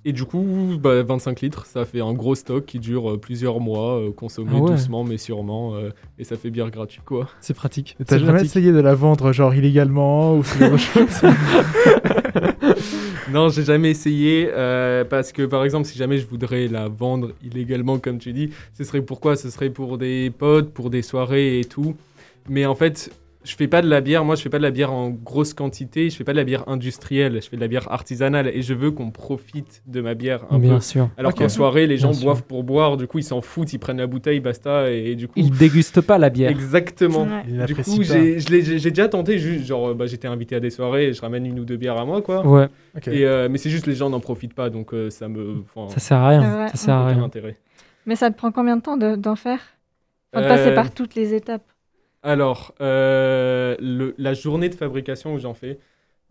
et 0.06 0.14
du 0.14 0.24
coup, 0.24 0.78
bah, 0.82 1.04
25 1.04 1.42
litres, 1.42 1.66
ça 1.66 1.84
fait 1.84 2.00
un 2.00 2.14
gros 2.14 2.34
stock 2.34 2.66
qui 2.66 2.80
dure 2.80 3.12
euh, 3.12 3.18
plusieurs 3.18 3.60
mois, 3.60 4.00
euh, 4.00 4.12
consommé 4.14 4.52
Ah 4.56 4.60
ouais. 4.62 4.72
doucement 4.72 5.04
mais 5.04 5.18
sûrement. 5.18 5.76
euh, 5.76 5.90
et 6.18 6.24
ça 6.24 6.38
fait 6.38 6.50
bière 6.52 6.72
gratuite, 6.72 7.04
quoi. 7.04 7.28
C'est 7.42 7.54
pratique. 7.54 7.98
Et 8.00 8.06
T'as 8.06 8.18
jamais 8.18 8.32
pratique. 8.32 8.50
essayé 8.50 8.72
de 8.72 8.80
la 8.80 8.96
vendre 8.96 9.34
genre 9.34 9.54
illégalement 9.54 10.38
ou 10.38 10.44
ce 10.44 10.58
genre 10.58 10.72
de 10.72 10.78
choses 10.78 11.22
Non, 13.32 13.50
j'ai 13.50 13.64
jamais 13.64 13.92
essayé 13.92 14.50
euh, 14.52 15.04
parce 15.04 15.32
que 15.34 15.44
par 15.46 15.64
exemple, 15.64 15.86
si 15.86 15.98
jamais 15.98 16.18
je 16.18 16.26
voudrais 16.28 16.68
la 16.68 16.88
vendre 16.88 17.34
illégalement, 17.44 18.00
comme 18.00 18.18
tu 18.18 18.32
dis, 18.34 18.50
ce 18.74 18.84
serait 18.84 19.02
pourquoi? 19.02 19.36
Ce 19.36 19.50
serait 19.50 19.70
pour 19.70 19.98
des 19.98 20.32
potes, 20.36 20.72
pour 20.74 20.90
des 20.90 21.02
soirées 21.02 21.60
et 21.60 21.66
tout. 21.66 21.96
Mais 22.50 22.66
en 22.66 22.74
fait, 22.76 23.12
je 23.46 23.56
fais 23.56 23.68
pas 23.68 23.82
de 23.82 23.88
la 23.88 24.02
bière. 24.02 24.26
Moi, 24.26 24.36
je 24.36 24.42
fais 24.42 24.50
pas 24.50 24.58
de 24.58 24.64
la 24.64 24.72
bière 24.72 24.92
en 24.92 25.10
grosse 25.10 25.54
quantité. 25.54 26.10
Je 26.10 26.16
fais 26.18 26.24
pas 26.26 26.34
de 26.34 26.38
la 26.38 26.44
bière 26.44 26.68
industrielle. 26.68 27.40
Je 27.42 27.48
fais 27.50 27.56
de 27.56 27.62
la 27.62 27.68
bière 27.70 27.90
artisanale 27.92 28.48
et 28.48 28.62
je 28.62 28.74
veux 28.74 28.92
qu'on 28.92 29.12
profite 29.12 29.82
de 29.88 30.02
ma 30.02 30.14
bière 30.14 30.46
un 30.50 30.60
Bien 30.60 30.76
peu. 30.76 30.80
sûr. 30.82 31.10
Alors 31.18 31.32
Ok. 31.32 31.40
qu'en 31.40 31.50
soirée, 31.50 31.88
les 31.88 31.98
gens 31.98 32.10
Bien 32.10 32.18
sûr. 32.18 32.26
boivent 32.26 32.44
pour 32.44 32.64
boire. 32.64 32.98
Du 32.98 33.08
coup, 33.08 33.18
ils 33.20 33.24
s'en 33.24 33.42
foutent. 33.42 33.72
Ils 33.72 33.80
prennent 33.80 33.98
la 34.00 34.08
bouteille, 34.08 34.40
basta. 34.42 34.92
Et, 34.92 35.16
du 35.16 35.28
coup, 35.28 35.34
Ils 35.38 35.52
dégustent 35.52 36.02
pas 36.02 36.18
la 36.18 36.30
bière. 36.30 36.50
exactement. 36.52 37.24
Ouais. 37.24 37.44
Il 37.48 37.66
Du 37.66 37.76
coup, 37.76 37.98
pas. 37.98 38.04
j'ai 38.04 38.40
je 38.40 38.50
l'ai- 38.50 38.62
j'ai- 38.62 38.78
j'ai 38.80 38.90
déjà 38.92 39.08
tenté. 39.08 39.38
Juste, 39.40 39.66
genre, 39.66 39.96
bah, 39.96 40.06
j'étais 40.06 40.28
invité 40.28 40.56
à 40.56 40.60
des 40.60 40.70
soirées. 40.70 41.08
Et 41.08 41.14
je 41.14 41.22
ramène 41.22 41.46
une 41.46 41.60
ou 41.60 41.66
deux 41.66 41.78
bières 41.78 41.98
à 41.98 42.06
moi, 42.06 42.22
quoi. 42.22 42.46
Ouais, 42.46 42.68
Ok. 42.98 43.08
Et, 43.08 43.26
euh, 43.26 43.48
mais 43.50 43.58
c'est 43.58 43.70
juste 43.70 43.88
les 43.88 43.96
gens 43.96 44.10
n'en 44.10 44.20
profitent 44.20 44.54
pas, 44.54 44.70
donc 44.70 44.94
euh, 44.94 45.10
ça 45.10 45.28
me. 45.30 45.64
enfin, 45.76 45.94
ça 45.94 46.00
sert 46.00 46.18
à 46.18 46.28
rien. 46.30 46.42
Vrai. 46.42 46.68
Ça 46.70 46.76
sert 46.78 46.96
à 46.96 47.06
aucun 47.06 47.16
rien. 47.16 47.24
intérêt. 47.24 47.56
Mais 48.06 48.16
ça 48.16 48.30
te 48.32 48.38
prend 48.38 48.52
combien 48.52 48.76
de 48.78 48.82
temps 48.82 48.98
de- 48.98 49.16
d'en 49.16 49.36
faire? 49.36 49.60
Enfin, 50.34 50.42
de 50.42 50.46
Euh, 50.46 50.56
passer 50.56 50.74
par 50.76 50.92
toutes 50.94 51.16
les 51.16 51.34
étapes 51.34 51.64
Alors, 52.22 52.76
euh, 52.82 53.76
le- 53.80 54.14
la 54.18 54.34
journée 54.34 54.70
de 54.70 54.76
fabrication 54.76 55.34
où 55.34 55.40
j'en 55.40 55.54
fais, 55.54 55.80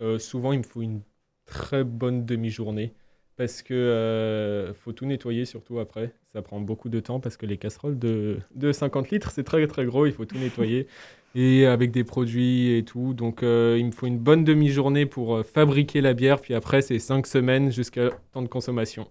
euh, 0.03 0.19
souvent 0.19 0.53
il 0.53 0.59
me 0.59 0.63
faut 0.65 0.83
une 0.83 1.01
très 1.47 1.83
bonne 1.85 2.27
demi-journée 2.27 2.93
parce 3.37 3.63
que 3.63 3.73
euh, 3.75 4.75
faut 4.75 4.93
tout 4.93 5.07
nettoyer 5.07 5.45
surtout 5.47 5.79
après. 5.79 6.13
Ça 6.33 6.43
prend 6.43 6.61
beaucoup 6.61 6.89
de 6.91 7.01
temps 7.01 7.21
parce 7.21 7.37
que 7.39 7.47
les 7.47 7.57
casseroles 7.57 7.99
de, 7.99 8.39
de 8.55 8.73
50 8.73 9.11
litres 9.11 9.31
c'est 9.31 9.45
très 9.45 9.67
très 9.67 9.87
gros, 9.87 10.05
il 10.07 10.13
faut 10.13 10.27
tout 10.27 10.37
nettoyer 10.39 10.87
et 11.35 11.65
avec 11.67 11.91
des 11.91 12.05
produits 12.05 12.77
et 12.77 12.85
tout. 12.85 13.15
Donc 13.15 13.39
il 13.43 13.47
me 13.87 13.91
faut 13.93 14.07
une 14.07 14.19
bonne 14.19 14.45
demi-journée 14.45 15.07
pour 15.07 15.43
fabriquer 15.47 16.01
la 16.03 16.13
bière, 16.15 16.41
puis 16.41 16.53
après 16.55 16.83
c'est 16.83 16.99
5 16.99 17.27
semaines 17.27 17.73
jusqu'à 17.73 18.11
temps 18.33 18.43
de 18.43 18.49
consommation. 18.49 19.09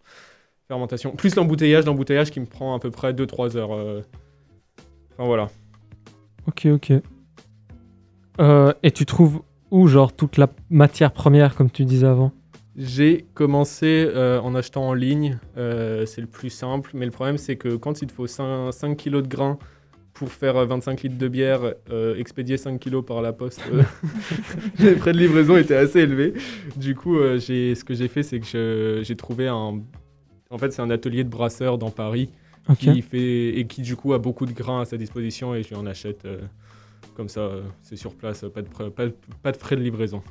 Fermentation. 0.68 1.16
Plus 1.16 1.36
l'embouteillage, 1.36 1.86
l'embouteillage 1.86 2.32
qui 2.32 2.40
me 2.42 2.46
prend 2.46 2.76
à 2.76 2.80
peu 2.80 2.92
près 2.92 3.14
2-3 3.14 3.58
heures. 3.58 3.72
Enfin 5.14 5.26
voilà. 5.26 5.50
Ok, 6.48 6.68
ok. 6.72 6.94
Euh, 8.40 8.74
et 8.84 8.92
tu 8.92 9.06
trouves 9.06 9.42
où, 9.72 9.88
genre, 9.88 10.14
toute 10.16 10.38
la 10.38 10.48
matière 10.70 11.12
première, 11.12 11.56
comme 11.56 11.70
tu 11.70 11.86
disais 11.86 12.08
avant? 12.08 12.32
J'ai 12.76 13.26
commencé 13.34 14.08
euh, 14.08 14.40
en 14.40 14.54
achetant 14.54 14.88
en 14.88 14.94
ligne, 14.94 15.40
euh, 15.58 16.06
c'est 16.06 16.22
le 16.22 16.28
plus 16.28 16.52
simple, 16.52 16.92
mais 16.94 17.06
le 17.06 17.12
problème 17.12 17.40
c'est 17.40 17.56
que 17.56 17.76
quand 17.76 18.04
il 18.04 18.08
te 18.08 18.12
faut 18.14 18.28
5, 18.28 18.72
5 18.72 18.96
kilos 18.96 19.24
de 19.24 19.28
grains 19.28 19.58
pour 20.14 20.30
faire 20.32 20.58
euh, 20.58 20.66
25 20.68 21.02
litres 21.02 21.18
de 21.18 21.28
bière, 21.28 21.74
expédier 22.18 22.56
5 22.58 22.80
kilos 22.80 23.04
par 23.04 23.24
la 23.24 23.34
poste, 23.34 23.64
les 24.80 24.96
frais 24.96 25.12
de 25.14 25.18
livraison 25.18 25.58
étaient 25.58 25.76
assez 25.76 26.02
élevés. 26.02 26.34
Du 26.76 26.94
coup, 26.94 27.18
j'ai- 27.38 27.74
ce 27.74 27.84
que 27.84 27.96
j'ai 27.96 28.08
fait, 28.08 28.22
c'est 28.22 28.40
que 28.40 29.02
j'ai 29.04 29.16
trouvé 29.16 29.48
un... 29.48 29.80
En 30.52 30.58
fait, 30.60 30.72
c'est 30.72 30.82
un 30.84 30.92
atelier 30.92 31.24
de 31.24 31.30
brasseur 31.30 31.80
dans 31.80 31.90
Paris 31.90 32.30
Qui 32.76 33.02
fait, 33.02 33.58
et 33.60 33.66
qui 33.68 33.82
du 33.82 33.96
coup 33.96 34.14
a 34.14 34.18
beaucoup 34.20 34.46
de 34.46 34.52
grains 34.52 34.82
à 34.82 34.86
sa 34.86 34.98
disposition 34.98 35.56
et 35.56 35.64
je 35.64 35.70
lui 35.70 35.76
en 35.76 35.86
achète 35.86 36.26
euh, 36.26 36.40
comme 37.16 37.30
ça, 37.30 37.42
euh, 37.42 37.62
c'est 37.82 37.96
sur 37.96 38.14
place, 38.14 38.46
pas 38.54 38.62
de, 38.62 38.68
pas, 38.90 39.06
de- 39.06 39.16
pas 39.42 39.52
de 39.52 39.58
frais 39.58 39.76
de 39.76 39.82
livraison. 39.82 40.22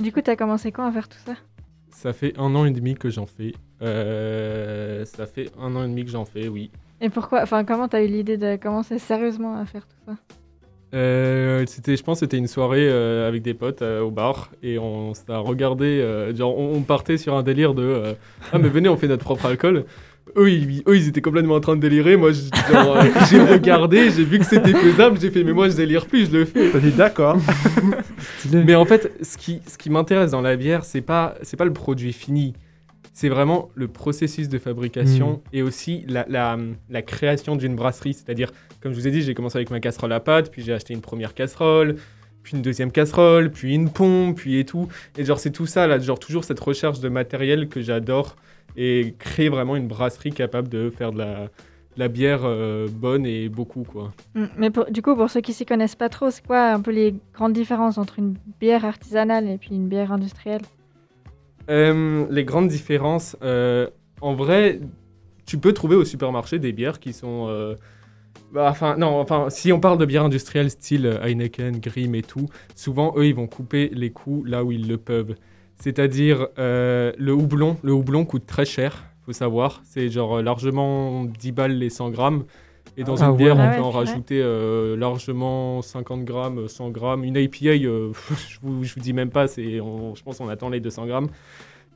Du 0.00 0.12
coup, 0.12 0.20
t'as 0.22 0.36
commencé 0.36 0.72
quand 0.72 0.86
à 0.86 0.92
faire 0.92 1.08
tout 1.08 1.18
ça? 1.24 1.34
Ça 1.90 2.12
fait 2.12 2.32
un 2.38 2.54
an 2.54 2.64
et 2.64 2.70
demi 2.70 2.94
que 2.94 3.10
j'en 3.10 3.26
fais. 3.26 3.52
Euh, 3.82 5.04
ça 5.04 5.26
fait 5.26 5.50
un 5.58 5.74
an 5.76 5.84
et 5.84 5.88
demi 5.88 6.04
que 6.04 6.10
j'en 6.10 6.24
fais, 6.24 6.48
oui. 6.48 6.70
Et 7.00 7.08
pourquoi 7.08 7.42
Enfin, 7.42 7.64
comment 7.64 7.88
t'as 7.88 8.02
eu 8.02 8.08
l'idée 8.08 8.36
de 8.36 8.56
commencer 8.56 8.98
sérieusement 8.98 9.56
à 9.58 9.64
faire 9.66 9.86
tout 9.86 9.96
ça? 10.06 10.16
Euh, 10.94 11.64
c'était, 11.66 11.96
je 11.96 12.02
pense, 12.04 12.20
que 12.20 12.26
c'était 12.26 12.38
une 12.38 12.46
soirée 12.46 12.88
euh, 12.88 13.26
avec 13.26 13.42
des 13.42 13.54
potes 13.54 13.82
euh, 13.82 14.00
au 14.02 14.10
bar 14.12 14.50
et 14.62 14.78
on 14.78 15.12
s'est 15.12 15.24
regardé. 15.28 15.86
euh, 16.00 16.34
genre, 16.34 16.56
on, 16.56 16.74
on 16.76 16.82
partait 16.82 17.18
sur 17.18 17.34
un 17.34 17.42
délire 17.42 17.74
de 17.74 17.82
euh, 17.82 18.14
ah 18.52 18.58
mais 18.58 18.68
venez, 18.68 18.88
on 18.88 18.96
fait 18.96 19.08
notre 19.08 19.24
propre 19.24 19.46
alcool. 19.46 19.86
Eux, 20.36 20.50
ils, 20.50 20.82
eux, 20.86 20.96
ils 20.96 21.08
étaient 21.08 21.20
complètement 21.20 21.54
en 21.54 21.60
train 21.60 21.76
de 21.76 21.80
délirer. 21.80 22.16
Moi, 22.16 22.30
euh, 22.30 23.10
j'ai 23.30 23.40
regardé, 23.40 24.10
j'ai 24.10 24.24
vu 24.24 24.38
que 24.38 24.44
c'était 24.44 24.72
faisable. 24.72 25.18
J'ai 25.20 25.30
fait, 25.30 25.44
mais 25.44 25.52
moi, 25.52 25.68
je 25.68 25.76
délire 25.76 26.06
plus, 26.06 26.30
je 26.30 26.38
le 26.38 26.44
fais. 26.44 26.70
T'as 26.70 26.78
dit 26.80 26.90
d'accord. 26.90 27.38
Mais 28.52 28.74
en 28.74 28.84
fait, 28.84 29.12
ce 29.22 29.36
qui, 29.36 29.60
ce 29.66 29.78
qui 29.78 29.90
m'intéresse 29.90 30.30
dans 30.32 30.40
la 30.40 30.56
bière, 30.56 30.84
c'est 30.84 31.00
pas, 31.00 31.34
c'est 31.42 31.56
pas 31.56 31.64
le 31.64 31.72
produit 31.72 32.12
fini. 32.12 32.54
C'est 33.12 33.28
vraiment 33.28 33.70
le 33.74 33.86
processus 33.86 34.48
de 34.48 34.58
fabrication 34.58 35.40
et 35.52 35.62
aussi 35.62 36.04
la, 36.08 36.26
la, 36.28 36.58
la 36.90 37.02
création 37.02 37.54
d'une 37.54 37.76
brasserie. 37.76 38.14
C'est-à-dire, 38.14 38.50
comme 38.80 38.92
je 38.92 38.98
vous 38.98 39.06
ai 39.06 39.12
dit, 39.12 39.22
j'ai 39.22 39.34
commencé 39.34 39.56
avec 39.56 39.70
ma 39.70 39.78
casserole 39.78 40.12
à 40.12 40.20
pâte, 40.20 40.50
puis 40.50 40.62
j'ai 40.62 40.72
acheté 40.72 40.94
une 40.94 41.00
première 41.00 41.32
casserole, 41.32 41.94
puis 42.42 42.56
une 42.56 42.62
deuxième 42.62 42.90
casserole, 42.90 43.52
puis 43.52 43.72
une 43.74 43.90
pompe, 43.90 44.38
puis 44.38 44.58
et 44.58 44.64
tout. 44.64 44.88
Et 45.16 45.24
genre, 45.24 45.38
c'est 45.38 45.52
tout 45.52 45.66
ça, 45.66 45.86
là, 45.86 46.00
genre 46.00 46.18
toujours 46.18 46.42
cette 46.42 46.58
recherche 46.58 46.98
de 46.98 47.08
matériel 47.08 47.68
que 47.68 47.80
j'adore 47.80 48.34
et 48.76 49.14
créer 49.18 49.48
vraiment 49.48 49.76
une 49.76 49.86
brasserie 49.88 50.32
capable 50.32 50.68
de 50.68 50.90
faire 50.90 51.12
de 51.12 51.18
la, 51.18 51.44
de 51.44 51.48
la 51.98 52.08
bière 52.08 52.40
euh, 52.44 52.88
bonne 52.90 53.26
et 53.26 53.48
beaucoup, 53.48 53.84
quoi. 53.84 54.12
Mm, 54.34 54.44
Mais 54.58 54.70
pour- 54.70 54.86
du 54.90 55.02
coup, 55.02 55.14
pour 55.14 55.30
ceux 55.30 55.40
qui 55.40 55.52
s'y 55.52 55.64
connaissent 55.66 55.96
pas 55.96 56.08
trop, 56.08 56.30
c'est 56.30 56.44
quoi 56.46 56.70
un 56.72 56.80
peu 56.80 56.90
les 56.90 57.14
grandes 57.34 57.52
différences 57.52 57.98
entre 57.98 58.18
une 58.18 58.34
bière 58.60 58.84
artisanale 58.84 59.48
et 59.48 59.58
puis 59.58 59.74
une 59.74 59.88
bière 59.88 60.12
industrielle? 60.12 60.62
Euh, 61.70 62.26
les 62.30 62.44
grandes 62.44 62.68
différences, 62.68 63.36
euh, 63.42 63.88
en 64.20 64.34
vrai, 64.34 64.80
tu 65.46 65.58
peux 65.58 65.72
trouver 65.72 65.96
au 65.96 66.04
supermarché 66.04 66.58
des 66.58 66.72
bières 66.72 67.00
qui 67.00 67.12
sont. 67.12 67.74
bah, 68.52 68.68
enfin, 68.70 68.96
non, 68.96 69.18
enfin, 69.18 69.48
si 69.50 69.72
on 69.72 69.80
parle 69.80 69.98
de 69.98 70.04
bières 70.06 70.24
industrielles 70.24 70.70
style 70.70 71.18
Heineken, 71.22 71.78
Grimm 71.80 72.14
et 72.14 72.22
tout, 72.22 72.48
souvent 72.74 73.14
eux 73.16 73.26
ils 73.26 73.34
vont 73.34 73.46
couper 73.46 73.90
les 73.92 74.10
coûts 74.10 74.44
là 74.44 74.64
où 74.64 74.72
ils 74.72 74.88
le 74.88 74.98
peuvent. 74.98 75.34
C'est-à-dire 75.76 76.48
euh, 76.58 77.12
le 77.18 77.32
houblon, 77.32 77.76
le 77.82 77.92
houblon 77.92 78.24
coûte 78.24 78.46
très 78.46 78.64
cher, 78.64 79.04
faut 79.26 79.32
savoir. 79.32 79.82
C'est 79.84 80.08
genre 80.08 80.38
euh, 80.38 80.42
largement 80.42 81.24
10 81.24 81.52
balles 81.52 81.72
les 81.78 81.90
100 81.90 82.10
grammes. 82.10 82.44
Et 82.96 83.02
dans 83.04 83.16
Ah 83.20 83.24
une 83.24 83.34
bière, 83.36 83.56
ouais. 83.56 83.62
on 83.62 83.68
Ah 83.68 83.68
peut 83.70 83.80
ouais, 83.80 83.80
en 83.80 83.90
rajouter 83.90 84.40
euh, 84.42 84.96
largement 84.96 85.82
50 85.82 86.24
grammes, 86.24 86.68
100 86.68 86.90
grammes. 86.90 87.24
Une 87.24 87.36
IPA, 87.36 87.70
euh, 87.86 88.12
je, 88.48 88.58
vous, 88.62 88.84
je 88.84 88.94
vous 88.94 89.00
dis 89.00 89.12
même 89.12 89.30
pas, 89.30 89.48
c'est, 89.48 89.80
on- 89.80 90.14
je 90.14 90.22
pense 90.22 90.38
qu'on 90.38 90.48
attend 90.48 90.68
les 90.68 90.80
200 90.80 91.06
grammes. 91.06 91.28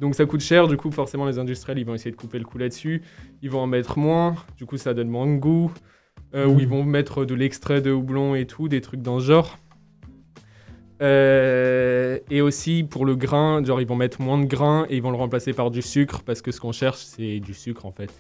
Donc 0.01 0.15
ça 0.15 0.27
coûte 0.27 0.41
cher, 0.43 0.69
du 0.69 0.77
coup 0.77 0.91
forcément 0.93 1.27
les 1.27 1.39
industriels 1.39 1.79
ils 1.79 1.85
vont 1.87 1.95
essayer 1.95 2.11
de 2.13 2.17
couper 2.17 2.39
le 2.39 2.45
coup 2.45 2.59
là-dessus. 2.59 3.03
Ils 3.43 3.51
vont 3.51 3.61
en 3.61 3.67
mettre 3.67 3.99
moins, 3.99 4.37
du 4.57 4.67
coup 4.67 4.77
ça 4.77 4.95
donne 4.95 5.09
moins 5.09 5.27
de 5.27 5.39
goût. 5.39 5.73
Euh, 6.35 6.47
Ou 6.47 6.55
Mhm. 6.55 6.61
ils 6.61 6.69
vont 6.69 6.85
mettre 6.85 7.25
de 7.25 7.35
l'extrait 7.35 7.81
de 7.83 7.91
houblon 7.93 8.35
et 8.35 8.47
tout, 8.47 8.69
des 8.69 8.81
trucs 8.81 9.03
dans 9.03 9.21
ce 9.21 9.27
genre. 9.27 9.59
Euh, 11.01 12.19
et 12.29 12.41
aussi 12.41 12.83
pour 12.83 13.05
le 13.07 13.15
grain, 13.15 13.63
genre 13.65 13.81
ils 13.81 13.87
vont 13.87 13.97
mettre 13.97 14.21
moins 14.21 14.39
de 14.39 14.47
grain 14.47 14.85
et 14.89 14.97
ils 14.97 15.03
vont 15.03 15.11
le 15.11 15.17
remplacer 15.17 15.53
par 15.53 15.71
du 15.71 15.81
sucre 15.81 16.23
parce 16.25 16.43
que 16.43 16.51
ce 16.51 16.61
qu'on 16.61 16.73
cherche 16.73 16.99
c'est 16.99 17.39
du 17.39 17.55
sucre 17.55 17.87
en 17.87 17.93
fait. 17.93 18.13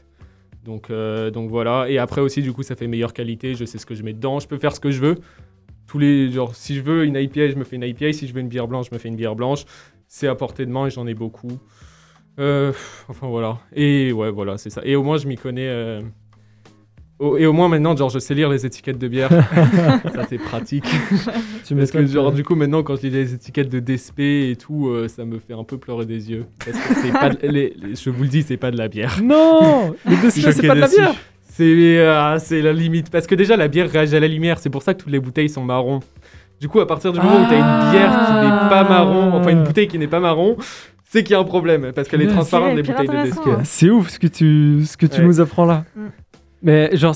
Donc, 0.64 0.91
euh, 0.91 1.31
donc 1.31 1.51
voilà. 1.51 1.89
Et 1.89 1.99
après 1.99 2.20
aussi 2.20 2.43
du 2.43 2.53
coup 2.53 2.62
ça 2.62 2.76
fait 2.76 2.87
meilleure 2.87 3.12
qualité, 3.12 3.55
je 3.55 3.64
sais 3.64 3.79
ce 3.79 3.87
que 3.87 3.95
je 3.95 4.03
mets 4.03 4.12
dedans, 4.12 4.39
je 4.39 4.47
peux 4.47 4.59
faire 4.59 4.74
ce 4.74 4.81
que 4.81 4.91
je 4.91 5.01
veux. 5.01 5.16
Tous 5.87 5.99
les 5.99 6.31
genre 6.31 6.55
si 6.55 6.76
je 6.76 6.83
veux 6.83 7.05
une 7.05 7.16
IPA, 7.16 7.51
je 7.51 7.57
me 7.57 7.64
fais 7.64 7.76
une 7.76 7.83
IPA, 7.83 8.12
si 8.12 8.29
je 8.29 8.35
veux 8.35 8.41
une 8.41 8.49
bière 8.49 8.68
blanche, 8.68 8.87
je 8.91 8.95
me 8.95 8.99
fais 8.99 9.09
une 9.09 9.16
bière 9.16 9.35
blanche. 9.35 9.64
C'est 10.07 10.29
à 10.29 10.35
portée 10.35 10.64
de 10.64 10.70
main 10.70 10.87
et 10.87 10.91
j'en 10.91 11.07
ai 11.07 11.14
beaucoup. 11.14 11.59
Euh, 12.39 12.72
enfin 13.09 13.26
voilà. 13.26 13.59
Et 13.74 14.12
ouais 14.12 14.31
voilà 14.31 14.57
c'est 14.57 14.70
ça. 14.70 14.83
Et 14.85 14.95
au 14.95 15.03
moins 15.03 15.16
je 15.16 15.26
m'y 15.26 15.37
connais. 15.37 16.01
Euh, 17.21 17.37
Et 17.39 17.47
au 17.47 17.53
moins 17.53 17.69
maintenant 17.69 17.97
genre 17.97 18.11
je 18.11 18.19
sais 18.19 18.35
lire 18.35 18.49
les 18.49 18.64
étiquettes 18.66 18.99
de 18.99 19.09
bière. 19.09 19.29
ça 20.14 20.25
c'est 20.29 20.39
pratique. 20.39 20.85
Tu 21.64 21.75
Parce 21.75 21.91
que 21.91 22.07
genre 22.07 22.33
du 22.33 22.45
coup 22.45 22.55
maintenant 22.55 22.83
quand 22.83 22.97
je 22.97 23.03
lis 23.03 23.11
les 23.11 23.35
étiquettes 23.35 23.69
de 23.69 23.79
DSP 23.81 24.21
et 24.21 24.57
tout, 24.59 24.89
euh, 24.89 25.07
ça 25.09 25.25
me 25.25 25.39
fait 25.39 25.53
un 25.55 25.64
peu 25.64 25.77
pleurer 25.79 26.07
des 26.07 26.31
yeux. 26.31 26.47
Parce 26.64 26.79
que 26.79 26.95
c'est 26.95 27.12
pas 27.12 27.29
de- 27.31 27.39
les- 27.47 27.75
les- 27.77 27.95
je 27.95 28.09
vous 28.11 28.23
le 28.23 28.29
dis, 28.29 28.43
c'est 28.43 28.57
pas 28.57 28.71
de 28.71 28.79
la 28.79 28.89
bière. 28.89 29.19
Non 29.23 29.95
Le 30.07 30.23
Desla, 30.23 30.53
c'est 30.53 30.66
pas 30.66 30.75
de 30.75 30.81
la 30.81 30.89
bière 30.89 31.14
C'est 31.45 32.07
ah, 32.07 32.37
c'est 32.39 32.62
la 32.62 32.73
limite. 32.73 33.11
Parce 33.11 33.27
que 33.27 33.35
déjà 33.35 33.57
la 33.57 33.69
bière 33.69 33.91
réagit 33.91 34.16
à 34.16 34.21
la 34.21 34.29
lumière, 34.29 34.59
c'est 34.59 34.71
pour 34.71 34.83
ça 34.83 34.95
que 34.95 35.03
toutes 35.03 35.12
les 35.12 35.21
bouteilles 35.21 35.49
sont 35.51 35.64
marron. 35.64 36.01
Du 36.61 36.69
coup 36.69 36.81
à 36.81 36.87
partir 36.87 37.12
du 37.12 37.21
moment 37.21 37.43
où 37.45 37.49
tu 37.49 37.55
as 37.55 37.59
une 37.59 37.91
bière 37.93 38.11
qui 38.27 38.33
n'est 38.47 38.69
pas 38.71 38.85
marron, 38.89 39.33
enfin 39.35 39.51
une 39.51 39.62
bouteille 39.64 39.89
qui 39.89 39.99
n'est 39.99 40.09
pas 40.09 40.21
marron, 40.21 40.57
c'est 41.05 41.23
qu'il 41.23 41.33
y 41.33 41.37
a 41.37 41.39
un 41.41 41.45
problème. 41.45 41.93
Parce 41.95 42.09
qu'elle 42.09 42.23
est 42.23 42.27
transparente 42.29 42.75
les 42.77 42.83
bouteilles 42.83 43.07
de 43.09 43.12
DSP. 43.31 43.49
C'est 43.64 43.91
ouf 43.91 44.09
ce 44.09 44.19
que 44.19 44.27
tu, 44.27 44.85
ce 44.87 44.97
que 44.97 45.07
tu 45.07 45.21
Ouais. 45.21 45.27
nous 45.27 45.41
apprends 45.41 45.64
là. 45.66 45.85
Mais 46.63 46.97
genre, 46.97 47.15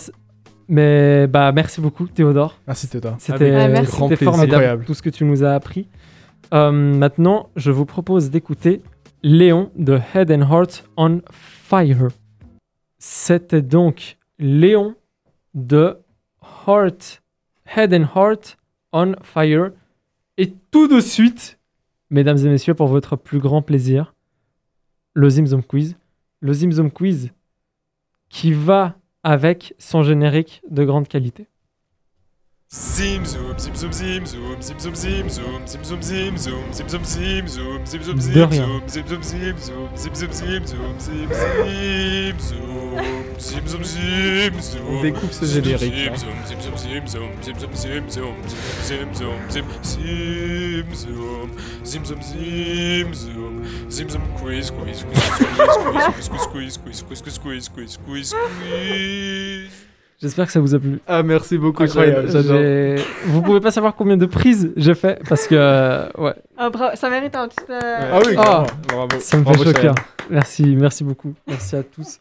mais 0.68 1.26
bah 1.26 1.52
merci 1.52 1.80
beaucoup 1.80 2.06
Théodore. 2.06 2.58
Merci 2.66 2.88
Théodore. 2.88 3.16
C'était 3.18 3.54
Ah, 3.54 3.68
merci. 3.68 3.86
c'était 3.86 3.96
Grand 3.96 4.08
plaisir. 4.08 4.24
formidable 4.24 4.54
Incroyable. 4.54 4.84
tout 4.84 4.94
ce 4.94 5.02
que 5.02 5.10
tu 5.10 5.24
nous 5.24 5.42
as 5.44 5.52
appris. 5.54 5.88
Euh, 6.54 6.70
maintenant, 6.70 7.48
je 7.56 7.70
vous 7.70 7.86
propose 7.86 8.30
d'écouter 8.30 8.82
Léon 9.22 9.70
de 9.76 9.98
Head 10.14 10.30
and 10.30 10.42
Heart 10.50 10.84
on 10.96 11.20
Fire. 11.30 12.08
C'était 12.98 13.62
donc 13.62 14.16
Léon 14.38 14.94
de 15.54 15.98
Heart, 16.66 17.22
Head 17.76 17.94
and 17.94 18.06
Heart 18.14 18.56
on 18.92 19.14
Fire. 19.22 19.70
Et 20.38 20.52
tout 20.70 20.88
de 20.88 21.00
suite, 21.00 21.58
mesdames 22.10 22.38
et 22.38 22.48
messieurs, 22.48 22.74
pour 22.74 22.86
votre 22.88 23.16
plus 23.16 23.38
grand 23.38 23.62
plaisir, 23.62 24.14
le 25.14 25.28
Zimzum 25.28 25.62
Quiz. 25.62 25.96
Le 26.40 26.52
Zimzum 26.52 26.90
Quiz 26.90 27.30
qui 28.28 28.52
va 28.52 28.96
avec 29.24 29.74
son 29.78 30.02
générique 30.02 30.62
de 30.70 30.84
grande 30.84 31.08
qualité. 31.08 31.46
Zim 32.74 33.26
zoom, 33.26 33.58
zim 33.58 33.76
zoom, 33.76 33.92
zim 33.92 34.26
zoom, 34.26 34.62
zim 34.62 34.78
zoom, 34.80 34.94
zim 34.94 35.28
zoom, 35.28 35.66
zim 35.66 35.84
zoom, 35.84 36.02
zim 36.02 36.38
zoom, 36.38 36.72
zim 36.72 36.88
zoom, 36.88 37.04
zim 37.04 37.46
zoom, 37.46 37.84
zim 37.86 38.06
zoom, 38.08 38.88
zim 38.88 38.88
zoom, 38.88 39.22
zim 39.22 39.58
zoom, 39.60 39.90
zim 39.96 40.14
zoom, 40.14 40.32
zim 40.32 40.64
zoom, 40.64 40.64
zim 40.64 40.64
zoom, 40.66 41.00
zim 41.00 42.40
zoom, 42.40 43.04
zim 43.38 43.68
zoom, 43.68 43.84
zim 43.84 44.60
zoom. 44.62 44.86
On 44.88 45.02
découvre 45.02 45.32
ce 45.34 45.46
Zim 45.46 45.62
générique, 45.64 46.16
Zim 46.16 46.16
zoom, 46.16 46.46
zim 46.46 46.60
zoom, 46.60 46.76
zim 46.78 47.06
zoom, 47.08 47.32
zim 47.42 47.58
zoom, 47.60 47.74
zim 47.76 48.08
zoom, 48.10 48.36
zim 49.50 49.66
zim 49.84 50.94
zoom, 50.94 51.50
zim 51.84 52.04
zoom, 52.04 52.22
zim 52.24 53.14
zoom, 53.14 53.64
zim 53.90 54.08
zoom, 54.10 54.22
quiz, 54.40 54.70
quiz, 54.70 55.04
quiz, 55.04 55.34
quiz, 55.34 56.28
quiz, 56.28 56.28
quiz, 56.28 56.78
quiz, 56.78 57.02
quiz, 57.02 57.02
quiz, 57.02 57.38
quiz, 57.38 57.38
quiz, 57.38 57.68
quiz, 57.68 57.98
quiz, 57.98 58.32
quiz. 58.32 59.81
J'espère 60.22 60.46
que 60.46 60.52
ça 60.52 60.60
vous 60.60 60.72
a 60.74 60.78
plu. 60.78 61.00
Ah 61.08 61.22
merci 61.24 61.58
beaucoup. 61.58 61.82
Incroyable, 61.82 62.30
j'adore. 62.30 62.60
Vous 63.26 63.42
pouvez 63.42 63.60
pas 63.60 63.72
savoir 63.72 63.96
combien 63.96 64.16
de 64.16 64.26
prises 64.26 64.72
j'ai 64.76 64.94
fait 64.94 65.20
parce 65.28 65.48
que 65.48 65.56
euh, 65.58 66.06
ouais, 66.16 66.34
Oh, 66.60 66.70
bravo, 66.72 66.94
Ça 66.96 67.10
mérite 67.10 67.34
un 67.34 67.48
petit. 67.48 67.56
euh, 67.68 67.80
Ah 68.12 68.18
oui, 68.24 68.34
Ah. 68.38 68.42
clairement. 68.42 68.66
Bravo. 69.08 69.20
ça 69.20 69.36
me 69.38 69.44
fait 69.44 69.52
Bravo, 69.52 69.72
cœur. 69.72 69.94
Merci, 70.30 70.76
merci 70.76 71.02
beaucoup. 71.02 71.34
Merci 71.48 71.74
à 71.76 71.82
tous. 71.82 72.18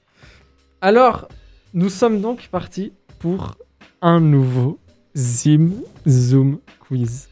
Alors, 0.82 1.28
nous 1.76 1.90
sommes 1.90 2.22
donc 2.22 2.48
partis 2.52 2.92
pour 3.20 3.56
un 4.02 4.20
nouveau 4.20 4.80
Zim 5.16 5.70
Zoom 6.08 6.58
Quiz. 6.88 7.30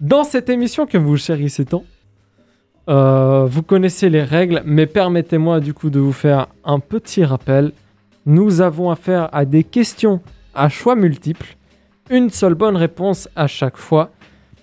Dans 0.00 0.24
cette 0.24 0.48
émission 0.50 0.86
que 0.86 0.98
vous 0.98 1.16
chérissez 1.16 1.64
tant, 1.64 1.84
euh, 2.88 3.44
vous 3.48 3.62
connaissez 3.62 4.10
les 4.10 4.22
règles, 4.24 4.62
mais 4.64 4.86
permettez-moi 4.86 5.60
du 5.60 5.72
coup 5.74 5.90
de 5.90 6.00
vous 6.00 6.12
faire 6.12 6.48
un 6.64 6.80
petit 6.80 7.24
rappel. 7.24 7.72
Nous 8.28 8.60
avons 8.60 8.90
affaire 8.90 9.30
à 9.32 9.46
des 9.46 9.64
questions 9.64 10.20
à 10.54 10.68
choix 10.68 10.94
multiples, 10.94 11.56
une 12.10 12.28
seule 12.28 12.52
bonne 12.52 12.76
réponse 12.76 13.26
à 13.34 13.46
chaque 13.46 13.78
fois. 13.78 14.10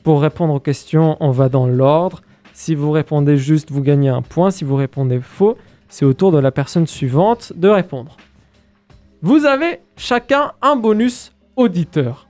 Pour 0.04 0.22
répondre 0.22 0.54
aux 0.54 0.60
questions, 0.60 1.18
on 1.20 1.32
va 1.32 1.50
dans 1.50 1.66
l'ordre. 1.66 2.22
Si 2.54 2.76
vous 2.76 2.92
répondez 2.92 3.38
juste, 3.38 3.72
vous 3.72 3.82
gagnez 3.82 4.10
un 4.10 4.22
point. 4.22 4.52
Si 4.52 4.64
vous 4.64 4.76
répondez 4.76 5.20
faux, 5.20 5.58
c'est 5.90 6.06
au 6.06 6.14
tour 6.14 6.32
de 6.32 6.38
la 6.38 6.52
personne 6.52 6.86
suivante 6.86 7.54
de 7.56 7.68
répondre. 7.68 8.18
Vous 9.24 9.46
avez 9.46 9.80
chacun 9.98 10.52
un 10.62 10.76
bonus 10.76 11.32
auditeur. 11.56 12.28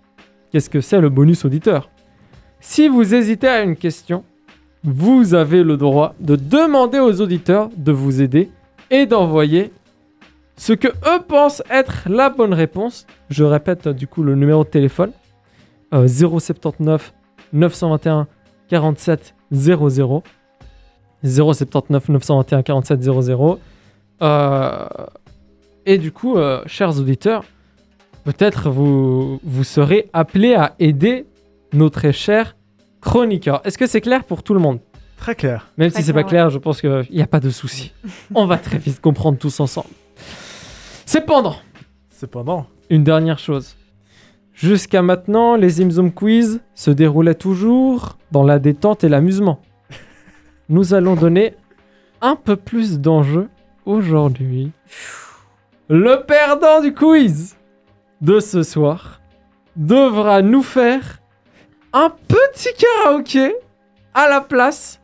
Qu'est-ce 0.53 0.69
que 0.69 0.79
c'est 0.79 1.01
le 1.01 1.09
bonus 1.09 1.43
auditeur? 1.43 1.89
Si 2.61 2.87
vous 2.87 3.13
hésitez 3.13 3.49
à 3.49 3.61
une 3.61 3.75
question, 3.75 4.23
vous 4.85 5.33
avez 5.33 5.63
le 5.63 5.75
droit 5.75 6.15
de 6.21 6.37
demander 6.37 6.99
aux 6.99 7.19
auditeurs 7.19 7.67
de 7.75 7.91
vous 7.91 8.21
aider 8.21 8.49
et 8.89 9.05
d'envoyer 9.05 9.73
ce 10.57 10.73
que 10.73 10.87
eux 10.87 11.21
pensent 11.27 11.61
être 11.69 12.07
la 12.07 12.29
bonne 12.29 12.53
réponse. 12.53 13.05
Je 13.29 13.43
répète 13.43 13.87
euh, 13.87 13.93
du 13.93 14.07
coup 14.07 14.23
le 14.23 14.35
numéro 14.35 14.63
de 14.63 14.69
téléphone 14.69 15.11
euh, 15.93 16.07
079 16.07 17.13
921 17.53 18.27
47 18.69 19.35
00 19.51 20.23
079 21.23 22.09
921 22.09 22.63
47 22.63 23.03
00 23.03 23.59
Euh, 24.21 24.87
et 25.85 25.97
du 25.97 26.13
coup 26.13 26.37
euh, 26.37 26.61
chers 26.67 26.97
auditeurs 26.97 27.43
peut-être 28.23 28.69
vous 28.69 29.41
vous 29.43 29.65
serez 29.65 30.09
appelés 30.13 30.55
à 30.55 30.73
aider 30.79 31.25
nos 31.73 31.89
très 31.89 32.13
chers 32.13 32.55
chroniqueurs 33.01 33.59
est-ce 33.65 33.77
que 33.77 33.87
c'est 33.87 33.99
clair 33.99 34.23
pour 34.23 34.41
tout 34.41 34.53
le 34.53 34.61
monde? 34.61 34.79
Très 35.17 35.35
clair. 35.35 35.67
même 35.77 35.91
Très 35.91 35.99
si 35.99 36.05
c'est 36.05 36.13
pas 36.13 36.23
clair, 36.23 36.45
clair, 36.45 36.49
je 36.49 36.59
pense 36.59 36.79
qu'il 36.79 37.07
n'y 37.11 37.21
a 37.21 37.27
pas 37.27 37.41
de 37.41 37.49
souci. 37.49 37.91
On 38.33 38.45
va 38.45 38.57
très 38.57 38.77
vite 38.77 39.01
comprendre 39.01 39.37
tous 39.37 39.59
ensemble. 39.59 39.89
Cependant, 41.05 41.55
Cependant, 42.09 42.65
une 42.89 43.03
dernière 43.03 43.39
chose. 43.39 43.75
Jusqu'à 44.53 45.01
maintenant, 45.01 45.55
les 45.55 45.69
Zimzum 45.69 46.13
Quiz 46.13 46.61
se 46.73 46.89
déroulaient 46.89 47.35
toujours 47.35 48.17
dans 48.31 48.43
la 48.43 48.57
détente 48.57 49.03
et 49.03 49.09
l'amusement. 49.09 49.59
Nous 50.69 50.93
allons 50.93 51.15
donner 51.15 51.55
un 52.21 52.35
peu 52.35 52.55
plus 52.55 52.99
d'enjeu 52.99 53.49
aujourd'hui. 53.85 54.71
le 55.89 56.25
perdant 56.25 56.81
du 56.81 56.93
quiz 56.93 57.55
de 58.21 58.39
ce 58.39 58.63
soir 58.63 59.21
devra 59.75 60.41
nous 60.41 60.63
faire 60.63 61.21
un 61.93 62.09
petit 62.09 62.69
karaoké 62.77 63.53
à 64.13 64.27
la 64.29 64.41
place 64.41 65.01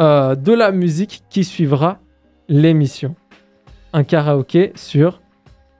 euh, 0.00 0.34
de 0.34 0.52
la 0.52 0.72
musique 0.72 1.22
qui 1.30 1.44
suivra 1.44 1.98
l'émission. 2.48 3.14
Un 3.92 4.02
karaoké 4.02 4.72
sur 4.74 5.20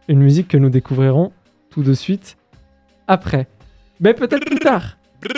une 0.08 0.20
musique 0.20 0.48
que 0.48 0.56
nous 0.56 0.70
découvrirons 0.70 1.32
tout 1.70 1.82
de 1.82 1.92
suite 1.92 2.36
après. 3.06 3.46
Mais 4.00 4.14
peut-être 4.14 4.44
plus 4.46 4.58
tard. 4.58 4.96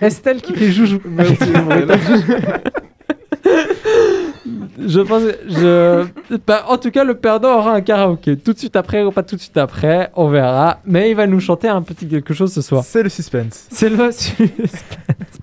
Estelle 0.00 0.40
qui 0.42 0.54
fait 0.54 0.70
joujou. 0.70 1.00
je 4.78 5.00
pense, 5.00 5.22
je, 5.48 6.04
bah, 6.46 6.64
en 6.68 6.78
tout 6.78 6.90
cas, 6.90 7.04
le 7.04 7.14
perdant 7.14 7.58
aura 7.58 7.74
un 7.74 7.80
karaoké. 7.80 8.36
Tout 8.36 8.52
de 8.52 8.58
suite 8.58 8.76
après 8.76 9.02
ou 9.02 9.10
pas 9.10 9.22
tout 9.22 9.36
de 9.36 9.40
suite 9.40 9.56
après, 9.56 10.10
on 10.14 10.28
verra. 10.28 10.80
Mais 10.84 11.10
il 11.10 11.16
va 11.16 11.26
nous 11.26 11.40
chanter 11.40 11.68
un 11.68 11.82
petit 11.82 12.06
quelque 12.06 12.34
chose 12.34 12.52
ce 12.52 12.62
soir. 12.62 12.84
C'est 12.84 13.02
le 13.02 13.08
suspense. 13.08 13.66
C'est 13.70 13.88
le 13.88 14.10
suspense. 14.12 15.40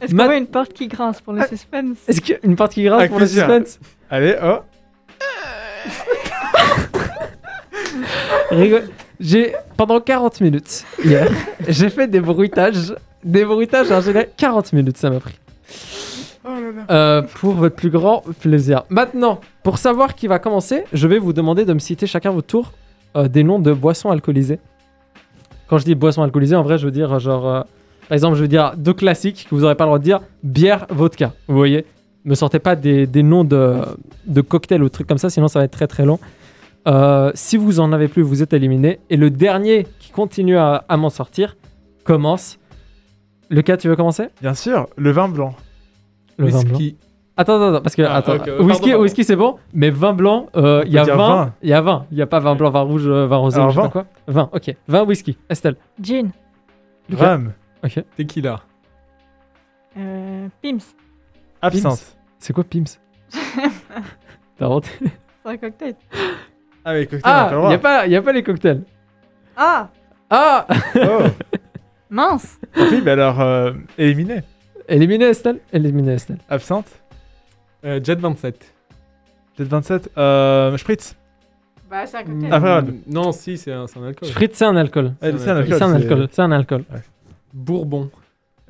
Est-ce 0.00 0.14
Ma- 0.14 0.24
qu'on 0.24 0.28
voit 0.30 0.38
une 0.38 0.46
porte 0.46 0.72
qui 0.72 0.88
grince 0.88 1.20
pour 1.20 1.32
le 1.32 1.44
suspense? 1.46 1.98
Est-ce 2.08 2.20
qu'une 2.20 2.56
partie 2.56 2.82
grave 2.84 3.00
Avec 3.00 3.10
pour 3.10 3.20
le 3.20 3.26
suspense? 3.26 3.78
Allez, 4.10 4.34
oh. 4.42 4.58
Rigole. 8.50 8.88
J'ai 9.20 9.54
pendant 9.76 10.00
40 10.00 10.40
minutes 10.40 10.84
hier, 11.04 11.28
j'ai 11.68 11.90
fait 11.90 12.08
des 12.08 12.20
bruitages, 12.20 12.94
des 13.22 13.44
bruitages 13.44 13.92
en 13.92 14.00
général 14.00 14.28
40 14.36 14.72
minutes 14.72 14.96
ça 14.96 15.10
m'a 15.10 15.20
pris. 15.20 15.38
Euh, 16.90 17.22
pour 17.22 17.52
votre 17.52 17.76
plus 17.76 17.90
grand 17.90 18.24
plaisir. 18.40 18.84
Maintenant, 18.88 19.40
pour 19.62 19.78
savoir 19.78 20.14
qui 20.14 20.26
va 20.26 20.38
commencer, 20.38 20.84
je 20.92 21.06
vais 21.06 21.18
vous 21.18 21.32
demander 21.32 21.64
de 21.64 21.72
me 21.72 21.78
citer 21.78 22.06
chacun 22.06 22.30
votre 22.30 22.46
tour 22.46 22.72
euh, 23.16 23.28
des 23.28 23.44
noms 23.44 23.58
de 23.58 23.72
boissons 23.72 24.10
alcoolisées. 24.10 24.58
Quand 25.68 25.78
je 25.78 25.84
dis 25.84 25.94
boissons 25.94 26.22
alcoolisées, 26.22 26.56
en 26.56 26.62
vrai, 26.62 26.78
je 26.78 26.86
veux 26.86 26.90
dire 26.90 27.18
genre, 27.20 27.46
euh, 27.46 27.60
par 28.08 28.14
exemple, 28.14 28.36
je 28.36 28.42
veux 28.42 28.48
dire 28.48 28.72
deux 28.76 28.94
classiques 28.94 29.46
que 29.48 29.54
vous 29.54 29.60
n'aurez 29.60 29.74
pas 29.74 29.84
le 29.84 29.88
droit 29.88 29.98
de 29.98 30.04
dire 30.04 30.20
bière, 30.42 30.86
vodka. 30.88 31.32
Vous 31.46 31.56
voyez, 31.56 31.84
me 32.24 32.34
sortez 32.34 32.58
pas 32.58 32.76
des, 32.76 33.06
des 33.06 33.22
noms 33.22 33.44
de, 33.44 33.78
de 34.26 34.40
cocktails 34.40 34.82
ou 34.82 34.88
trucs 34.88 35.06
comme 35.06 35.18
ça, 35.18 35.30
sinon 35.30 35.48
ça 35.48 35.58
va 35.60 35.64
être 35.64 35.72
très 35.72 35.86
très 35.86 36.04
long. 36.04 36.18
Euh, 36.88 37.30
si 37.34 37.56
vous 37.56 37.78
en 37.80 37.92
avez 37.92 38.08
plus, 38.08 38.22
vous 38.22 38.42
êtes 38.42 38.52
éliminé. 38.52 39.00
Et 39.10 39.16
le 39.16 39.30
dernier 39.30 39.86
qui 39.98 40.10
continue 40.10 40.56
à, 40.56 40.84
à 40.88 40.96
m'en 40.96 41.10
sortir 41.10 41.56
commence. 42.04 42.58
Le 43.50 43.62
cas, 43.62 43.76
tu 43.76 43.88
veux 43.88 43.96
commencer? 43.96 44.28
Bien 44.40 44.54
sûr, 44.54 44.86
le 44.96 45.10
vin 45.10 45.28
blanc. 45.28 45.54
Le 46.38 46.46
vin 46.48 46.62
blanc. 46.62 46.70
Whisky. 46.78 46.96
Attends, 47.36 47.56
attends, 47.56 47.68
attends, 47.74 47.82
parce 47.82 47.96
que 47.96 48.02
Ah, 48.02 48.16
attends, 48.16 48.34
ok, 48.36 48.48
euh, 48.48 48.62
whisky, 48.62 48.90
pardon, 48.90 49.02
whisky 49.02 49.24
c'est 49.24 49.36
bon, 49.36 49.56
mais 49.72 49.88
vin 49.90 50.12
blanc, 50.12 50.48
euh, 50.56 50.82
il 50.86 50.92
y 50.92 50.98
a 50.98 51.02
peut 51.02 51.06
dire 51.06 51.16
20, 51.16 51.28
vin. 51.28 51.54
il 51.62 51.68
y 51.70 51.72
a 51.72 51.80
20, 51.80 52.06
il 52.12 52.18
y 52.18 52.22
a 52.22 52.26
pas 52.26 52.38
vin 52.38 52.54
blanc, 52.54 52.70
vin 52.70 52.80
rouge, 52.82 53.06
euh, 53.06 53.26
vin 53.26 53.36
rosé, 53.38 53.56
Alors, 53.56 53.70
je 53.70 53.74
sais 53.76 53.80
pas 53.80 53.84
vin. 53.86 53.90
quoi. 53.90 54.06
Vin, 54.28 54.50
ok, 54.52 54.76
vin 54.88 55.04
whisky. 55.04 55.38
Estelle, 55.48 55.76
Gin. 56.00 56.30
Rhum. 57.10 57.52
ok. 57.82 58.04
Tequila. 58.16 58.60
Euh, 59.96 60.48
Pims. 60.62 60.78
Absinthe. 61.62 62.16
C'est 62.38 62.52
quoi 62.52 62.64
Pims 62.64 62.84
T'as 64.58 64.64
inventé 64.66 64.90
C'est 65.00 65.50
un 65.50 65.56
cocktail. 65.56 65.94
Ah, 66.84 66.92
mais 66.94 67.06
cocktail, 67.06 67.22
on 67.24 67.28
a 67.28 67.40
Ah, 67.40 67.44
pas 67.44 67.50
le 67.50 67.56
il 67.56 67.60
droit. 67.60 67.70
y 67.70 67.74
a 67.74 67.78
pas, 67.78 68.06
y 68.06 68.16
a 68.16 68.22
pas 68.22 68.32
les 68.32 68.42
cocktails. 68.42 68.82
Ah 69.56 69.88
Ah, 70.30 70.66
Oh. 70.96 71.22
Mince 72.10 72.58
oui, 72.76 73.02
mais 73.04 73.12
alors, 73.12 73.40
euh, 73.40 73.72
éliminé. 73.96 74.42
éliminé 74.88 75.26
Estelle, 75.26 75.60
éliminé 75.72 76.14
Estelle. 76.14 76.38
Absinthe. 76.48 76.88
Euh, 77.84 78.00
Jet 78.02 78.16
27. 78.18 78.74
Jet 79.56 79.64
27. 79.64 80.10
Euh, 80.18 80.76
Spritz. 80.76 81.14
Bah, 81.88 82.06
c'est 82.06 82.16
un 82.18 82.24
cocktail. 82.24 82.52
Après, 82.52 82.82
non, 83.06 83.30
si, 83.32 83.56
c'est 83.58 83.72
un, 83.72 83.86
c'est 83.86 83.98
un 84.00 84.04
alcool. 84.08 84.28
Spritz, 84.28 84.56
c'est 84.56 84.64
un 84.64 84.76
alcool. 84.76 85.12
Ah, 85.22 85.26
C'est 85.38 85.50
un 85.50 85.56
alcool. 85.56 85.76
C'est 85.78 85.82
un 85.84 85.94
alcool, 85.94 86.28
c'est 86.32 86.42
un 86.42 86.52
alcool. 86.52 86.84
Bourbon. 87.54 88.10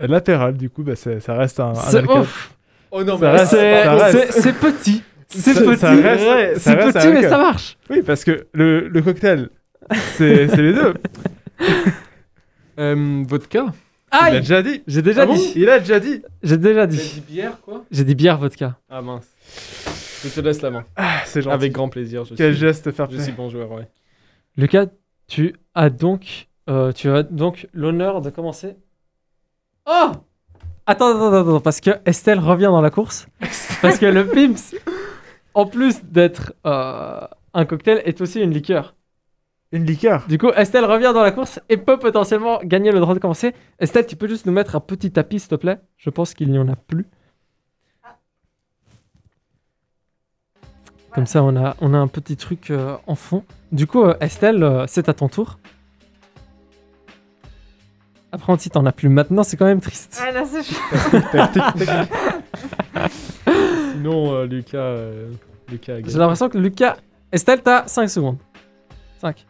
Euh, 0.00 0.06
L'apéral, 0.06 0.56
du 0.58 0.68
coup, 0.68 0.82
bah, 0.82 0.96
c'est- 0.96 1.20
ça 1.20 1.34
reste 1.34 1.60
un, 1.60 1.70
un 1.70 1.74
C'est 1.74 1.98
alcool. 1.98 2.20
ouf. 2.20 2.54
Oh 2.90 3.04
non, 3.04 3.18
Ça 3.18 3.32
reste- 3.32 3.46
C'est 3.50 3.84
ça 3.84 3.94
reste. 3.94 4.32
c'est- 4.32 4.40
c'est 4.40 4.52
petit. 4.52 5.02
C'est 5.28 5.54
Ça- 5.54 5.60
petit. 5.62 5.76
ça 5.78 5.90
reste- 5.92 6.24
Ouais, 6.26 6.54
ça 6.56 6.60
C'est 6.60 6.92
petit, 6.92 7.08
mais 7.12 7.22
ça 7.28 7.38
marche. 7.38 7.78
Oui, 7.88 8.02
parce 8.02 8.24
que 8.24 8.46
le, 8.52 8.88
le 8.88 9.02
cocktail, 9.02 9.48
c'est 10.16 10.48
c'est 10.48 10.56
les 10.62 10.72
deux. 10.74 10.94
Euh, 12.78 13.24
vodka. 13.26 13.66
Il 14.12 14.16
a 14.16 14.22
Aïe 14.24 14.40
déjà 14.40 14.62
dit. 14.62 14.82
J'ai 14.88 15.02
déjà 15.02 15.22
Ah 15.22 15.26
bon 15.26 15.34
dit. 15.34 15.52
Il 15.54 15.68
a 15.68 15.78
déjà 15.78 16.00
dit. 16.00 16.22
J'ai 16.42 16.56
déjà 16.56 16.86
dit. 16.86 16.96
dit 16.96 17.20
bière, 17.28 17.60
quoi 17.60 17.84
J'ai 17.92 18.04
dit 18.04 18.14
bière 18.16 18.38
vodka. 18.38 18.76
Ah 18.88 19.02
mince. 19.02 19.28
Je 20.24 20.28
te 20.30 20.40
laisse 20.40 20.60
la 20.62 20.70
main. 20.70 20.84
Ah, 20.96 21.18
c'est 21.24 21.42
gentil. 21.42 21.54
Avec 21.54 21.72
grand 21.72 21.88
plaisir. 21.88 22.24
Je 22.24 22.34
Quel 22.34 22.52
suis, 22.54 22.60
geste 22.60 22.90
faire 22.90 23.08
je 23.10 23.18
suis 23.18 23.32
bon 23.32 23.48
joueur, 23.50 23.70
ouais. 23.72 23.88
Lucas, 24.56 24.86
tu 25.28 25.54
as 25.74 25.90
donc, 25.90 26.48
euh, 26.68 26.92
tu 26.92 27.08
as 27.08 27.22
donc 27.22 27.68
l'honneur 27.72 28.20
de 28.20 28.30
commencer. 28.30 28.74
Oh 29.86 30.10
Attends, 30.90 31.14
attends, 31.14 31.32
attends, 31.32 31.60
parce 31.60 31.80
que 31.80 31.90
Estelle 32.04 32.40
revient 32.40 32.64
dans 32.64 32.80
la 32.80 32.90
course. 32.90 33.28
parce 33.80 33.96
que 33.96 34.06
le 34.06 34.26
Pimps, 34.26 34.74
en 35.54 35.64
plus 35.64 36.02
d'être 36.02 36.52
euh, 36.66 37.20
un 37.54 37.64
cocktail, 37.64 38.02
est 38.04 38.20
aussi 38.20 38.40
une 38.40 38.50
liqueur. 38.50 38.96
Une 39.70 39.86
liqueur. 39.86 40.26
Du 40.26 40.36
coup, 40.36 40.48
Estelle 40.48 40.84
revient 40.84 41.12
dans 41.14 41.22
la 41.22 41.30
course 41.30 41.60
et 41.68 41.76
peut 41.76 41.96
potentiellement 41.96 42.58
gagner 42.64 42.90
le 42.90 42.98
droit 42.98 43.14
de 43.14 43.20
commencer. 43.20 43.54
Estelle, 43.78 44.04
tu 44.04 44.16
peux 44.16 44.26
juste 44.26 44.46
nous 44.46 44.52
mettre 44.52 44.74
un 44.74 44.80
petit 44.80 45.12
tapis, 45.12 45.38
s'il 45.38 45.50
te 45.50 45.54
plaît? 45.54 45.78
Je 45.96 46.10
pense 46.10 46.34
qu'il 46.34 46.50
n'y 46.50 46.58
en 46.58 46.66
a 46.66 46.74
plus. 46.74 47.06
Comme 51.14 51.26
ça, 51.26 51.44
on 51.44 51.54
a, 51.54 51.76
on 51.80 51.94
a 51.94 51.98
un 51.98 52.08
petit 52.08 52.36
truc 52.36 52.72
euh, 52.72 52.96
en 53.06 53.14
fond. 53.14 53.44
Du 53.70 53.86
coup, 53.86 54.02
euh, 54.02 54.16
Estelle, 54.20 54.64
euh, 54.64 54.86
c'est 54.88 55.08
à 55.08 55.14
ton 55.14 55.28
tour. 55.28 55.60
Après, 58.32 58.56
si 58.58 58.70
t'en 58.70 58.86
as 58.86 58.92
plus 58.92 59.08
maintenant, 59.08 59.42
c'est 59.42 59.56
quand 59.56 59.64
même 59.66 59.80
triste. 59.80 60.22
Ah, 60.24 60.30
là, 60.30 60.44
c'est. 60.44 60.62
Sinon, 63.92 64.32
euh, 64.34 64.46
Lucas. 64.46 64.78
euh, 64.78 65.30
Lucas 65.70 65.94
a 65.94 66.00
J'ai 66.04 66.18
l'impression 66.18 66.48
que 66.48 66.58
Lucas... 66.58 66.96
Estelle, 67.32 67.60
t'as 67.62 67.86
5 67.86 68.08
secondes. 68.08 68.38
5. 69.20 69.46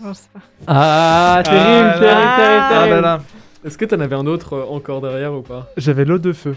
Bon, 0.00 0.12
je 0.12 0.18
sais 0.18 0.28
pas. 0.32 0.38
Ah, 0.68 1.42
terrible, 1.44 1.64
Ah 1.66 1.98
terrible, 1.98 2.04
là 2.04 2.36
terrible, 2.36 2.62
Ah 2.62 2.68
terrible. 2.70 2.94
là 2.94 3.00
là. 3.00 3.18
Est-ce 3.64 3.76
que 3.76 3.84
t'en 3.84 3.98
avais 3.98 4.14
un 4.14 4.26
autre 4.28 4.52
euh, 4.54 4.64
encore 4.68 5.00
derrière 5.00 5.34
ou 5.34 5.42
pas? 5.42 5.66
J'avais 5.76 6.04
l'eau 6.04 6.18
de 6.18 6.32
feu. 6.32 6.54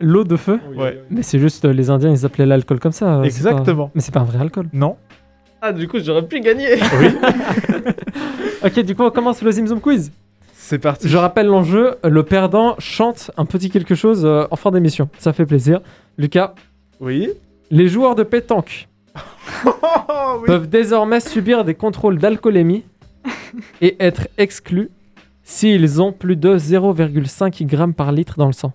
L'eau 0.00 0.24
de 0.24 0.36
feu? 0.36 0.58
Oui, 0.68 0.76
Ouais. 0.76 0.90
oui, 0.94 0.98
oui. 0.98 1.06
Mais 1.10 1.22
c'est 1.22 1.38
juste, 1.38 1.64
euh, 1.64 1.72
les 1.72 1.90
Indiens, 1.90 2.10
ils 2.10 2.26
appelaient 2.26 2.46
l'alcool 2.46 2.80
comme 2.80 2.90
ça. 2.90 3.20
euh, 3.20 3.28
c'est 3.30 3.44
pas- 3.44 3.50
Exactement. 3.50 3.92
Mais 3.94 4.00
c'est 4.00 4.10
pas 4.12 4.18
un 4.20 4.24
vrai 4.24 4.40
alcool. 4.40 4.66
Non. 4.72 4.96
Ah, 5.64 5.72
du 5.72 5.86
coup, 5.86 5.98
j'aurais 6.00 6.26
pu 6.26 6.40
gagner 6.40 6.74
Oui. 6.98 7.06
Ok, 8.64 8.80
du 8.80 8.94
coup, 8.96 9.02
on 9.04 9.10
commence 9.10 9.42
le 9.42 9.50
Zimzum 9.52 9.80
Quiz. 9.80 10.10
C'est 10.52 10.78
parti. 10.78 11.08
Je 11.08 11.16
rappelle 11.16 11.46
l'enjeu, 11.46 11.94
le 12.04 12.22
perdant 12.24 12.74
chante 12.78 13.30
un 13.36 13.44
petit 13.44 13.70
quelque 13.70 13.94
chose 13.94 14.24
euh, 14.24 14.46
en 14.50 14.56
fin 14.56 14.70
d'émission. 14.72 15.08
Ça 15.18 15.32
fait 15.32 15.46
plaisir. 15.46 15.80
Lucas, 16.18 16.54
Oui. 17.00 17.30
les 17.70 17.86
joueurs 17.88 18.14
de 18.16 18.22
pétanque 18.24 18.88
oui. 19.64 20.46
peuvent 20.46 20.68
désormais 20.68 21.20
subir 21.20 21.64
des 21.64 21.74
contrôles 21.74 22.18
d'alcoolémie 22.18 22.84
et 23.80 23.96
être 24.00 24.28
exclus 24.38 24.90
s'ils 25.44 26.00
ont 26.02 26.12
plus 26.12 26.36
de 26.36 26.56
0,5 26.56 27.68
g 27.68 27.92
par 27.96 28.10
litre 28.12 28.34
dans 28.36 28.46
le 28.46 28.52
sang. 28.52 28.72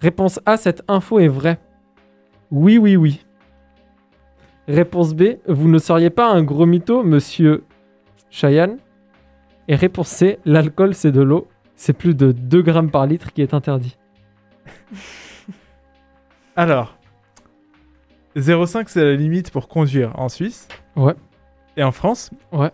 Réponse 0.00 0.40
A, 0.46 0.56
cette 0.56 0.82
info 0.88 1.18
est 1.20 1.28
vraie. 1.28 1.58
Oui, 2.50 2.78
oui, 2.78 2.96
oui. 2.96 3.24
Réponse 4.68 5.14
B, 5.14 5.36
vous 5.46 5.68
ne 5.68 5.78
seriez 5.78 6.10
pas 6.10 6.28
un 6.30 6.42
gros 6.42 6.66
mytho, 6.66 7.02
monsieur 7.02 7.64
Cheyenne. 8.30 8.78
Et 9.68 9.74
réponse 9.76 10.08
C, 10.08 10.38
l'alcool 10.44 10.94
c'est 10.94 11.12
de 11.12 11.22
l'eau. 11.22 11.48
C'est 11.76 11.92
plus 11.92 12.14
de 12.14 12.32
2 12.32 12.62
grammes 12.62 12.90
par 12.90 13.06
litre 13.06 13.32
qui 13.32 13.42
est 13.42 13.54
interdit. 13.54 13.96
Alors. 16.56 16.96
0,5 18.36 18.84
c'est 18.88 19.04
la 19.04 19.14
limite 19.14 19.50
pour 19.50 19.68
conduire 19.68 20.12
en 20.18 20.28
Suisse. 20.28 20.68
Ouais. 20.94 21.14
Et 21.76 21.82
en 21.82 21.92
France. 21.92 22.30
Ouais. 22.52 22.70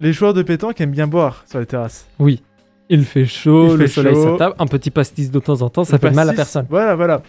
Les 0.00 0.12
joueurs 0.12 0.34
de 0.34 0.42
pétanque 0.42 0.80
aiment 0.80 0.90
bien 0.90 1.06
boire 1.06 1.44
sur 1.46 1.58
les 1.58 1.66
terrasses. 1.66 2.06
Oui. 2.18 2.42
Il 2.88 3.04
fait 3.04 3.24
chaud, 3.26 3.68
Il 3.72 3.78
le 3.78 3.86
fait 3.86 3.92
soleil 3.94 4.14
chaud. 4.14 4.34
se 4.34 4.38
tape, 4.38 4.54
un 4.60 4.66
petit 4.66 4.90
pastis 4.90 5.30
de 5.30 5.40
temps 5.40 5.60
en 5.62 5.70
temps, 5.70 5.84
ça 5.84 5.94
Le 5.96 5.98
fait 5.98 6.10
mal 6.12 6.30
à 6.30 6.32
personne. 6.34 6.66
Voilà, 6.70 6.94
voilà. 6.94 7.22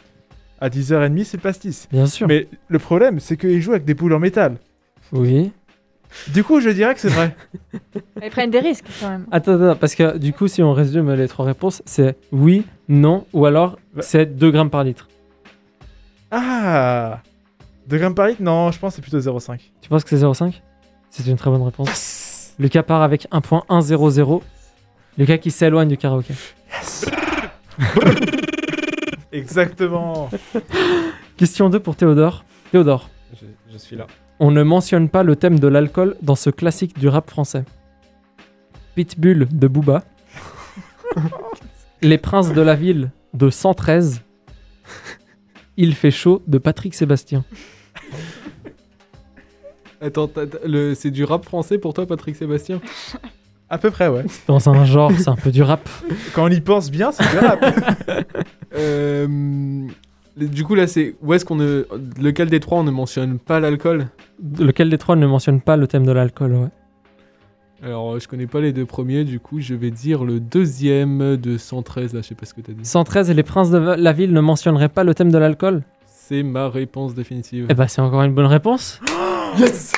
À 0.60 0.70
10h30, 0.70 1.24
c'est 1.24 1.38
le 1.38 1.42
pastis. 1.44 1.88
Bien 1.92 2.08
sûr. 2.08 2.28
Mais 2.28 2.48
le 2.68 2.80
problème, 2.80 3.20
c'est 3.20 3.38
qu'ils 3.38 3.62
jouent 3.62 3.72
avec 3.74 3.86
des 3.86 3.94
boules 3.94 4.14
en 4.14 4.20
métal. 4.20 4.58
Oui. 5.12 5.52
Du 6.34 6.44
coup, 6.44 6.62
je 6.62 6.70
dirais 6.70 6.94
que 6.96 7.02
c'est 7.02 7.10
vrai. 7.10 7.36
Ils 8.24 8.30
prennent 8.30 8.50
des 8.50 8.60
risques 8.60 8.86
quand 9.00 9.10
même. 9.10 9.26
Attends, 9.32 9.62
attends, 9.62 9.76
parce 9.76 9.94
que 9.94 10.18
du 10.18 10.34
coup, 10.34 10.48
si 10.48 10.64
on 10.64 10.74
résume 10.74 11.14
les 11.14 11.28
trois 11.28 11.46
réponses, 11.46 11.82
c'est 11.86 12.16
oui, 12.32 12.66
non, 12.88 13.26
ou 13.34 13.46
alors 13.46 13.78
Bah. 13.94 14.02
c'est 14.02 14.26
2 14.38 14.52
grammes 14.52 14.70
par 14.70 14.84
litre. 14.84 15.08
ah 16.32 17.20
2 17.88 17.98
grammes 17.98 18.16
par 18.16 18.28
litre? 18.28 18.42
Non, 18.42 18.72
je 18.72 18.80
pense 18.80 18.96
que 18.96 18.98
c'est 18.98 19.02
plutôt 19.02 19.20
0,5. 19.20 19.60
Tu 19.82 19.90
penses 19.90 20.04
que 20.04 20.10
c'est 20.10 20.24
0,5 20.26 20.54
C'est 21.10 21.28
une 21.28 21.36
très 21.38 21.50
bonne 21.52 21.64
réponse. 21.64 22.54
Lucas 22.58 22.84
part 22.84 23.02
avec 23.02 23.28
un 23.32 23.42
point 23.42 23.64
1-0-0. 23.70 24.42
Lucas 25.18 25.38
qui 25.38 25.52
s'éloigne 25.52 25.90
du 25.90 25.98
karaoké. 25.98 26.34
Exactement. 29.38 30.30
Question 31.38 31.70
2 31.70 31.80
pour 31.80 31.96
Théodore. 31.96 32.44
Théodore, 32.72 33.10
Je, 33.40 33.46
je 33.72 33.78
suis 33.78 33.96
là. 33.96 34.08
on 34.40 34.52
ne 34.52 34.64
mentionne 34.64 35.10
pas 35.10 35.24
le 35.24 35.36
thème 35.36 35.60
de 35.60 35.68
l'alcool 35.68 36.16
dans 36.22 36.36
ce 36.36 36.50
classique 36.50 36.98
du 36.98 37.08
rap 37.08 37.30
français. 37.30 37.64
Pitbull 38.96 39.48
de 39.52 39.68
Booba. 39.68 40.04
Les 42.02 42.18
princes 42.18 42.54
de 42.54 42.62
la 42.62 42.76
ville 42.76 43.12
de 43.34 43.50
113. 43.50 44.22
Il 45.78 45.94
fait 45.94 46.12
chaud 46.12 46.42
de 46.48 46.58
Patrick 46.58 46.96
Sébastien. 46.96 47.44
Attends, 50.02 50.30
c'est 50.96 51.12
du 51.12 51.24
rap 51.24 51.44
français 51.46 51.78
pour 51.80 51.94
toi, 51.94 52.06
Patrick 52.06 52.36
Sébastien? 52.36 52.80
À 53.70 53.78
peu 53.80 53.90
près, 53.92 54.08
ouais. 54.08 54.24
Dans 54.48 54.70
un 54.70 54.86
genre, 54.86 55.12
c'est 55.18 55.28
un 55.28 55.36
peu 55.36 55.52
du 55.52 55.62
rap. 55.64 55.88
Quand 56.34 56.46
on 56.46 56.50
y 56.50 56.62
pense 56.62 56.90
bien, 56.92 57.12
c'est 57.12 57.30
du 57.32 57.38
rap. 57.40 57.66
Euh, 58.78 59.88
Du 60.38 60.64
coup, 60.64 60.76
là, 60.76 60.86
c'est 60.86 61.16
où 61.24 61.34
est-ce 61.34 61.46
qu'on 61.46 61.56
ne. 61.56 61.86
Lequel 62.22 62.50
des 62.50 62.60
trois 62.60 62.80
on 62.80 62.84
ne 62.84 62.92
mentionne 62.92 63.40
pas 63.40 63.60
l'alcool? 63.60 64.08
Lequel 64.60 64.90
des 64.90 64.98
trois 65.00 65.16
ne 65.16 65.26
mentionne 65.26 65.62
pas 65.62 65.78
le 65.78 65.88
thème 65.88 66.06
de 66.06 66.12
l'alcool, 66.12 66.54
ouais. 66.54 66.68
Alors, 67.84 68.20
je 68.20 68.28
connais 68.28 68.48
pas 68.48 68.60
les 68.60 68.72
deux 68.74 68.86
premiers, 68.86 69.24
du 69.24 69.40
coup, 69.40 69.60
je 69.60 69.74
vais 69.76 69.92
dire 69.92 70.24
le 70.24 70.40
deuxième 70.40 71.38
de 71.38 71.58
113, 71.58 72.14
là, 72.14 72.22
je 72.22 72.28
sais 72.28 72.36
pas 72.36 72.46
ce 72.46 72.54
que 72.56 72.62
t'as 72.62 72.74
dit. 72.74 72.84
113 72.86 73.30
et 73.30 73.34
les 73.36 73.44
princes 73.44 73.70
de 73.70 73.78
la 73.78 74.14
ville 74.14 74.34
ne 74.34 74.42
mentionneraient 74.42 74.90
pas 74.90 75.04
le 75.04 75.14
thème 75.14 75.32
de 75.32 75.38
l'alcool? 75.38 75.84
C'est 76.08 76.44
ma 76.44 76.70
réponse 76.70 77.14
définitive. 77.14 77.68
Eh 77.70 77.74
bah, 77.74 77.88
c'est 77.88 78.02
encore 78.02 78.24
une 78.24 78.34
bonne 78.34 78.46
réponse. 78.48 79.00
Yes 79.60 79.94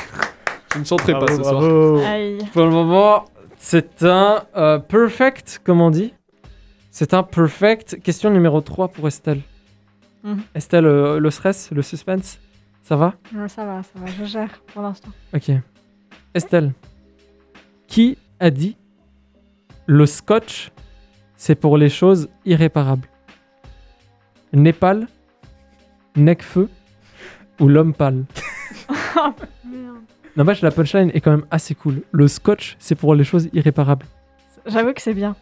Je 0.73 0.80
ne 0.80 0.84
chanterai 0.86 1.13
pas 1.13 1.25
Bravo, 1.25 1.38
ce 1.38 1.49
soir. 1.49 2.11
Aïe. 2.11 2.38
Pour 2.53 2.63
le 2.65 2.69
moment, 2.71 3.25
c'est 3.57 4.03
un 4.03 4.43
euh, 4.55 4.77
perfect, 4.77 5.59
comme 5.63 5.82
on 5.82 5.89
dit. 5.89 6.13
C'est 7.00 7.14
un 7.14 7.24
perfect. 7.24 8.02
Question 8.02 8.30
numéro 8.30 8.60
3 8.60 8.89
pour 8.89 9.08
Estelle. 9.08 9.39
Mhm. 10.22 10.41
Estelle, 10.54 10.86
euh, 10.86 11.18
le 11.18 11.32
stress, 11.32 11.72
le 11.72 11.82
suspense, 11.82 12.41
ça 12.84 12.97
va? 12.97 13.14
Ouais, 13.34 13.47
Ça 13.47 13.64
va, 13.64 13.82
ça 13.84 13.91
va, 13.95 14.08
je 14.08 14.26
gère 14.26 14.62
pour 14.74 14.82
l'instant. 14.82 15.08
Ok. 15.34 15.50
Estelle, 16.34 16.74
qui 17.88 18.18
a 18.41 18.50
dit 18.50 18.76
le 19.86 20.06
scotch, 20.06 20.74
c'est 21.38 21.56
pour 21.56 21.78
les 21.78 21.88
choses 21.88 22.28
irréparables? 22.43 23.08
Népal, 24.52 25.08
Necfeu 26.18 26.68
ou 27.62 27.70
l'homme 27.70 27.93
pâle? 27.93 28.26
Merde. 29.64 29.95
N'empêche, 30.36 30.62
la 30.62 30.72
punchline 30.72 31.12
est 31.14 31.22
quand 31.22 31.32
même 31.32 31.45
assez 31.50 31.76
cool. 31.76 32.02
Le 32.12 32.28
scotch, 32.28 32.76
c'est 32.78 32.95
pour 32.95 33.16
les 33.16 33.24
choses 33.24 33.47
irréparables. 33.54 34.06
J'avoue 34.66 34.91
que 34.91 35.02
c'est 35.02 35.14
bien. 35.14 35.38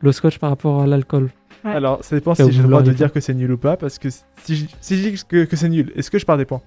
Le 0.00 0.12
scotch 0.12 0.38
par 0.38 0.50
rapport 0.50 0.82
à 0.82 0.86
l'alcool. 0.86 1.30
Ouais. 1.64 1.72
Alors, 1.72 2.04
ça 2.04 2.14
dépend 2.14 2.34
si 2.34 2.50
j'ai 2.52 2.62
le 2.62 2.68
droit 2.68 2.82
de 2.82 2.92
dire 2.92 3.12
que 3.12 3.20
c'est 3.20 3.34
nul 3.34 3.50
ou 3.52 3.58
pas, 3.58 3.76
parce 3.76 3.98
que 3.98 4.08
si 4.10 4.56
je, 4.56 4.66
si 4.80 4.96
je 4.96 5.08
dis 5.08 5.20
que, 5.28 5.44
que 5.44 5.56
c'est 5.56 5.68
nul, 5.68 5.92
est-ce 5.96 6.10
que 6.10 6.18
je 6.18 6.24
pars 6.26 6.36
des 6.36 6.44
points? 6.44 6.62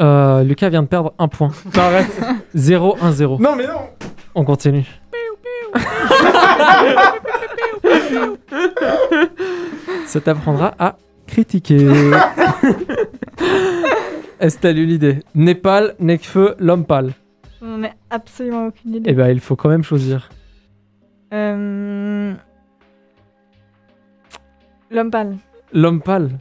Euh, 0.00 0.42
Lucas 0.44 0.68
vient 0.70 0.82
de 0.82 0.88
perdre 0.88 1.12
un 1.18 1.28
point. 1.28 1.50
Arrête 1.76 2.20
0-1-0. 2.56 3.40
Non, 3.42 3.56
mais 3.56 3.66
non 3.66 3.90
On 4.34 4.44
continue. 4.44 4.86
Ça 10.06 10.20
t'apprendra 10.20 10.74
à 10.78 10.96
critiquer. 11.26 11.86
Estelle, 14.40 14.78
une 14.78 14.90
idée. 14.90 15.20
Népal, 15.34 15.94
Necfeu, 15.98 16.54
l'homme 16.58 16.84
pâle. 16.84 17.12
Je 17.60 17.66
n'en 17.66 17.82
ai 17.84 17.92
absolument 18.10 18.66
aucune 18.66 18.94
idée. 18.96 19.10
Eh 19.10 19.14
ben, 19.14 19.28
il 19.28 19.40
faut 19.40 19.56
quand 19.56 19.68
même 19.68 19.84
choisir. 19.84 20.28
Euh, 21.32 22.34
L'homme 24.92 25.10
pâle. 25.10 25.36
L'homme 25.72 26.02
pâle. 26.02 26.38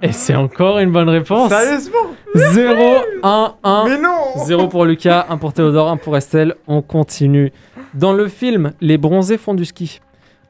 Et 0.00 0.12
c'est 0.12 0.34
encore 0.34 0.78
une 0.78 0.90
bonne 0.90 1.10
réponse. 1.10 1.50
Sérieusement 1.50 2.14
0, 2.34 2.74
1, 3.22 3.54
1. 3.62 3.84
Mais 3.88 3.98
non 3.98 4.44
0 4.46 4.68
pour 4.68 4.86
Lucas, 4.86 5.26
1 5.28 5.36
pour 5.36 5.52
Théodore, 5.52 5.88
1 5.90 5.98
pour 5.98 6.16
Estelle. 6.16 6.54
On 6.66 6.80
continue. 6.80 7.52
Dans 7.92 8.14
le 8.14 8.28
film 8.28 8.72
Les 8.80 8.96
bronzés 8.96 9.36
font 9.36 9.52
du 9.52 9.66
ski, 9.66 10.00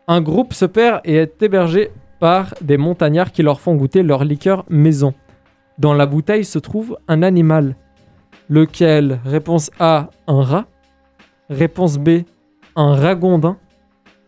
un 0.07 0.21
groupe 0.21 0.53
se 0.53 0.65
perd 0.65 1.01
et 1.05 1.17
est 1.17 1.43
hébergé 1.43 1.91
par 2.21 2.55
des 2.61 2.77
montagnards 2.77 3.33
qui 3.33 3.43
leur 3.43 3.61
font 3.61 3.75
goûter 3.75 4.05
leur 4.05 4.25
liqueur 4.25 4.65
maison. 4.69 5.15
Dans 5.79 5.95
la 5.95 6.07
bouteille 6.07 6.45
se 6.45 6.59
trouve 6.61 6.99
un 7.09 7.23
animal. 7.23 7.75
Lequel? 8.49 9.21
Réponse 9.25 9.71
A, 9.81 10.11
un 10.29 10.43
rat. 10.43 10.67
Réponse 11.49 11.99
B, 11.99 12.21
un 12.77 12.95
ragondin. 12.95 13.57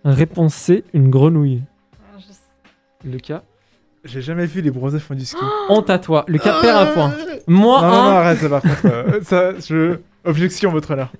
Réponse 0.04 0.54
C, 0.54 0.84
une 0.92 1.10
grenouille. 1.10 1.62
Lucas, 3.04 3.42
J'ai 4.04 4.20
jamais 4.22 4.46
vu 4.46 4.60
les 4.60 4.70
bronzés 4.70 4.98
font 5.00 5.14
du 5.14 5.24
ski. 5.24 5.40
honte 5.68 5.90
à 5.90 5.98
toi. 5.98 6.24
Lucas 6.28 6.60
perd 6.60 6.76
un 6.76 6.86
point. 6.92 7.12
Moins 7.46 7.82
non, 7.82 7.88
non, 7.88 7.94
non, 7.94 8.08
un. 8.10 8.12
arrête, 8.12 8.48
par 8.48 8.62
contre. 8.62 8.86
euh, 8.86 9.20
ça, 9.22 9.52
je... 9.58 9.96
Objection, 10.24 10.70
votre 10.70 10.92
honneur. 10.92 11.10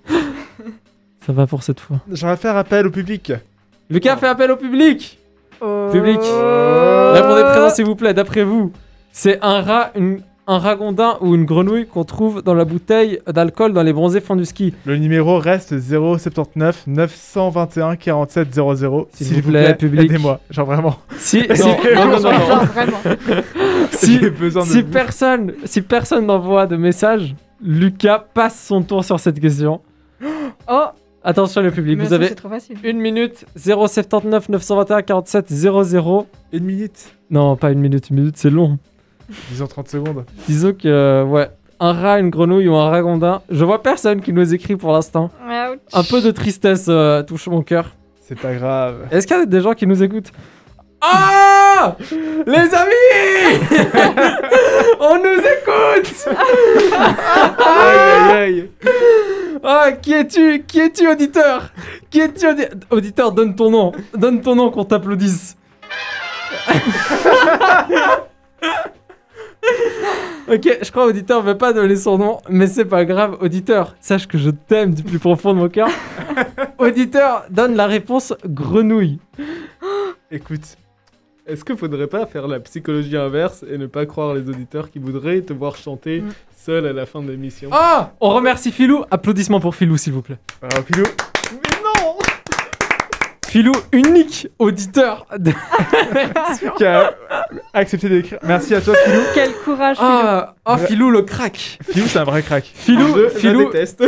Ça 1.27 1.33
va 1.33 1.47
pour 1.47 1.63
cette 1.63 1.81
fois. 1.81 1.99
J'aurais 2.11 2.37
faire 2.37 2.57
appel 2.57 2.87
au 2.87 2.91
public. 2.91 3.33
Lucas 3.91 4.17
fait 4.17 4.29
appel 4.29 4.51
au 4.53 4.57
public. 4.57 5.19
Public. 5.61 6.19
Oh. 6.23 7.11
Répondez 7.15 7.43
présent 7.45 7.71
s'il 7.71 7.85
vous 7.85 7.95
plaît, 7.97 8.15
d'après 8.15 8.43
vous. 8.45 8.73
C'est 9.13 9.39
un 9.43 9.61
rat, 9.61 9.91
une- 9.97 10.23
un 10.49 10.59
ragondin 10.59 11.19
ou 11.21 11.35
une 11.35 11.45
grenouille 11.45 11.87
qu'on 11.87 12.03
trouve 12.05 12.43
dans 12.43 12.55
la 12.55 12.65
bouteille 12.65 13.21
d'alcool 13.33 13.73
dans 13.73 13.83
les 13.83 13.93
bronzés 13.93 14.21
fonds 14.21 14.35
du 14.37 14.45
ski. 14.45 14.75
Le 14.85 14.97
numéro 14.97 15.39
reste 15.39 15.79
079 15.81 16.85
921 16.89 17.97
47 17.97 18.55
00. 18.55 19.09
S'il 19.15 19.41
vous 19.43 19.51
plaît, 19.51 19.75
public. 19.77 20.11
Aidez-moi, 20.11 20.41
genre 20.51 20.67
vraiment. 20.67 20.97
Si, 21.17 21.47
Non, 21.49 21.55
si- 21.55 21.63
non, 21.95 22.05
non, 22.07 22.11
non, 22.11 22.21
non. 22.21 22.47
Genre 22.47 22.65
vraiment. 22.65 22.99
Si- 23.93 24.19
J'ai 24.19 24.31
besoin 24.31 24.65
de 24.65 24.69
si 24.69 24.83
vous. 24.83 24.89
personne, 24.91 25.53
si 25.65 25.81
personne 25.83 26.27
n'envoie 26.27 26.67
de 26.67 26.77
message, 26.77 27.35
Lucas 27.63 28.25
passe 28.35 28.67
son 28.67 28.83
tour 28.83 29.05
sur 29.05 29.21
cette 29.21 29.39
question. 29.39 29.81
Oh, 30.69 30.87
Attention 31.25 31.63
le 31.63 31.71
public, 31.71 31.99
mais 31.99 32.05
vous 32.07 32.13
avez 32.15 32.35
trop 32.35 32.49
facile. 32.49 32.77
une 32.83 32.99
minute 32.99 33.45
079 33.55 34.49
921 34.49 35.03
47 35.03 35.49
00. 35.53 36.27
Une 36.53 36.65
minute. 36.65 37.15
Non, 37.31 37.55
pas 37.55 37.71
une 37.71 37.79
minute, 37.79 38.11
une 38.11 38.17
minute 38.17 38.37
c'est 38.37 38.51
long. 38.51 38.79
Disons 39.51 39.67
30 39.67 39.89
secondes. 39.89 40.25
Disons 40.49 40.73
que, 40.73 40.87
euh, 40.89 41.25
ouais, 41.25 41.49
un 41.81 41.93
rat, 41.93 42.19
une 42.21 42.31
grenouille 42.31 42.69
ou 42.69 42.77
un 42.77 42.89
ragondin. 42.91 43.43
Je 43.51 43.65
vois 43.65 43.83
personne 43.83 44.21
qui 44.21 44.33
nous 44.33 44.55
écrit 44.55 44.77
pour 44.77 44.93
l'instant. 44.93 45.31
Ouch. 45.45 45.79
Un 45.93 46.03
peu 46.05 46.21
de 46.21 46.31
tristesse 46.31 46.87
euh, 46.89 47.23
touche 47.23 47.47
mon 47.49 47.63
cœur. 47.63 47.95
C'est 48.21 48.39
pas 48.39 48.55
grave. 48.55 49.07
Est-ce 49.11 49.27
qu'il 49.27 49.37
y 49.37 49.41
a 49.41 49.47
des 49.47 49.61
gens 49.61 49.73
qui 49.75 49.87
nous 49.87 50.03
écoutent? 50.03 50.31
Ah 51.05 51.97
Les 52.47 52.73
amis 52.75 53.59
On 55.01 55.17
nous 55.19 55.41
écoute 55.41 56.29
Aïe, 57.59 57.99
aïe, 57.99 58.31
aïe. 58.39 58.71
Ah, 59.65 59.91
qui 59.93 60.13
es-tu? 60.13 60.65
Qui 60.67 60.79
es-tu, 60.81 61.09
auditeur? 61.09 61.71
Qui 62.11 62.21
es-tu, 62.21 62.47
audi- 62.47 62.69
auditeur 62.91 63.33
Donne 63.33 63.57
ton 63.57 63.71
nom. 63.71 63.93
Donne 64.17 64.41
ton 64.41 64.55
nom 64.55 64.71
qu'on 64.71 64.85
t'applaudisse. 64.85 65.57
ok, 70.49 70.79
je 70.83 70.91
crois 70.91 71.07
auditeur 71.07 71.43
veut 71.43 71.57
pas 71.59 71.73
donner 71.73 71.97
son 71.97 72.19
nom, 72.19 72.39
mais 72.49 72.67
c'est 72.67 72.85
pas 72.85 73.05
grave. 73.05 73.37
Auditeur, 73.41 73.95
sache 74.01 74.27
que 74.29 74.39
je 74.39 74.51
t'aime 74.51 74.95
du 74.95 75.03
plus 75.03 75.19
profond 75.19 75.55
de 75.55 75.59
mon 75.59 75.69
cœur. 75.69 75.89
auditeur, 76.79 77.45
donne 77.51 77.75
la 77.77 77.87
réponse 77.87 78.35
grenouille. 78.47 79.19
Écoute, 80.31 80.77
Est-ce 81.47 81.65
qu'il 81.65 81.77
faudrait 81.77 82.07
pas 82.07 82.25
faire 82.27 82.47
la 82.49 82.61
psychologie 82.61 83.17
inverse 83.17 83.65
et 83.71 83.77
ne 83.79 83.87
pas 83.87 84.07
croire 84.07 84.35
les 84.35 84.49
auditeurs 84.49 84.91
qui 84.91 84.99
voudraient 84.99 85.41
te 85.43 85.53
voir 85.53 85.77
chanter 85.77 86.21
Mm. 86.23 86.29
seul 86.57 86.87
à 86.87 86.93
la 86.93 87.07
fin 87.07 87.21
de 87.23 87.31
l'émission? 87.31 87.69
Ah 87.73 88.13
On 88.21 88.31
remercie 88.31 88.71
Filou. 88.73 89.05
Applaudissements 89.11 89.61
pour 89.61 89.75
Filou, 89.75 89.97
s'il 89.97 90.13
vous 90.13 90.23
plaît. 90.23 90.39
alors 90.63 90.85
Pilou, 90.85 91.05
Filou, 93.53 93.73
unique 93.93 94.49
auditeur. 94.59 95.27
de- 95.39 95.51
qui 96.79 96.85
a 96.87 97.13
accepté 97.75 98.09
d'écrire. 98.09 98.39
Merci 98.45 98.75
à 98.75 98.81
toi, 98.81 98.95
Pilou. 99.05 99.21
Quel 99.35 99.53
courage, 99.63 99.99
Philo. 99.99 100.09
Ah, 100.11 100.55
ah, 100.65 100.79
Filou, 100.79 101.11
le 101.11 101.21
crack. 101.21 101.79
Pilou, 101.93 102.07
c'est 102.07 102.19
un 102.19 102.25
vrai 102.25 102.41
crack. 102.43 102.65
Filou, 102.75 103.15
Je 103.15 103.29
Filou, 103.29 103.65
déteste. 103.67 104.03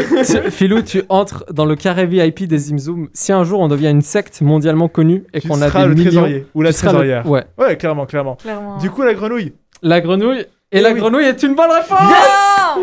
tu, 0.44 0.50
Filou, 0.50 0.80
tu 0.80 1.02
entres 1.10 1.44
dans 1.52 1.66
le 1.66 1.76
carré 1.76 2.06
VIP 2.06 2.44
des 2.48 2.56
Zimzoom. 2.56 3.08
Si 3.12 3.32
un 3.32 3.44
jour 3.44 3.60
on 3.60 3.68
devient 3.68 3.90
une 3.90 4.00
secte 4.00 4.40
mondialement 4.40 4.88
connue 4.88 5.24
et 5.34 5.42
qu'on 5.42 5.60
a 5.60 5.68
des 5.68 5.78
le 5.88 5.88
millions, 5.94 6.04
trésorier 6.04 6.46
ou 6.54 6.62
la 6.62 6.72
seras 6.72 6.92
le- 6.92 6.98
trésorière. 7.00 7.28
Ouais. 7.28 7.44
Ouais, 7.58 7.76
clairement, 7.76 8.06
clairement. 8.06 8.36
Clairement. 8.36 8.78
Du 8.78 8.88
coup, 8.90 9.02
la 9.02 9.12
grenouille. 9.12 9.52
La 9.82 10.00
grenouille. 10.00 10.40
Et 10.72 10.78
Eh 10.78 10.80
la 10.80 10.92
oui. 10.92 11.00
grenouille 11.00 11.26
est 11.26 11.42
une 11.42 11.54
bonne 11.54 11.70
réponse. 11.70 11.98
Ah 12.00 12.76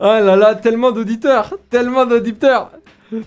oh 0.00 0.04
là 0.24 0.36
là, 0.36 0.54
tellement 0.54 0.90
d'auditeurs, 0.92 1.54
tellement 1.70 2.06
d'auditeurs. 2.06 2.70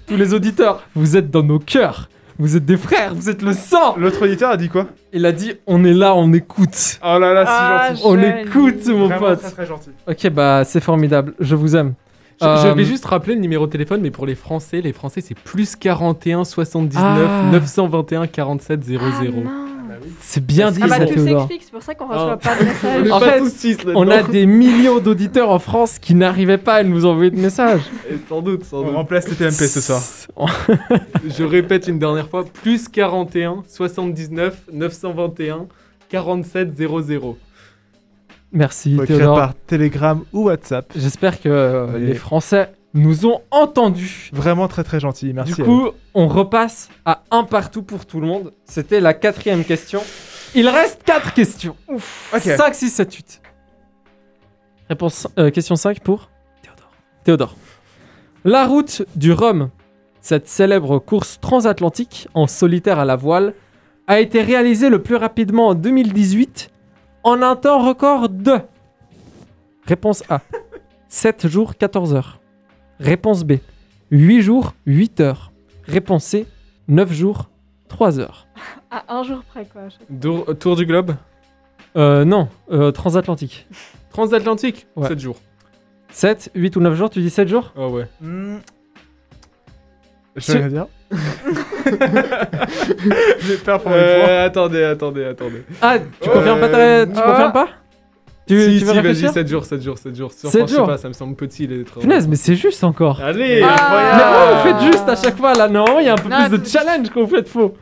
Tous 0.07 0.15
les 0.15 0.33
auditeurs, 0.33 0.83
vous 0.95 1.17
êtes 1.17 1.31
dans 1.31 1.43
nos 1.43 1.59
cœurs. 1.59 2.09
Vous 2.39 2.55
êtes 2.57 2.65
des 2.65 2.77
frères, 2.77 3.13
vous 3.13 3.29
êtes 3.29 3.41
le 3.41 3.53
sang. 3.53 3.95
L'autre 3.97 4.23
auditeur 4.23 4.51
a 4.51 4.57
dit 4.57 4.69
quoi? 4.69 4.87
Il 5.13 5.25
a 5.25 5.31
dit, 5.31 5.53
on 5.67 5.83
est 5.83 5.93
là, 5.93 6.15
on 6.15 6.33
écoute. 6.33 6.99
Oh 7.03 7.19
là 7.19 7.33
là, 7.33 7.43
Ah, 7.47 7.89
si 7.89 8.01
gentil. 8.01 8.01
On 8.07 8.11
Joli. 8.15 8.27
écoute, 8.41 8.87
mon 8.87 9.07
Vraiment 9.07 9.19
pote. 9.27 9.41
très 9.41 9.51
très 9.51 9.65
gentil. 9.65 9.89
Ok, 10.07 10.29
bah 10.29 10.63
c'est 10.65 10.79
formidable, 10.81 11.33
je 11.39 11.55
vous 11.55 11.75
aime. 11.75 11.93
Je, 12.41 12.45
je 12.47 12.67
Euh, 12.67 12.73
vais 12.73 12.85
juste 12.85 13.05
rappeler 13.05 13.35
le 13.35 13.41
numéro 13.41 13.67
de 13.67 13.71
téléphone, 13.71 14.01
mais 14.01 14.09
pour 14.09 14.25
les 14.25 14.33
Français, 14.35 14.81
les 14.81 14.93
Français 14.93 15.21
c'est 15.21 15.37
plus 15.37 15.75
41 15.75 16.43
79 16.43 17.27
Ah. 17.29 17.43
921 17.51 18.25
47 18.27 18.83
00. 18.83 18.99
Ah, 19.03 19.23
non. 19.31 19.43
C'est 20.33 20.45
bien 20.45 20.71
dit, 20.71 20.79
Ah 20.81 20.87
bah 20.87 20.97
ça, 20.99 21.05
tout 21.07 21.13
Théodore. 21.15 21.39
s'explique, 21.41 21.61
c'est 21.65 21.71
pour 21.71 21.81
ça 21.83 21.93
qu'on 21.93 22.07
reçoit 22.07 22.31
Ah. 22.33 22.37
pas 22.37 22.55
de 22.57 22.63
message. 22.63 23.11
En 23.11 23.19
fait, 23.19 23.39
tous 23.39 23.49
six, 23.53 23.83
là, 23.83 23.91
On 23.97 24.07
a 24.09 24.23
des 24.23 24.45
millions 24.45 24.99
d'auditeurs 24.99 25.49
en 25.49 25.59
France 25.59 25.99
qui 25.99 26.15
n'arrivaient 26.15 26.57
pas 26.57 26.75
à 26.75 26.83
nous 26.83 27.05
envoyer 27.05 27.31
de 27.31 27.37
messages. 27.39 27.81
Et 28.09 28.15
Sans 28.29 28.41
doute, 28.41 28.63
sans 28.63 28.77
On 28.79 28.83
doute. 28.85 28.95
remplace 28.95 29.27
les 29.27 29.35
TMP 29.35 29.51
ce 29.67 29.81
soir. 29.81 30.01
Je 31.37 31.43
répète 31.43 31.87
une 31.89 31.99
dernière 31.99 32.29
fois, 32.29 32.45
plus 32.45 32.87
41 32.87 33.63
79 33.67 34.55
921 34.71 35.65
47 36.07 36.77
00. 36.77 37.37
Merci 38.53 38.97
Théodore. 39.05 39.35
par 39.35 39.53
Telegram 39.67 40.23
ou 40.31 40.43
WhatsApp. 40.45 40.85
J'espère 40.95 41.41
que 41.41 41.49
euh, 41.49 41.97
les 41.99 42.13
Français 42.15 42.69
nous 42.93 43.25
ont 43.25 43.41
entendus. 43.51 44.29
Vraiment 44.33 44.67
très 44.67 44.83
très 44.83 44.99
gentil. 44.99 45.33
Merci. 45.33 45.53
Du 45.55 45.63
coup, 45.63 45.89
on 46.13 46.27
repasse 46.27 46.89
à 47.05 47.23
un 47.31 47.43
partout 47.43 47.83
pour 47.83 48.05
tout 48.05 48.19
le 48.19 48.27
monde. 48.27 48.53
C'était 48.65 48.99
la 48.99 49.13
quatrième 49.13 49.63
question. 49.63 50.01
Il 50.55 50.67
reste 50.67 51.03
quatre 51.03 51.33
questions. 51.33 51.75
Ok. 51.87 52.41
5, 52.41 52.75
6, 52.75 52.89
7, 52.89 53.13
8. 53.13 53.41
Réponse, 54.89 55.27
euh, 55.39 55.49
question 55.51 55.75
5 55.75 56.01
pour 56.01 56.29
Théodore. 56.61 56.91
Théodore. 57.23 57.55
La 58.43 58.65
route 58.65 59.03
du 59.15 59.31
Rhum, 59.31 59.69
cette 60.19 60.49
célèbre 60.49 60.99
course 60.99 61.39
transatlantique 61.39 62.27
en 62.33 62.47
solitaire 62.47 62.99
à 62.99 63.05
la 63.05 63.15
voile, 63.15 63.53
a 64.07 64.19
été 64.19 64.41
réalisée 64.41 64.89
le 64.89 65.01
plus 65.01 65.15
rapidement 65.15 65.69
en 65.69 65.73
2018 65.75 66.69
en 67.23 67.41
un 67.41 67.55
temps 67.55 67.87
record 67.87 68.27
de. 68.27 68.57
Réponse 69.87 70.23
A. 70.27 70.41
7 71.07 71.47
jours, 71.47 71.77
14 71.77 72.13
heures. 72.13 72.40
Réponse 73.01 73.43
B. 73.43 73.53
8 74.11 74.41
jours, 74.41 74.73
8 74.85 75.19
heures. 75.21 75.51
Réponse 75.87 76.23
C. 76.23 76.45
9 76.87 77.11
jours, 77.11 77.49
3 77.89 78.19
heures. 78.19 78.47
À 78.91 79.15
un 79.15 79.23
jour 79.23 79.41
près, 79.43 79.65
quoi. 79.65 79.81
fois. 79.89 80.53
Tour 80.55 80.75
du 80.75 80.85
globe 80.85 81.15
Euh, 81.97 82.23
non, 82.25 82.47
euh, 82.71 82.91
transatlantique. 82.91 83.67
Transatlantique 84.11 84.87
Ouais. 84.95 85.07
7 85.07 85.19
jours. 85.19 85.37
7, 86.11 86.51
8 86.55 86.75
ou 86.75 86.79
9 86.81 86.95
jours, 86.95 87.09
tu 87.09 87.19
dis 87.21 87.29
7 87.29 87.47
jours? 87.47 87.73
Oh 87.75 87.87
ouais. 87.89 88.07
Hmm. 88.21 88.57
Je 90.35 90.51
vais 90.53 90.59
rien 90.59 90.67
dire. 90.69 90.87
J'ai 93.41 93.57
peur 93.57 93.81
pour 93.81 93.91
mes 93.91 93.97
points. 93.97 94.29
Euh, 94.29 94.45
attendez, 94.45 94.83
attendez, 94.83 95.25
attendez. 95.25 95.63
Ah, 95.81 95.97
tu 96.21 96.29
confirmes 96.29 96.59
pas 96.59 96.69
ta- 96.69 97.05
Tu 97.05 97.13
Ah. 97.17 97.21
confirmes 97.21 97.51
pas? 97.53 97.67
Tu, 98.47 98.59
si, 98.59 98.65
tu 98.65 98.79
si, 98.79 98.83
veux 98.83 98.85
vas-y, 98.93 98.99
réfléchir 98.99 99.31
7 99.31 99.47
jours, 99.47 99.65
7 99.65 99.81
jours, 99.83 99.97
7 99.97 100.15
jours. 100.15 100.31
Sur- 100.33 100.49
Sept 100.49 100.61
enfin, 100.61 100.67
je 100.67 100.71
sais 100.71 100.77
jours. 100.77 100.87
pas, 100.87 100.97
ça 100.97 101.07
me 101.07 101.13
semble 101.13 101.35
petit 101.35 101.67
les 101.67 101.83
travaux. 101.83 102.01
Punaise, 102.01 102.27
mais 102.27 102.35
c'est 102.35 102.55
juste 102.55 102.83
encore. 102.83 103.21
Allez 103.21 103.61
Ah. 103.63 103.73
incroyable. 103.73 104.21
Mais 104.23 104.71
vous 104.73 104.79
faites 104.79 104.91
juste 104.93 105.07
à 105.09 105.15
chaque 105.15 105.37
fois 105.37 105.53
là, 105.53 105.67
non 105.69 105.85
Il 105.99 106.05
y 106.05 106.09
a 106.09 106.13
un 106.13 106.17
peu 106.17 106.27
Non, 106.29 106.49
plus 106.49 106.57
de 106.59 106.65
challenge 106.65 107.09
qu'on 107.11 107.27
fait 107.27 107.43
de 107.43 107.47
faux. 107.47 107.75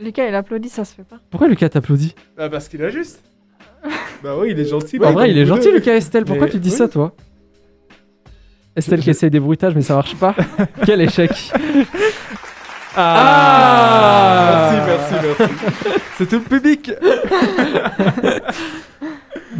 Lucas, 0.00 0.28
il 0.28 0.34
applaudit, 0.34 0.68
ça 0.68 0.84
se 0.84 0.94
fait 0.94 1.04
pas. 1.04 1.16
Pourquoi 1.30 1.48
Lucas 1.48 1.68
t'applaudit 1.70 2.14
Ah, 2.38 2.48
parce 2.48 2.68
qu'il 2.68 2.82
a 2.84 2.90
juste. 2.90 3.22
Bah 4.22 4.36
ouais, 4.36 4.50
il 4.50 4.60
est 4.60 4.64
gentil. 4.68 4.98
En 4.98 5.02
là, 5.02 5.10
vrai, 5.12 5.30
il 5.30 5.38
est 5.38 5.44
vous 5.44 5.56
gentil. 5.56 5.72
Lucas 5.72 5.94
Estelle, 5.94 6.24
pourquoi 6.24 6.46
Mais 6.46 6.52
tu 6.52 6.58
dis 6.58 6.70
oui. 6.70 6.76
ça 6.76 6.88
toi 6.88 7.12
Estelle 8.76 9.00
qui 9.00 9.10
essaye 9.10 9.30
des 9.30 9.40
bruitages 9.40 9.74
mais 9.74 9.82
ça 9.82 9.94
marche 9.94 10.14
pas. 10.16 10.34
Quel 10.86 11.00
échec. 11.00 11.30
Ah, 12.96 14.70
Merci, 14.86 15.14
merci, 15.14 15.14
merci. 15.38 15.54
C'est 16.18 16.26
tout 16.28 16.36
le 16.36 16.42
public. 16.42 16.90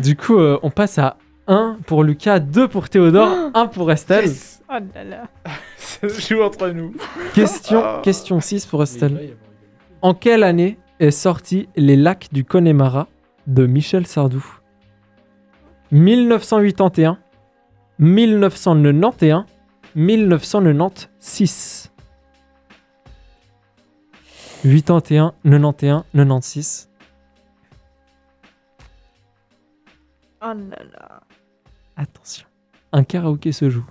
Du 0.03 0.17
coup, 0.17 0.37
euh, 0.39 0.59
on 0.63 0.71
passe 0.71 0.99
à 0.99 1.17
1 1.47 1.79
pour 1.87 2.03
Lucas, 2.05 2.39
2 2.41 2.69
pour 2.69 2.89
Théodore, 2.89 3.51
1 3.55 3.67
pour 3.69 3.91
Estelle. 3.93 4.31
Oh 4.69 4.75
là 4.95 5.05
là. 5.05 5.25
Ça 5.77 6.09
se 6.09 6.21
joue 6.35 6.43
entre 6.43 6.69
nous. 6.69 6.95
Question, 7.35 7.83
Ah. 7.85 8.01
question 8.03 8.41
6 8.41 8.67
pour 8.67 8.83
Estelle. 8.83 9.37
En 10.01 10.15
quelle 10.15 10.43
année 10.43 10.79
est 10.99 11.11
sorti 11.11 11.69
Les 11.77 11.97
lacs 11.97 12.29
du 12.33 12.45
Connemara 12.45 13.09
de 13.47 13.67
Michel 13.67 14.07
Sardou? 14.07 14.45
1981, 15.91 17.19
1991, 17.99 19.45
1996. 19.95 21.91
81, 24.65 25.35
91, 25.45 26.05
96. 26.15 26.89
Oh 30.43 30.47
là 30.47 30.77
là. 30.93 31.21
Attention, 31.97 32.47
un 32.93 33.05
karaoké 33.05 33.53
se 33.53 33.71
joue. 33.71 33.85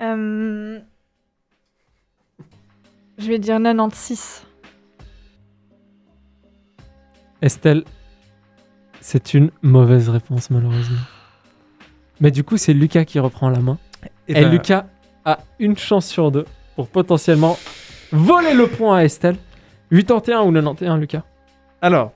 Euh, 0.00 0.80
Je 3.18 3.28
vais 3.28 3.38
dire 3.38 3.58
96. 3.62 4.44
Estelle, 7.42 7.84
c'est 9.00 9.34
une 9.34 9.50
mauvaise 9.62 10.08
réponse 10.08 10.50
malheureusement. 10.50 10.96
Mais 12.20 12.30
du 12.30 12.44
coup, 12.44 12.56
c'est 12.56 12.74
Lucas 12.74 13.04
qui 13.04 13.18
reprend 13.18 13.48
la 13.48 13.60
main. 13.60 13.78
Et, 14.28 14.32
Et 14.32 14.42
ben, 14.42 14.50
Lucas 14.50 14.86
a 15.24 15.38
une 15.58 15.76
chance 15.76 16.06
sur 16.06 16.30
deux 16.30 16.44
pour 16.76 16.88
potentiellement 16.88 17.56
voler 18.12 18.54
le 18.54 18.66
point 18.66 18.98
à 18.98 19.04
Estelle. 19.04 19.36
81 19.90 20.42
ou 20.42 20.52
91, 20.52 21.00
Lucas? 21.00 21.22
Alors, 21.82 22.12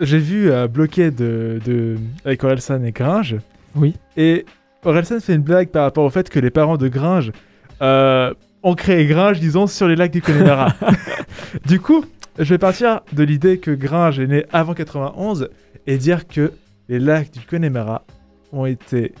j'ai 0.00 0.18
vu 0.18 0.50
euh, 0.50 0.66
bloquer 0.66 1.10
de, 1.10 1.96
avec 2.24 2.42
Orelsan 2.42 2.82
et 2.84 2.92
Gringe. 2.92 3.36
Oui. 3.74 3.94
Et 4.16 4.46
Orelsan 4.84 5.20
fait 5.20 5.34
une 5.34 5.42
blague 5.42 5.68
par 5.68 5.84
rapport 5.84 6.04
au 6.04 6.10
fait 6.10 6.28
que 6.28 6.38
les 6.40 6.50
parents 6.50 6.76
de 6.76 6.88
Gringe 6.88 7.32
euh, 7.82 8.32
ont 8.62 8.74
créé 8.74 9.06
Gringe, 9.06 9.40
disons, 9.40 9.66
sur 9.66 9.88
les 9.88 9.96
lacs 9.96 10.12
du 10.12 10.22
Connemara. 10.22 10.74
du 11.66 11.80
coup, 11.80 12.04
je 12.38 12.54
vais 12.54 12.58
partir 12.58 13.00
de 13.12 13.22
l'idée 13.22 13.58
que 13.58 13.70
Gringe 13.70 14.18
est 14.18 14.26
né 14.26 14.44
avant 14.52 14.74
91 14.74 15.48
et 15.86 15.98
dire 15.98 16.26
que 16.26 16.52
les 16.88 16.98
lacs 16.98 17.30
du 17.32 17.40
Connemara 17.40 18.04
ont 18.52 18.66
été 18.66 19.14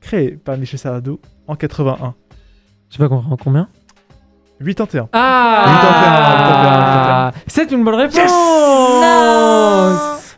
créés 0.00 0.32
par 0.32 0.56
Michel 0.56 0.78
Sardou 0.78 1.20
en 1.46 1.56
81. 1.56 2.14
Tu 2.90 2.98
vas 2.98 3.08
comprendre 3.08 3.36
combien? 3.42 3.68
81. 4.64 5.08
Ah, 5.12 5.62
81, 5.64 6.10
81, 6.10 6.42
81, 6.48 7.30
81. 7.30 7.42
C'est 7.46 7.72
une 7.72 7.84
bonne 7.84 7.94
réponse 7.94 8.16
yes 8.16 8.32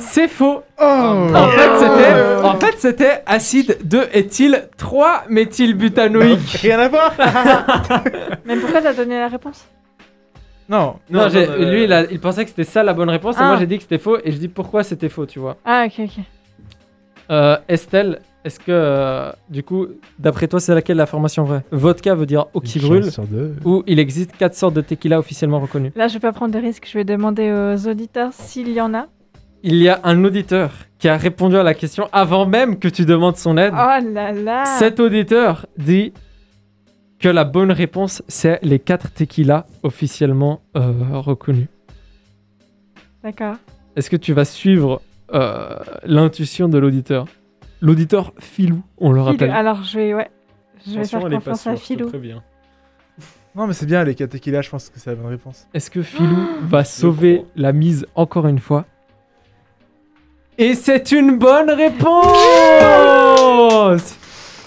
C'est 0.00 0.28
faux 0.28 0.62
Oh 0.78 0.84
En 0.84 1.48
fait, 1.48 1.78
c'était, 1.78 2.44
en 2.44 2.60
fait, 2.60 2.74
c'était 2.78 3.22
acide 3.24 3.78
2-éthyl 3.86 4.68
3 4.76 5.24
méthylbutanoïque. 5.30 6.50
Rien 6.60 6.78
à 6.78 6.88
voir 6.88 7.14
Mais 8.44 8.56
pourquoi 8.56 8.82
t'as 8.82 8.92
donné 8.92 9.18
la 9.18 9.28
réponse? 9.28 9.66
Non. 10.68 10.96
Non, 11.08 11.30
j'ai- 11.30 11.46
non, 11.46 11.70
lui, 11.70 11.84
il, 11.84 11.92
a- 11.94 12.04
il 12.10 12.20
pensait 12.20 12.44
que 12.44 12.50
c'était 12.50 12.64
ça 12.64 12.82
la 12.82 12.92
bonne 12.92 13.08
réponse, 13.08 13.36
et 13.36 13.40
Ah. 13.40 13.48
moi 13.48 13.56
j'ai 13.56 13.66
dit 13.66 13.76
que 13.78 13.82
c'était 13.84 13.96
faux, 13.98 14.18
et 14.22 14.30
je 14.30 14.36
dis 14.36 14.48
pourquoi 14.48 14.82
c'était 14.84 15.08
faux, 15.08 15.24
tu 15.24 15.38
vois. 15.38 15.56
Ah, 15.64 15.86
ok, 15.86 16.00
ok. 16.04 16.24
Euh, 17.30 17.56
Estelle, 17.68 18.20
est-ce 18.48 18.58
que, 18.58 18.64
euh, 18.70 19.30
du 19.50 19.62
coup, 19.62 19.88
d'après 20.18 20.48
toi, 20.48 20.58
c'est 20.58 20.74
laquelle 20.74 20.96
la 20.96 21.04
formation 21.04 21.44
vraie? 21.44 21.62
Vodka 21.70 22.14
veut 22.14 22.24
dire 22.24 22.46
eau 22.54 22.60
qui 22.60 22.78
brûle, 22.78 23.04
ou 23.66 23.82
il 23.86 23.98
existe 23.98 24.34
quatre 24.38 24.54
sortes 24.54 24.72
de 24.72 24.80
tequila 24.80 25.18
officiellement 25.18 25.60
reconnus 25.60 25.92
Là, 25.94 26.08
je 26.08 26.14
vais 26.14 26.20
pas 26.20 26.32
prendre 26.32 26.54
de 26.54 26.58
risques. 26.58 26.88
Je 26.90 26.96
vais 26.96 27.04
demander 27.04 27.52
aux 27.52 27.88
auditeurs 27.88 28.32
s'il 28.32 28.70
y 28.70 28.80
en 28.80 28.94
a. 28.94 29.06
Il 29.62 29.76
y 29.76 29.90
a 29.90 30.00
un 30.02 30.24
auditeur 30.24 30.72
qui 30.98 31.08
a 31.08 31.18
répondu 31.18 31.56
à 31.56 31.62
la 31.62 31.74
question 31.74 32.08
avant 32.10 32.46
même 32.46 32.78
que 32.78 32.88
tu 32.88 33.04
demandes 33.04 33.36
son 33.36 33.58
aide. 33.58 33.74
Oh 33.74 34.12
là 34.14 34.32
là 34.32 34.64
Cet 34.64 34.98
auditeur 34.98 35.66
dit 35.76 36.14
que 37.18 37.28
la 37.28 37.44
bonne 37.44 37.70
réponse, 37.70 38.22
c'est 38.28 38.60
les 38.62 38.78
quatre 38.78 39.10
tequilas 39.10 39.66
officiellement 39.82 40.62
euh, 40.74 40.90
reconnus. 41.12 41.66
D'accord. 43.22 43.56
Est-ce 43.94 44.08
que 44.08 44.16
tu 44.16 44.32
vas 44.32 44.46
suivre 44.46 45.02
euh, 45.34 45.76
l'intuition 46.04 46.66
de 46.66 46.78
l'auditeur? 46.78 47.26
L'auditeur 47.80 48.32
Filou, 48.38 48.82
on 48.98 49.12
le 49.12 49.20
Philou. 49.20 49.30
rappelle. 49.32 49.50
Alors, 49.50 49.82
je 49.84 49.98
vais, 49.98 50.14
ouais. 50.14 50.30
Je 50.86 50.92
vais 50.92 50.98
Attention, 51.00 51.18
faire 51.20 51.26
elle 51.28 51.32
est 51.34 51.36
pas 51.36 51.50
confiance 51.52 51.66
à 51.66 51.74
te 51.74 51.80
Philou. 51.80 52.08
préviens. 52.08 52.42
Non, 53.56 53.66
mais 53.66 53.72
c'est 53.72 53.86
bien, 53.86 54.04
les 54.04 54.14
catéchilas, 54.14 54.62
je 54.62 54.70
pense 54.70 54.88
que 54.90 55.00
c'est 55.00 55.10
la 55.10 55.16
bonne 55.16 55.26
réponse. 55.30 55.66
Est-ce 55.74 55.90
que 55.90 56.02
Filou 56.02 56.46
va 56.62 56.84
sauver 56.84 57.44
la 57.56 57.72
mise 57.72 58.06
encore 58.14 58.46
une 58.46 58.60
fois? 58.60 58.84
Et 60.58 60.74
c'est 60.74 61.10
une 61.12 61.38
bonne 61.38 61.70
réponse 61.70 62.26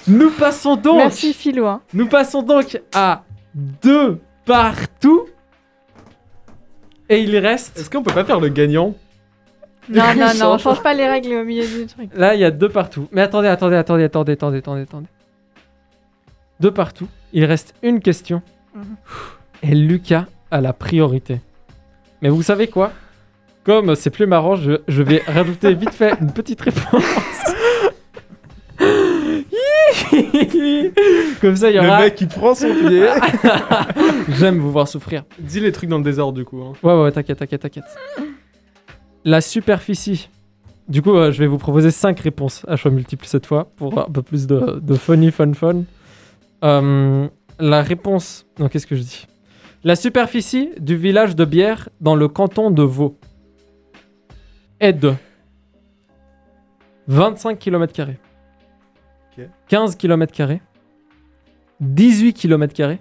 Nous 0.08 0.30
passons 0.32 0.76
donc 0.78 0.98
Merci 0.98 1.34
Philou. 1.34 1.66
Hein. 1.68 1.82
Nous 1.94 2.08
passons 2.08 2.42
donc 2.44 2.82
à 2.94 3.24
deux 3.56 4.20
partout. 4.46 5.26
Et 7.08 7.22
il 7.22 7.38
reste. 7.38 7.78
Est-ce 7.78 7.90
qu'on 7.90 8.04
peut 8.04 8.14
pas 8.14 8.24
faire 8.26 8.40
le 8.40 8.50
gagnant? 8.50 8.94
Non, 9.90 10.04
non, 10.16 10.28
non, 10.40 10.52
on 10.54 10.58
change 10.58 10.82
pas 10.84 10.94
les 10.94 11.08
règles 11.08 11.34
au 11.34 11.44
milieu 11.44 11.66
du 11.66 11.86
truc. 11.88 12.10
Là, 12.16 12.36
il 12.36 12.40
y 12.42 12.46
a 12.46 12.52
deux 12.52 12.70
partout. 12.70 13.08
Mais 13.12 13.22
attendez, 13.22 13.48
attendez, 13.48 13.76
attendez, 13.76 14.04
attendez, 14.04 14.34
attendez, 14.34 14.58
attendez, 14.60 14.82
attendez. 14.84 15.08
Deux 16.60 16.72
partout. 16.72 17.08
Il 17.34 17.46
reste 17.46 17.74
une 17.82 18.00
question. 18.00 18.42
Mhm. 18.76 18.84
Et 19.64 19.76
Lucas 19.76 20.26
a 20.52 20.62
la 20.62 20.74
priorité. 20.74 21.40
Mais 22.22 22.30
vous 22.30 22.44
savez 22.44 22.68
quoi? 22.68 22.92
Comme 23.64 23.96
c'est 23.96 24.10
plus 24.12 24.28
marrant, 24.28 24.56
je, 24.56 24.74
je 24.88 25.02
vais 25.04 25.22
rajouter 25.28 25.74
vite 25.74 25.92
fait 25.94 26.14
une 26.22 26.32
petite 26.32 26.62
réponse. 26.62 27.04
Comme 31.42 31.56
ça, 31.56 31.70
il 31.70 31.76
y 31.76 31.80
Le 31.80 31.88
aura. 31.88 32.02
mec 32.02 32.16
qui 32.16 32.26
prend 32.28 32.54
son 32.56 32.74
pied. 32.74 33.08
J'aime 34.30 34.60
vous 34.60 34.72
voir 34.72 34.88
souffrir. 34.88 35.24
Dis 35.40 35.60
les 35.60 35.72
trucs 35.72 35.90
dans 35.90 35.98
le 35.98 36.04
désordre 36.04 36.38
du 36.38 36.46
coup. 36.46 36.62
hein. 36.62 36.74
Ouais, 36.84 36.94
ouais, 36.94 37.04
ouais, 37.04 37.12
t'inquiète, 37.12 37.40
t'inquiète, 37.40 37.62
t'inquiète. 37.62 37.84
La 39.24 39.42
superficie. 39.42 40.30
Du 40.88 41.02
coup, 41.02 41.16
euh, 41.16 41.32
je 41.32 41.40
vais 41.40 41.48
vous 41.48 41.58
proposer 41.58 41.92
5 41.92 42.20
réponses 42.20 42.66
à 42.68 42.76
choix 42.76 42.92
multiples 42.92 43.26
cette 43.26 43.46
fois 43.46 43.72
pour 43.76 43.98
un 43.98 44.10
peu 44.10 44.22
plus 44.22 44.48
de, 44.48 44.80
de 44.80 44.96
funny, 44.96 45.32
fun, 45.32 45.54
fun. 45.54 45.84
Euh, 46.64 47.28
la 47.60 47.82
réponse. 47.82 48.46
Non, 48.60 48.68
qu'est-ce 48.68 48.88
que 48.88 48.96
je 48.96 49.02
dis? 49.02 49.28
La 49.84 49.96
superficie 49.96 50.70
du 50.80 50.96
village 50.96 51.36
de 51.36 51.46
Bière 51.46 51.90
dans 52.02 52.16
le 52.16 52.28
canton 52.28 52.72
de 52.72 52.84
Vaud 52.84 53.18
est 54.80 54.94
de 54.94 55.14
25 57.08 57.58
km, 57.58 58.10
Ok. 59.38 59.48
15 59.70 59.96
km, 59.96 60.60
18 61.80 62.34
km, 62.34 62.98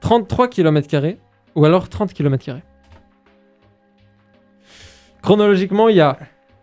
33 0.00 0.48
km 0.48 1.16
ou 1.54 1.64
alors 1.64 1.88
30 1.88 2.12
km. 2.14 2.60
Chronologiquement, 5.22 5.88
il 5.88 5.96
y 5.96 6.00
a. 6.00 6.18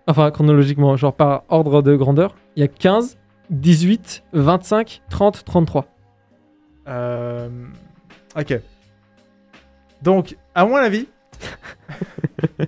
Enfin, 0.07 0.31
chronologiquement, 0.31 0.95
genre 0.95 1.13
par 1.13 1.43
ordre 1.49 1.81
de 1.81 1.95
grandeur, 1.95 2.35
il 2.55 2.61
y 2.61 2.63
a 2.63 2.67
15, 2.67 3.17
18, 3.49 4.23
25, 4.33 5.01
30, 5.09 5.43
33. 5.43 5.85
Euh, 6.87 7.49
Ok. 8.35 8.59
Donc, 10.01 10.37
à 10.55 10.65
mon 10.65 10.75
avis, 10.75 11.07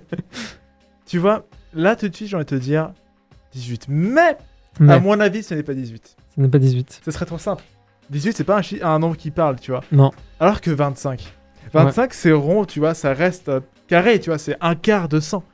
tu 1.06 1.18
vois, 1.18 1.44
là 1.74 1.96
tout 1.96 2.08
de 2.08 2.14
suite, 2.14 2.28
j'ai 2.28 2.36
envie 2.36 2.44
de 2.44 2.50
te 2.50 2.54
dire 2.56 2.92
18. 3.52 3.86
Mais, 3.88 4.36
Mais 4.80 4.94
à 4.94 5.00
mon 5.00 5.18
avis, 5.20 5.42
ce 5.42 5.54
n'est 5.54 5.62
pas 5.62 5.74
18. 5.74 6.16
ce 6.34 6.40
n'est 6.40 6.48
pas 6.48 6.58
18. 6.58 7.00
Ce 7.04 7.10
serait 7.10 7.26
trop 7.26 7.38
simple. 7.38 7.62
18, 8.10 8.36
c'est 8.36 8.44
pas 8.44 8.56
un, 8.58 8.62
chi- 8.62 8.80
un 8.82 8.98
nombre 8.98 9.16
qui 9.16 9.30
parle, 9.30 9.56
tu 9.60 9.70
vois. 9.70 9.82
Non. 9.92 10.10
Alors 10.40 10.60
que 10.60 10.70
25. 10.70 11.32
25, 11.72 12.12
c'est 12.14 12.32
rond, 12.32 12.64
tu 12.64 12.80
vois, 12.80 12.94
ça 12.94 13.12
reste 13.12 13.48
euh, 13.48 13.60
carré, 13.86 14.18
tu 14.18 14.30
vois, 14.30 14.38
c'est 14.38 14.56
un 14.60 14.74
quart 14.74 15.08
de 15.08 15.20
100. 15.20 15.44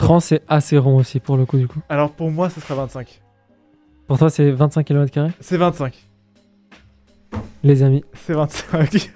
30, 0.00 0.22
c'est 0.22 0.42
assez 0.48 0.78
rond 0.78 0.96
aussi 0.96 1.20
pour 1.20 1.36
le 1.36 1.44
coup, 1.44 1.58
du 1.58 1.68
coup. 1.68 1.80
Alors 1.88 2.10
pour 2.10 2.30
moi, 2.30 2.48
ce 2.50 2.60
sera 2.60 2.74
25. 2.74 3.20
Pour 4.06 4.18
toi, 4.18 4.30
c'est 4.30 4.50
25 4.50 4.84
km, 4.84 5.28
C'est 5.40 5.56
25. 5.56 5.94
les 7.62 7.82
amis. 7.82 8.02
C'est 8.14 8.32
25. 8.32 9.12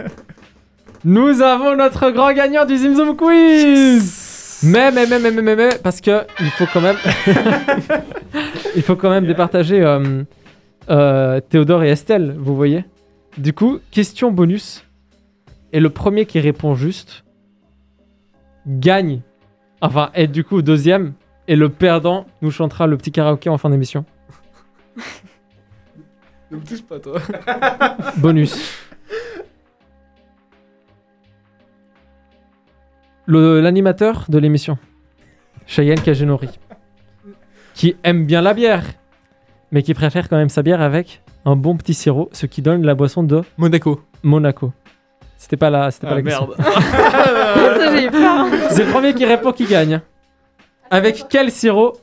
Nous 1.04 1.42
avons 1.42 1.74
notre 1.74 2.10
grand 2.10 2.32
gagnant 2.32 2.64
du 2.64 2.76
Zimzoom 2.76 3.16
Quiz 3.16 4.60
mais, 4.62 4.90
mais, 4.92 5.06
mais, 5.06 5.18
mais, 5.18 5.30
mais, 5.30 5.42
mais, 5.42 5.56
mais, 5.56 5.68
parce 5.82 6.00
que 6.00 6.24
il 6.40 6.50
faut 6.50 6.64
quand 6.72 6.80
même... 6.80 6.96
il 8.76 8.82
faut 8.82 8.96
quand 8.96 9.10
même 9.10 9.26
départager 9.26 9.82
euh, 9.82 10.22
euh, 10.90 11.40
Théodore 11.40 11.82
et 11.82 11.90
Estelle, 11.90 12.34
vous 12.38 12.56
voyez? 12.56 12.84
Du 13.36 13.52
coup, 13.52 13.80
question 13.90 14.30
bonus. 14.30 14.84
Et 15.72 15.80
le 15.80 15.90
premier 15.90 16.24
qui 16.24 16.40
répond 16.40 16.74
juste 16.74 17.24
gagne. 18.66 19.20
Enfin, 19.84 20.10
et 20.14 20.26
du 20.26 20.44
coup, 20.44 20.62
deuxième. 20.62 21.12
Et 21.46 21.56
le 21.56 21.68
perdant 21.68 22.24
nous 22.40 22.50
chantera 22.50 22.86
le 22.86 22.96
petit 22.96 23.12
karaoké 23.12 23.50
en 23.50 23.58
fin 23.58 23.70
d'émission. 23.70 24.04
Ne 26.50 26.58
me 26.58 26.64
touche 26.64 26.82
pas 26.82 27.00
toi. 27.00 27.20
Bonus. 28.18 28.78
L'animateur 33.26 34.26
de 34.28 34.38
l'émission, 34.38 34.78
Cheyenne 35.66 36.00
Kagenori, 36.00 36.50
qui 37.72 37.96
aime 38.04 38.26
bien 38.26 38.42
la 38.42 38.52
bière, 38.52 38.84
mais 39.72 39.82
qui 39.82 39.94
préfère 39.94 40.28
quand 40.28 40.36
même 40.36 40.50
sa 40.50 40.62
bière 40.62 40.82
avec 40.82 41.22
un 41.46 41.56
bon 41.56 41.76
petit 41.76 41.94
sirop, 41.94 42.28
ce 42.32 42.44
qui 42.46 42.60
donne 42.62 42.84
la 42.84 42.94
boisson 42.94 43.22
de 43.22 43.42
Monaco. 43.56 44.02
Monaco. 44.22 44.72
C'était 45.44 45.58
pas 45.58 45.68
la, 45.68 45.90
c'était 45.90 46.06
pas 46.06 46.14
Ah 46.14 46.16
la 46.16 46.22
question. 46.22 46.48
merde. 46.48 46.56
Putain, 47.74 47.96
J'ai 47.96 48.04
eu 48.06 48.10
peur. 48.10 48.46
C'est 48.70 48.84
le 48.86 48.90
premier 48.90 49.12
qui 49.12 49.26
répond 49.26 49.52
qui 49.52 49.66
gagne. 49.66 50.00
Avec 50.90 51.26
quel 51.28 51.50
sirop 51.50 51.98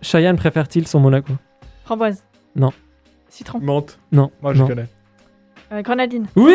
Cheyenne 0.00 0.36
préfère-t-il 0.38 0.88
son 0.88 0.98
Monaco? 1.00 1.34
Framboise. 1.84 2.24
Non. 2.54 2.72
Citron. 3.28 3.58
Menthe. 3.60 3.98
Non. 4.12 4.30
Moi, 4.40 4.54
je 4.54 4.60
non. 4.62 4.68
connais. 4.68 4.86
Euh, 5.72 5.82
grenadine. 5.82 6.24
Oui 6.36 6.54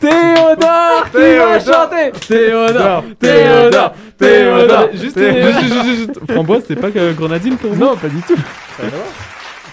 Théodore 0.00 1.04
qui 1.12 1.36
va 1.36 1.60
chanter 1.60 2.10
Théodore 2.26 3.04
Théodore 3.20 3.92
Théodore 4.18 4.88
Juste, 4.92 5.14
Théodore. 5.14 5.60
juste, 5.60 5.72
juste, 5.72 5.84
juste. 5.98 6.32
Framboise, 6.32 6.64
c'est 6.66 6.74
pas 6.74 6.90
que 6.90 7.12
grenadine 7.12 7.56
pour 7.58 7.70
vous? 7.74 7.80
Non, 7.84 7.96
pas 7.96 8.08
du 8.08 8.20
tout. 8.22 8.36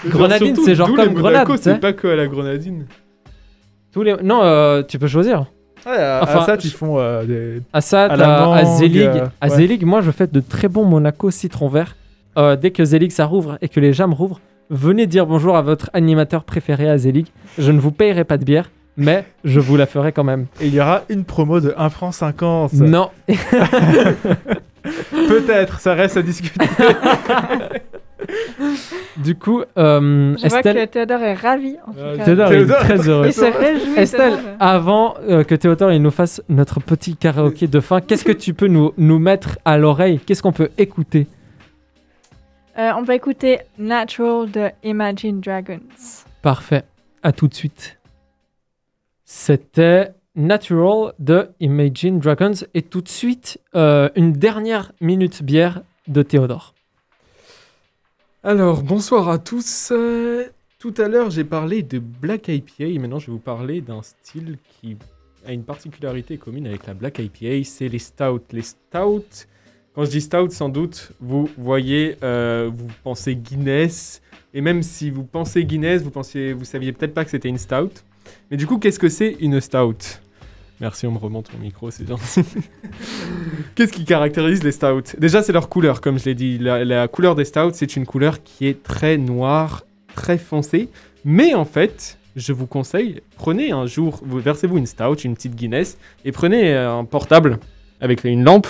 Grenadine, 0.05 0.55
c'est 0.63 0.75
genre 0.75 0.93
comme 0.93 1.13
grenade. 1.15 1.47
C'est 1.59 1.79
pas 1.79 1.93
que 1.93 2.07
à 2.07 2.15
la 2.15 2.27
grenadine. 2.27 2.85
Tous 3.93 4.03
les... 4.03 4.15
Non, 4.23 4.41
euh, 4.43 4.81
tu 4.83 4.97
peux 4.99 5.07
choisir. 5.07 5.45
Ouais, 5.85 5.97
à, 5.97 6.21
Enfin, 6.23 6.55
je- 6.59 6.67
ils 6.67 6.71
font 6.71 6.97
euh, 6.97 7.23
des. 7.25 7.61
Assad, 7.73 8.11
À 8.11 8.15
la 8.15 8.35
à, 8.39 8.43
à 8.57 8.63
mangue, 8.63 8.77
Zelig. 8.77 9.01
euh, 9.03 9.25
à 9.41 9.47
ouais. 9.49 9.55
Zelig, 9.55 9.85
moi, 9.85 10.01
je 10.01 10.11
fais 10.11 10.27
de 10.27 10.39
très 10.39 10.67
bons 10.69 10.85
Monaco 10.85 11.29
citron 11.29 11.67
vert. 11.67 11.95
Euh, 12.37 12.55
dès 12.55 12.71
que 12.71 12.83
Zelig 12.85 13.11
ça 13.11 13.25
rouvre 13.25 13.57
et 13.61 13.69
que 13.69 13.79
les 13.79 13.93
jams 13.93 14.13
rouvrent, 14.13 14.39
venez 14.71 15.05
dire 15.07 15.27
bonjour 15.27 15.55
à 15.55 15.61
votre 15.61 15.89
animateur 15.93 16.43
préféré 16.45 16.89
à 16.89 16.97
Zelig. 16.97 17.27
Je 17.59 17.71
ne 17.71 17.79
vous 17.79 17.91
payerai 17.91 18.23
pas 18.23 18.37
de 18.37 18.45
bière, 18.45 18.71
mais 18.97 19.25
je 19.43 19.59
vous 19.59 19.75
la 19.77 19.85
ferai 19.85 20.11
quand 20.13 20.23
même. 20.23 20.47
Et 20.59 20.67
il 20.67 20.73
y 20.73 20.79
aura 20.81 21.01
une 21.09 21.25
promo 21.25 21.59
de 21.59 21.73
1 21.77 21.89
franc 21.89 22.11
50. 22.11 22.73
Non, 22.73 23.09
Peut-être, 25.27 25.79
ça 25.79 25.93
reste 25.93 26.17
à 26.17 26.21
discuter. 26.21 26.65
Du 29.17 29.36
coup, 29.36 29.63
euh, 29.78 30.36
Je 30.36 30.47
vois 30.47 30.57
Estelle, 30.59 30.76
que 30.76 30.91
Théodore 30.91 31.21
est 31.21 31.34
ravi. 31.34 31.76
En 31.86 31.91
tout 31.91 32.17
cas. 32.17 32.26
Théodore 32.26 32.51
est 32.51 32.57
Théodore. 32.57 32.80
très 32.80 33.09
heureux. 33.09 33.26
Il 33.28 33.34
se 33.34 33.45
réjouit. 33.45 33.97
Estelle, 33.97 34.39
avant 34.59 35.15
euh, 35.28 35.43
que 35.43 35.55
Théodore 35.55 35.91
il 35.91 36.01
nous 36.01 36.11
fasse 36.11 36.41
notre 36.49 36.80
petit 36.80 37.15
karaoké 37.15 37.67
de 37.67 37.80
fin, 37.80 38.01
qu'est-ce 38.01 38.26
que 38.26 38.32
tu 38.32 38.53
peux 38.53 38.67
nous, 38.67 38.93
nous 38.97 39.19
mettre 39.19 39.57
à 39.65 39.78
l'oreille? 39.78 40.19
Qu'est-ce 40.19 40.41
qu'on 40.41 40.51
peut 40.51 40.69
écouter? 40.78 41.28
Euh, 42.78 42.91
on 42.97 43.03
va 43.03 43.15
écouter 43.15 43.59
Natural 43.78 44.49
de 44.49 44.69
Imagine 44.84 45.39
Dragons. 45.41 45.80
Parfait. 46.41 46.84
À 47.21 47.32
tout 47.32 47.47
de 47.47 47.53
suite. 47.53 47.99
C'était 49.26 50.13
Natural 50.36 51.13
de 51.19 51.49
Imagine 51.59 52.19
Dragons. 52.19 52.65
Et 52.74 52.82
tout 52.82 53.01
de 53.01 53.09
suite, 53.09 53.59
euh, 53.76 54.09
une 54.15 54.34
dernière 54.34 54.91
minute 55.01 55.43
bière 55.43 55.82
de 56.07 56.24
Théodore. 56.24 56.74
Alors, 58.45 58.83
bonsoir 58.83 59.29
à 59.29 59.39
tous. 59.39 59.93
Euh, 59.93 60.43
tout 60.77 60.93
à 60.97 61.07
l'heure, 61.07 61.31
j'ai 61.31 61.45
parlé 61.45 61.81
de 61.81 61.97
Black 61.99 62.49
IPA. 62.49 62.99
Maintenant, 62.99 63.17
je 63.17 63.27
vais 63.27 63.31
vous 63.31 63.39
parler 63.39 63.79
d'un 63.79 64.01
style 64.01 64.57
qui 64.67 64.97
a 65.45 65.53
une 65.53 65.63
particularité 65.63 66.37
commune 66.37 66.67
avec 66.67 66.85
la 66.85 66.93
Black 66.93 67.19
IPA. 67.19 67.63
C'est 67.63 67.87
les 67.87 67.99
stouts. 67.99 68.41
Les 68.51 68.63
stouts, 68.63 69.45
quand 69.95 70.03
je 70.03 70.09
dis 70.09 70.19
stout, 70.19 70.49
sans 70.49 70.67
doute, 70.67 71.13
vous 71.21 71.49
voyez, 71.57 72.17
euh, 72.21 72.69
vous 72.75 72.89
pensez 73.01 73.33
Guinness. 73.33 74.21
Et 74.53 74.59
même 74.59 74.83
si 74.83 75.09
vous 75.09 75.23
pensez 75.23 75.63
Guinness, 75.63 76.01
vous 76.01 76.11
pensiez, 76.11 76.51
vous 76.51 76.65
saviez 76.65 76.91
peut-être 76.91 77.13
pas 77.13 77.23
que 77.23 77.31
c'était 77.31 77.47
une 77.47 77.57
stout. 77.57 78.03
Mais 78.51 78.57
du 78.57 78.67
coup, 78.67 78.77
qu'est-ce 78.77 78.99
que 78.99 79.07
c'est 79.07 79.37
une 79.39 79.61
stout? 79.61 80.19
Merci, 80.84 81.07
on 81.07 81.13
me 81.13 81.17
remonte 81.17 81.49
mon 81.53 81.59
micro, 81.59 81.91
c'est 81.91 82.05
gentil. 82.05 82.43
Qu'est-ce 83.75 83.93
qui 83.93 84.03
caractérise 84.03 84.65
les 84.65 84.73
stouts? 84.73 85.15
Déjà, 85.17 85.41
c'est 85.41 85.53
leur 85.53 85.69
couleur, 85.69 86.01
comme 86.01 86.19
je 86.19 86.25
l'ai 86.25 86.36
dit. 86.36 86.57
La, 86.57 87.07
couleur 87.07 87.36
des 87.36 87.45
stouts, 87.45 87.71
c'est 87.71 87.95
une 87.95 88.05
couleur 88.05 88.43
qui 88.43 88.67
est 88.67 88.84
très 88.84 89.15
noire, 89.15 89.86
très 90.13 90.38
foncée. 90.38 90.89
Mais 91.23 91.53
en 91.53 91.63
fait, 91.63 92.17
je 92.36 92.51
vous 92.51 92.67
conseille, 92.67 93.21
prenez 93.38 93.71
un 93.71 93.86
jour, 93.86 94.19
vous 94.25 94.39
versez-vous 94.39 94.77
une 94.77 94.86
stout, 94.86 95.15
une 95.23 95.36
petite 95.36 95.55
Guinness, 95.55 95.97
et 96.25 96.34
prenez 96.34 96.73
euh, 96.73 96.91
un 96.91 97.05
portable 97.05 97.59
avec 98.01 98.25
une 98.25 98.43
lampe, 98.43 98.67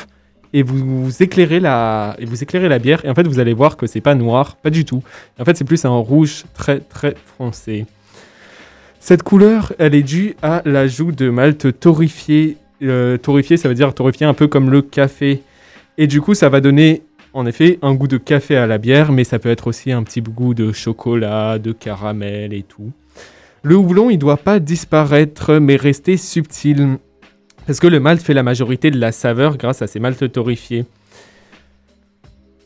et 0.54 0.62
vous, 0.62 1.06
vous 1.06 1.24
éclairez 1.24 1.60
la, 1.60 2.16
et 2.20 2.26
vous 2.26 2.44
éclairez 2.44 2.70
la 2.70 2.78
bière. 2.78 3.04
Et 3.06 3.10
en 3.10 3.16
fait, 3.16 3.28
vous 3.28 3.40
allez 3.40 3.56
voir 3.56 3.76
que 3.76 3.88
c'est 3.88 4.02
pas 4.02 4.14
noir, 4.14 4.58
pas 4.58 4.70
du 4.70 4.86
tout. 4.86 5.02
En 5.40 5.46
fait, 5.46 5.58
c'est 5.58 5.66
plus 5.66 5.84
un 5.84 5.98
rouge 5.98 6.44
très 6.54 6.80
très 6.80 7.16
foncé. 7.40 7.88
Cette 9.06 9.22
couleur, 9.22 9.74
elle 9.80 9.96
est 9.96 10.02
due 10.02 10.38
à 10.42 10.62
l'ajout 10.64 11.12
de 11.12 11.30
malt 11.30 11.78
torréfié. 11.78 12.56
Euh, 12.82 13.18
torréfié, 13.18 13.58
ça 13.58 13.68
veut 13.68 13.76
dire 13.76 13.94
torréfié 13.94 14.26
un 14.26 14.34
peu 14.34 14.48
comme 14.48 14.70
le 14.70 14.82
café. 14.82 15.42
Et 15.98 16.08
du 16.08 16.22
coup, 16.22 16.34
ça 16.34 16.48
va 16.48 16.62
donner 16.62 17.02
en 17.34 17.46
effet 17.46 17.80
un 17.82 17.96
goût 17.96 18.08
de 18.08 18.16
café 18.16 18.56
à 18.56 18.66
la 18.66 18.78
bière, 18.78 19.12
mais 19.12 19.26
ça 19.26 19.40
peut 19.40 19.50
être 19.50 19.68
aussi 19.68 19.92
un 19.92 20.04
petit 20.04 20.22
goût 20.22 20.54
de 20.54 20.72
chocolat, 20.72 21.60
de 21.60 21.74
caramel 21.74 22.54
et 22.54 22.64
tout. 22.64 22.94
Le 23.62 23.76
houblon, 23.76 24.10
il 24.10 24.20
doit 24.20 24.38
pas 24.38 24.62
disparaître, 24.62 25.56
mais 25.56 25.76
rester 25.76 26.16
subtil. 26.16 26.98
Parce 27.68 27.82
que 27.82 27.88
le 27.88 28.00
malt 28.00 28.22
fait 28.22 28.34
la 28.34 28.44
majorité 28.44 28.90
de 28.90 29.00
la 29.02 29.12
saveur 29.12 29.58
grâce 29.58 29.82
à 29.82 29.88
ces 29.88 30.00
maltes 30.00 30.32
torréfiés. 30.32 30.86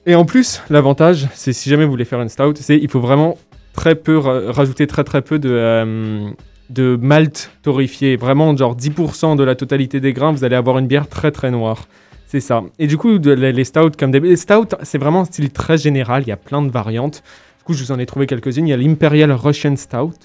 Et 0.06 0.14
en 0.14 0.24
plus, 0.24 0.62
l'avantage, 0.70 1.28
c'est 1.34 1.52
si 1.52 1.68
jamais 1.68 1.86
vous 1.86 1.92
voulez 1.92 2.06
faire 2.06 2.22
une 2.22 2.30
stout, 2.30 2.54
c'est 2.58 2.78
il 2.78 2.90
faut 2.92 3.02
vraiment 3.02 3.40
très 3.78 3.96
peu 3.96 4.18
ra- 4.18 4.52
rajouter 4.52 4.88
très 4.88 5.06
très 5.06 5.22
peu 5.22 5.40
de, 5.40 5.50
euh, 5.50 6.30
de 6.70 6.98
malt 7.00 7.52
torréfié. 7.62 8.18
Vraiment, 8.18 8.58
genre 8.58 8.76
10% 8.76 9.38
de 9.38 9.44
la 9.46 9.56
totalité 9.56 10.02
des 10.02 10.12
grains, 10.12 10.34
vous 10.34 10.44
allez 10.44 10.56
avoir 10.58 10.78
une 10.80 10.88
bière 10.88 11.08
très 11.08 11.32
très 11.32 11.52
noire. 11.52 11.88
C'est 12.26 12.42
ça. 12.42 12.62
Et 12.78 12.88
du 12.88 12.98
coup, 12.98 13.18
les 13.20 13.64
stouts, 13.64 13.92
comme 13.98 14.12
des 14.12 14.20
les 14.20 14.36
stouts, 14.36 14.76
c'est 14.84 14.98
vraiment 14.98 15.22
un 15.22 15.26
style 15.26 15.50
très 15.52 15.78
général. 15.78 16.24
Il 16.24 16.28
y 16.28 16.34
a 16.34 16.38
plein 16.38 16.62
de 16.62 16.70
variantes. 16.70 17.24
Du 17.60 17.64
coup, 17.64 17.74
je 17.74 17.82
vous 17.84 17.92
en 17.94 18.00
ai 18.00 18.06
trouvé 18.06 18.28
quelques-unes. 18.28 18.68
Il 18.68 18.72
y 18.72 18.74
a 18.74 18.78
l'Imperial 18.78 19.32
Russian 19.32 19.78
Stout. 19.78 20.18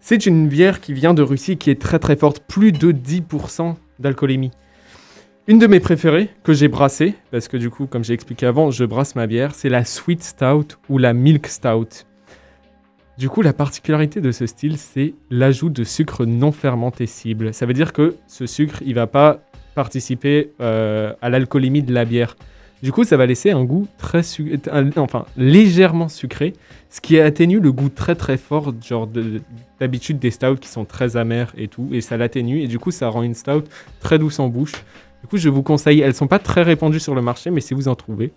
C'est 0.00 0.24
une 0.24 0.48
bière 0.48 0.80
qui 0.80 0.94
vient 0.94 1.12
de 1.12 1.20
Russie 1.20 1.58
qui 1.58 1.70
est 1.70 1.78
très 1.80 1.98
très 1.98 2.16
forte, 2.16 2.40
plus 2.48 2.72
de 2.72 2.92
10% 2.92 3.74
d'alcoolémie. 3.98 4.52
Une 5.48 5.58
de 5.58 5.66
mes 5.66 5.80
préférées 5.80 6.30
que 6.44 6.52
j'ai 6.54 6.68
brassée, 6.68 7.14
parce 7.30 7.48
que 7.48 7.56
du 7.58 7.68
coup, 7.68 7.86
comme 7.86 8.04
j'ai 8.04 8.14
expliqué 8.14 8.46
avant, 8.46 8.70
je 8.70 8.84
brasse 8.86 9.14
ma 9.16 9.26
bière, 9.26 9.54
c'est 9.54 9.68
la 9.68 9.84
Sweet 9.84 10.22
Stout 10.22 10.76
ou 10.88 10.96
la 10.98 11.12
Milk 11.12 11.46
Stout. 11.46 12.06
Du 13.18 13.28
coup, 13.28 13.42
la 13.42 13.52
particularité 13.52 14.20
de 14.20 14.30
ce 14.30 14.46
style, 14.46 14.78
c'est 14.78 15.12
l'ajout 15.30 15.70
de 15.70 15.82
sucre 15.82 16.24
non 16.24 16.52
fermenté 16.52 17.06
cible. 17.06 17.52
Ça 17.52 17.66
veut 17.66 17.72
dire 17.72 17.92
que 17.92 18.14
ce 18.28 18.46
sucre, 18.46 18.80
il 18.86 18.94
va 18.94 19.08
pas 19.08 19.40
participer 19.74 20.52
euh, 20.60 21.12
à 21.20 21.28
l'alcoolémie 21.28 21.82
de 21.82 21.92
la 21.92 22.04
bière. 22.04 22.36
Du 22.80 22.92
coup, 22.92 23.02
ça 23.02 23.16
va 23.16 23.26
laisser 23.26 23.50
un 23.50 23.64
goût 23.64 23.88
très 23.98 24.22
su- 24.22 24.60
un- 24.70 24.90
enfin 24.98 25.24
légèrement 25.36 26.08
sucré, 26.08 26.52
ce 26.90 27.00
qui 27.00 27.18
atténue 27.18 27.58
le 27.58 27.72
goût 27.72 27.88
très 27.88 28.14
très 28.14 28.36
fort, 28.36 28.72
genre 28.86 29.08
de- 29.08 29.40
d'habitude 29.80 30.20
des 30.20 30.30
stouts 30.30 30.54
qui 30.60 30.68
sont 30.68 30.84
très 30.84 31.16
amers 31.16 31.52
et 31.58 31.66
tout, 31.66 31.88
et 31.90 32.00
ça 32.00 32.16
l'atténue 32.16 32.60
et 32.62 32.68
du 32.68 32.78
coup 32.78 32.92
ça 32.92 33.08
rend 33.08 33.24
une 33.24 33.34
stout 33.34 33.64
très 33.98 34.20
douce 34.20 34.38
en 34.38 34.46
bouche. 34.48 34.72
Du 35.22 35.26
coup, 35.28 35.38
je 35.38 35.48
vous 35.48 35.64
conseille, 35.64 36.00
elles 36.02 36.14
sont 36.14 36.28
pas 36.28 36.38
très 36.38 36.62
répandues 36.62 37.00
sur 37.00 37.16
le 37.16 37.22
marché, 37.22 37.50
mais 37.50 37.60
si 37.60 37.74
vous 37.74 37.88
en 37.88 37.96
trouvez, 37.96 38.30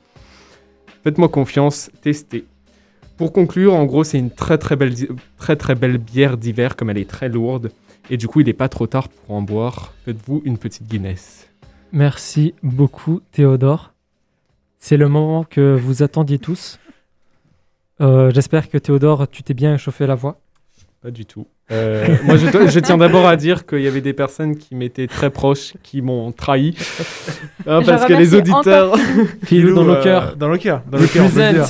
faites-moi 1.04 1.30
confiance, 1.30 1.92
testez. 2.02 2.46
Pour 3.18 3.34
conclure, 3.34 3.74
en 3.74 3.86
gros, 3.86 4.04
c'est 4.04 4.18
une 4.18 4.32
très 4.32 4.58
très 4.58 4.76
belle, 4.76 4.94
très 5.38 5.56
très 5.56 5.76
belle 5.76 5.98
bière 5.98 6.38
d'hiver, 6.38 6.76
comme 6.76 6.90
elle 6.90 6.98
est 6.98 7.10
très 7.10 7.30
lourde, 7.30 7.72
et 8.10 8.18
du 8.18 8.28
coup, 8.28 8.42
il 8.42 8.48
n'est 8.48 8.54
pas 8.54 8.70
trop 8.70 8.88
tard 8.88 9.10
pour 9.10 9.36
en 9.36 9.42
boire. 9.42 9.94
Faites-vous 10.06 10.42
une 10.46 10.58
petite 10.58 10.88
Guinness. 10.88 11.50
Merci 11.92 12.54
beaucoup, 12.64 13.22
Théodore. 13.32 13.94
C'est 14.80 14.98
le 14.98 15.08
moment 15.08 15.44
que 15.44 15.76
vous 15.76 16.04
attendiez 16.04 16.40
tous. 16.40 16.80
Euh, 18.02 18.32
J'espère 18.34 18.70
que 18.70 18.78
Théodore, 18.78 19.30
tu 19.30 19.44
t'es 19.44 19.54
bien 19.54 19.76
échauffé 19.76 20.08
la 20.08 20.16
voix. 20.16 20.40
Pas 21.02 21.12
du 21.12 21.26
tout. 21.26 21.48
Euh, 21.72 22.18
moi, 22.24 22.38
je, 22.38 22.80
tiens 22.80 22.98
d'abord 22.98 23.28
à 23.28 23.36
dire 23.36 23.66
qu'il 23.66 23.82
y 23.82 23.88
avait 23.88 24.02
des 24.02 24.14
personnes 24.14 24.58
qui 24.58 24.76
m'étaient 24.76 25.08
très 25.08 25.30
proches, 25.30 25.74
qui 25.84 26.02
m'ont 26.02 26.32
trahi. 26.32 26.76
Hein, 27.68 27.82
Je 27.82 27.86
parce 27.86 28.06
que 28.06 28.14
les 28.14 28.34
auditeurs. 28.34 28.96
Philou 29.44 29.74
dans 29.76 29.82
Nous, 29.82 29.88
nos 29.88 29.96
euh, 29.96 30.04
cœurs. 30.04 30.36
Dans 30.36 30.50
le 30.50 30.58
cœur. 30.58 30.84
Dans 30.90 30.98
le 30.98 31.08
cœur, 31.08 31.26
le. 31.26 31.64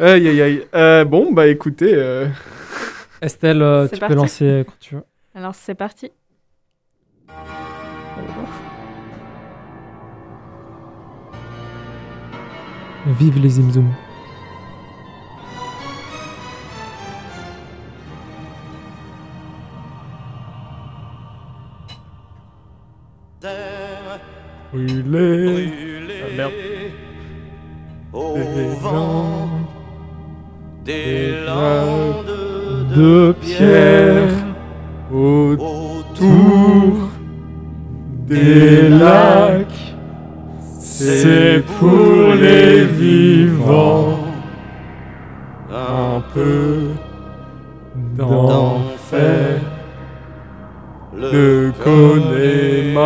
Aïe, 0.00 0.28
aïe, 0.28 0.40
aïe. 0.42 0.66
Euh, 0.74 1.04
bon, 1.04 1.32
bah 1.32 1.46
écoutez. 1.46 1.92
euh, 1.94 2.26
Estelle, 3.22 3.62
euh, 3.62 3.86
C'est 3.86 3.94
tu 3.96 4.00
parti. 4.00 4.14
peux 4.14 4.20
lancer 4.20 4.64
quand 4.66 4.74
tu 4.80 4.94
veux. 4.94 5.04
Alors 5.34 5.54
c'est 5.54 5.74
parti. 5.74 6.10
Vive 13.06 13.38
les 13.40 13.50
Zimzoum. 13.50 13.92
Brûlé. 24.72 25.72
Ah, 26.22 26.36
merde. 26.36 26.52
Au 28.12 28.34
vent 28.80 29.48
des 30.84 31.32
landes 31.46 32.26
de 32.94 33.34
pierre 33.40 34.32
autour 35.12 35.80
autour 36.20 37.08
des 38.28 38.88
lacs. 38.88 39.96
C'est 40.78 41.62
pour 41.78 42.34
les 42.34 42.84
vivants 42.84 44.18
un 45.72 46.22
peu 46.34 46.88
d'enfer. 48.16 49.60
Le 51.16 51.72
Connemara 51.84 53.00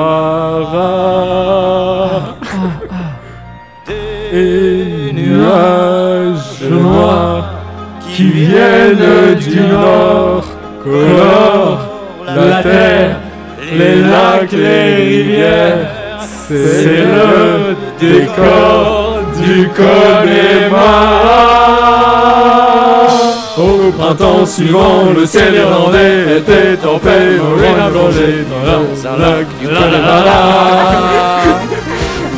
et 4.33 5.12
nuages 5.12 6.62
noirs 6.70 7.34
qui 8.15 8.31
viennent 8.31 9.35
du 9.35 9.61
nord 9.61 10.45
colorent 10.85 11.81
la 12.24 12.62
terre, 12.62 13.16
les 13.73 13.97
lacs, 13.97 14.53
les 14.53 14.95
rivières. 14.95 15.89
C'est 16.20 17.03
le 17.16 17.74
décor 17.99 19.19
du 19.43 19.69
Connemara. 19.69 21.15
Au 23.59 23.91
printemps 23.99 24.47
suivant, 24.47 25.11
le 25.16 25.27
ciel 25.27 25.55
irlandais 25.55 26.39
était 26.39 26.86
en 26.86 26.99
paix, 26.99 27.39
mauvais 27.39 27.91
plongé 27.91 28.45
dans 28.51 29.09
un 29.09 29.16
lac 29.19 29.47
du 29.61 29.66
Connemara. 29.66 31.35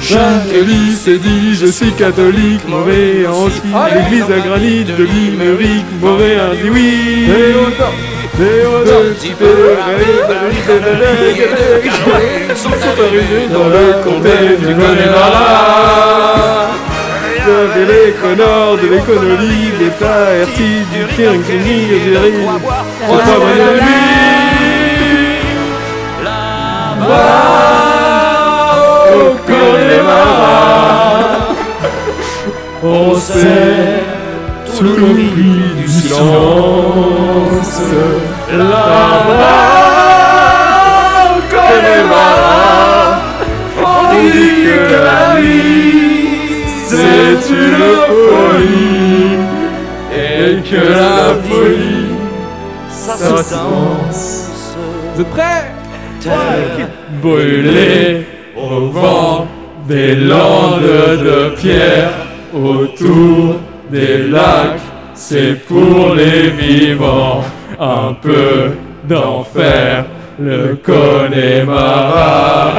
Lit 0.09 0.93
s'est 0.93 1.19
dit 1.19 1.55
je 1.57 1.67
suis 1.67 1.91
catholique, 1.93 2.67
mauvais 2.69 3.27
en 3.27 3.51
ski, 3.51 3.67
l'église 3.95 4.31
à 4.31 4.39
granit 4.39 4.85
de 4.85 5.03
Limerick, 5.03 5.85
mauvais 6.01 6.37
a 6.39 6.55
dit 6.55 6.71
oui. 6.71 7.29
Théodore, 8.37 9.03
petit 9.19 9.35
peu 9.35 9.47
sont 12.55 12.69
arrivés 12.69 13.49
dans 13.53 13.69
le 13.69 14.05
comté 14.05 14.57
du 14.61 14.75
Connemara. 14.75 15.47
de 17.47 17.83
l'éconor, 17.91 18.77
de 18.77 18.87
l'économie, 18.89 19.73
des 19.79 19.91
taertis, 19.99 20.85
du 20.93 21.07
kiringini, 21.17 21.87
du 21.87 22.17
riri. 22.17 22.45
Trois 23.07 23.19
fois 23.19 23.39
bonne 23.39 23.81
Là-bas, 26.23 27.46
sait 33.19 34.03
tout 34.67 34.83
le 34.83 34.93
prix 34.95 35.59
du 35.77 35.87
silence. 35.89 37.81
Là-bas, 38.53 39.77
on 43.79 44.13
dit 44.13 44.55
que 44.65 44.79
la 44.93 45.41
vie, 45.41 46.65
c'est 46.87 47.41
une 47.53 47.81
folie. 48.29 49.37
Et 50.15 50.63
que 50.69 50.81
la 50.93 51.19
folie, 51.49 52.11
ça 52.91 53.15
se 53.17 53.55
danse. 53.55 54.51
Vous 55.15 55.21
êtes 55.23 55.31
prêts? 55.31 55.65
Au 58.57 58.89
vent 58.91 59.47
des 59.87 60.15
landes 60.17 60.83
de 60.83 61.55
pierre 61.57 62.26
autour 62.57 63.57
des 63.91 64.19
lacs, 64.29 64.81
c'est 65.15 65.67
pour 65.67 66.15
les 66.15 66.51
vivants 66.51 67.43
un 67.79 68.15
peu 68.15 68.73
d'enfer, 69.05 70.05
le 70.39 70.77
Connemara. 70.85 72.73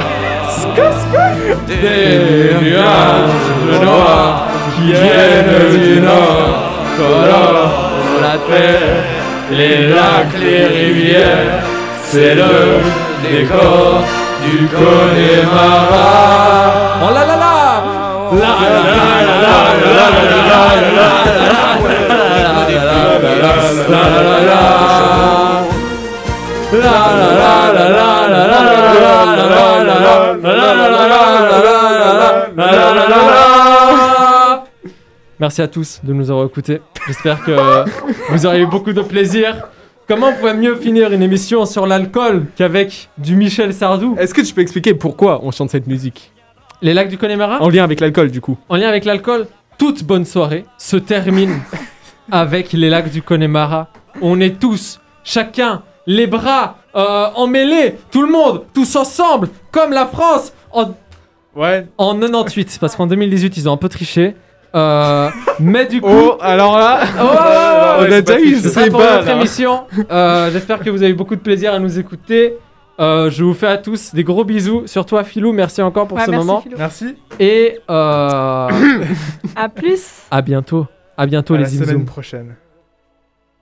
Des 1.68 2.56
nuages 2.62 3.82
noirs 3.82 4.48
qui 4.76 4.92
viennent 4.92 5.72
du 5.72 6.02
nord, 6.02 6.72
colorent 6.98 7.92
la 8.22 8.38
terre, 8.50 9.04
les 9.52 9.88
lacs, 9.88 10.38
les 10.40 10.66
rivières, 10.66 11.62
c'est 12.04 12.36
le 12.36 12.82
décor 13.24 14.04
du 14.44 14.68
Connemara. 14.68 16.10
Oh 17.04 17.14
là 17.14 17.26
là 17.26 17.36
là 17.36 17.57
Merci 35.40 35.62
à 35.62 35.68
tous 35.68 36.02
de 36.04 36.14
nous 36.14 36.30
avoir 36.30 36.46
écoutés. 36.48 36.82
J'espère 37.06 37.44
que 37.44 37.86
vous 38.32 38.46
aurez 38.46 38.62
eu 38.62 38.66
beaucoup 38.66 38.92
de 38.92 39.02
plaisir. 39.02 39.68
Comment 40.08 40.30
on 40.30 40.34
pouvait 40.34 40.54
mieux 40.54 40.76
finir 40.76 41.14
une 41.14 41.22
émission 41.22 41.66
sur 41.66 41.86
l'alcool 41.86 42.46
qu'avec 42.56 43.10
du 43.18 43.36
Michel 43.36 43.74
Sardou? 43.74 44.16
Est-ce 44.20 44.34
que 44.34 44.42
tu 44.42 44.54
peux 44.54 44.62
expliquer 44.62 44.94
pourquoi 44.94 45.40
on 45.44 45.52
chante 45.52 45.70
cette 45.70 45.88
musique? 45.88 46.34
Les 46.82 46.94
lacs 46.94 47.10
du 47.10 47.18
Connemara 47.18 47.62
En 47.62 47.70
lien 47.70 47.84
avec 47.84 48.00
l'alcool, 48.00 48.30
du 48.32 48.42
coup. 48.42 48.58
En 48.70 48.76
lien 48.76 48.88
avec 48.88 49.06
l'alcool, 49.06 49.48
toute 49.78 50.04
bonne 50.04 50.26
soirée 50.26 50.66
se 50.78 50.98
termine 50.98 51.60
avec 52.32 52.74
les 52.74 52.90
lacs 52.90 53.12
du 53.12 53.22
Connemara. 53.22 53.88
On 54.22 54.40
est 54.40 54.60
tous, 54.60 55.00
chacun, 55.24 55.82
les 56.06 56.28
bras 56.28 56.78
euh, 56.96 57.28
emmêlés, 57.36 57.96
tout 58.12 58.22
le 58.22 58.32
monde, 58.32 58.64
tous 58.74 58.96
ensemble, 58.96 59.50
comme 59.72 59.92
la 59.92 60.06
France, 60.06 60.54
en, 60.72 60.92
Ouais. 61.56 61.88
en 61.98 62.16
98, 62.20 62.78
parce 62.80 62.96
qu'en 62.96 63.08
2018, 63.08 63.58
ils 63.58 63.68
ont 63.70 63.74
un 63.74 63.78
peu 63.78 63.90
triché. 63.90 64.36
Euh, 64.76 65.30
mais 65.60 65.86
du 65.86 66.02
coup, 66.02 66.10
Oh, 66.12 66.38
alors 66.42 66.78
là, 66.78 67.00
Oh, 67.20 67.24
ouais, 67.24 67.28
ouais, 67.30 67.34
on 68.00 68.04
a 68.04 68.10
c'est 68.10 68.22
déjà 68.22 68.24
pas 68.36 68.40
eu 68.40 68.44
triché. 68.52 68.62
ce 68.62 68.70
sera 68.70 68.84
ces 68.84 68.90
pour 68.92 69.00
bas, 69.00 69.16
notre 69.16 69.28
là. 69.28 69.34
émission. 69.36 69.82
Euh, 70.12 70.52
J'espère 70.52 70.80
que 70.80 70.90
vous 70.92 71.02
avez 71.02 71.14
beaucoup 71.14 71.36
de 71.36 71.42
plaisir 71.42 71.74
à 71.74 71.80
nous 71.80 71.98
écouter. 71.98 72.56
Euh, 73.00 73.30
je 73.30 73.44
vous 73.44 73.54
fais 73.54 73.68
à 73.68 73.78
tous 73.78 74.14
des 74.14 74.24
gros 74.24 74.44
bisous. 74.44 74.88
Surtout 74.88 75.18
à 75.18 75.24
Philou, 75.24 75.54
merci 75.54 75.82
encore 75.82 76.08
pour 76.08 76.18
Ouais, 76.18 76.26
ce 76.26 76.32
merci, 76.32 76.46
moment. 76.46 76.62
Philou. 76.62 76.76
Merci. 76.78 77.16
Et 77.40 77.78
euh, 77.90 78.70
À 79.56 79.70
plus. 79.70 80.24
à 80.32 80.42
bientôt. 80.42 80.88
À 81.16 81.26
bientôt 81.26 81.54
À 81.54 81.58
les 81.58 81.64
la 81.64 81.70
semaine 81.70 82.06
prochaine. 82.06 82.56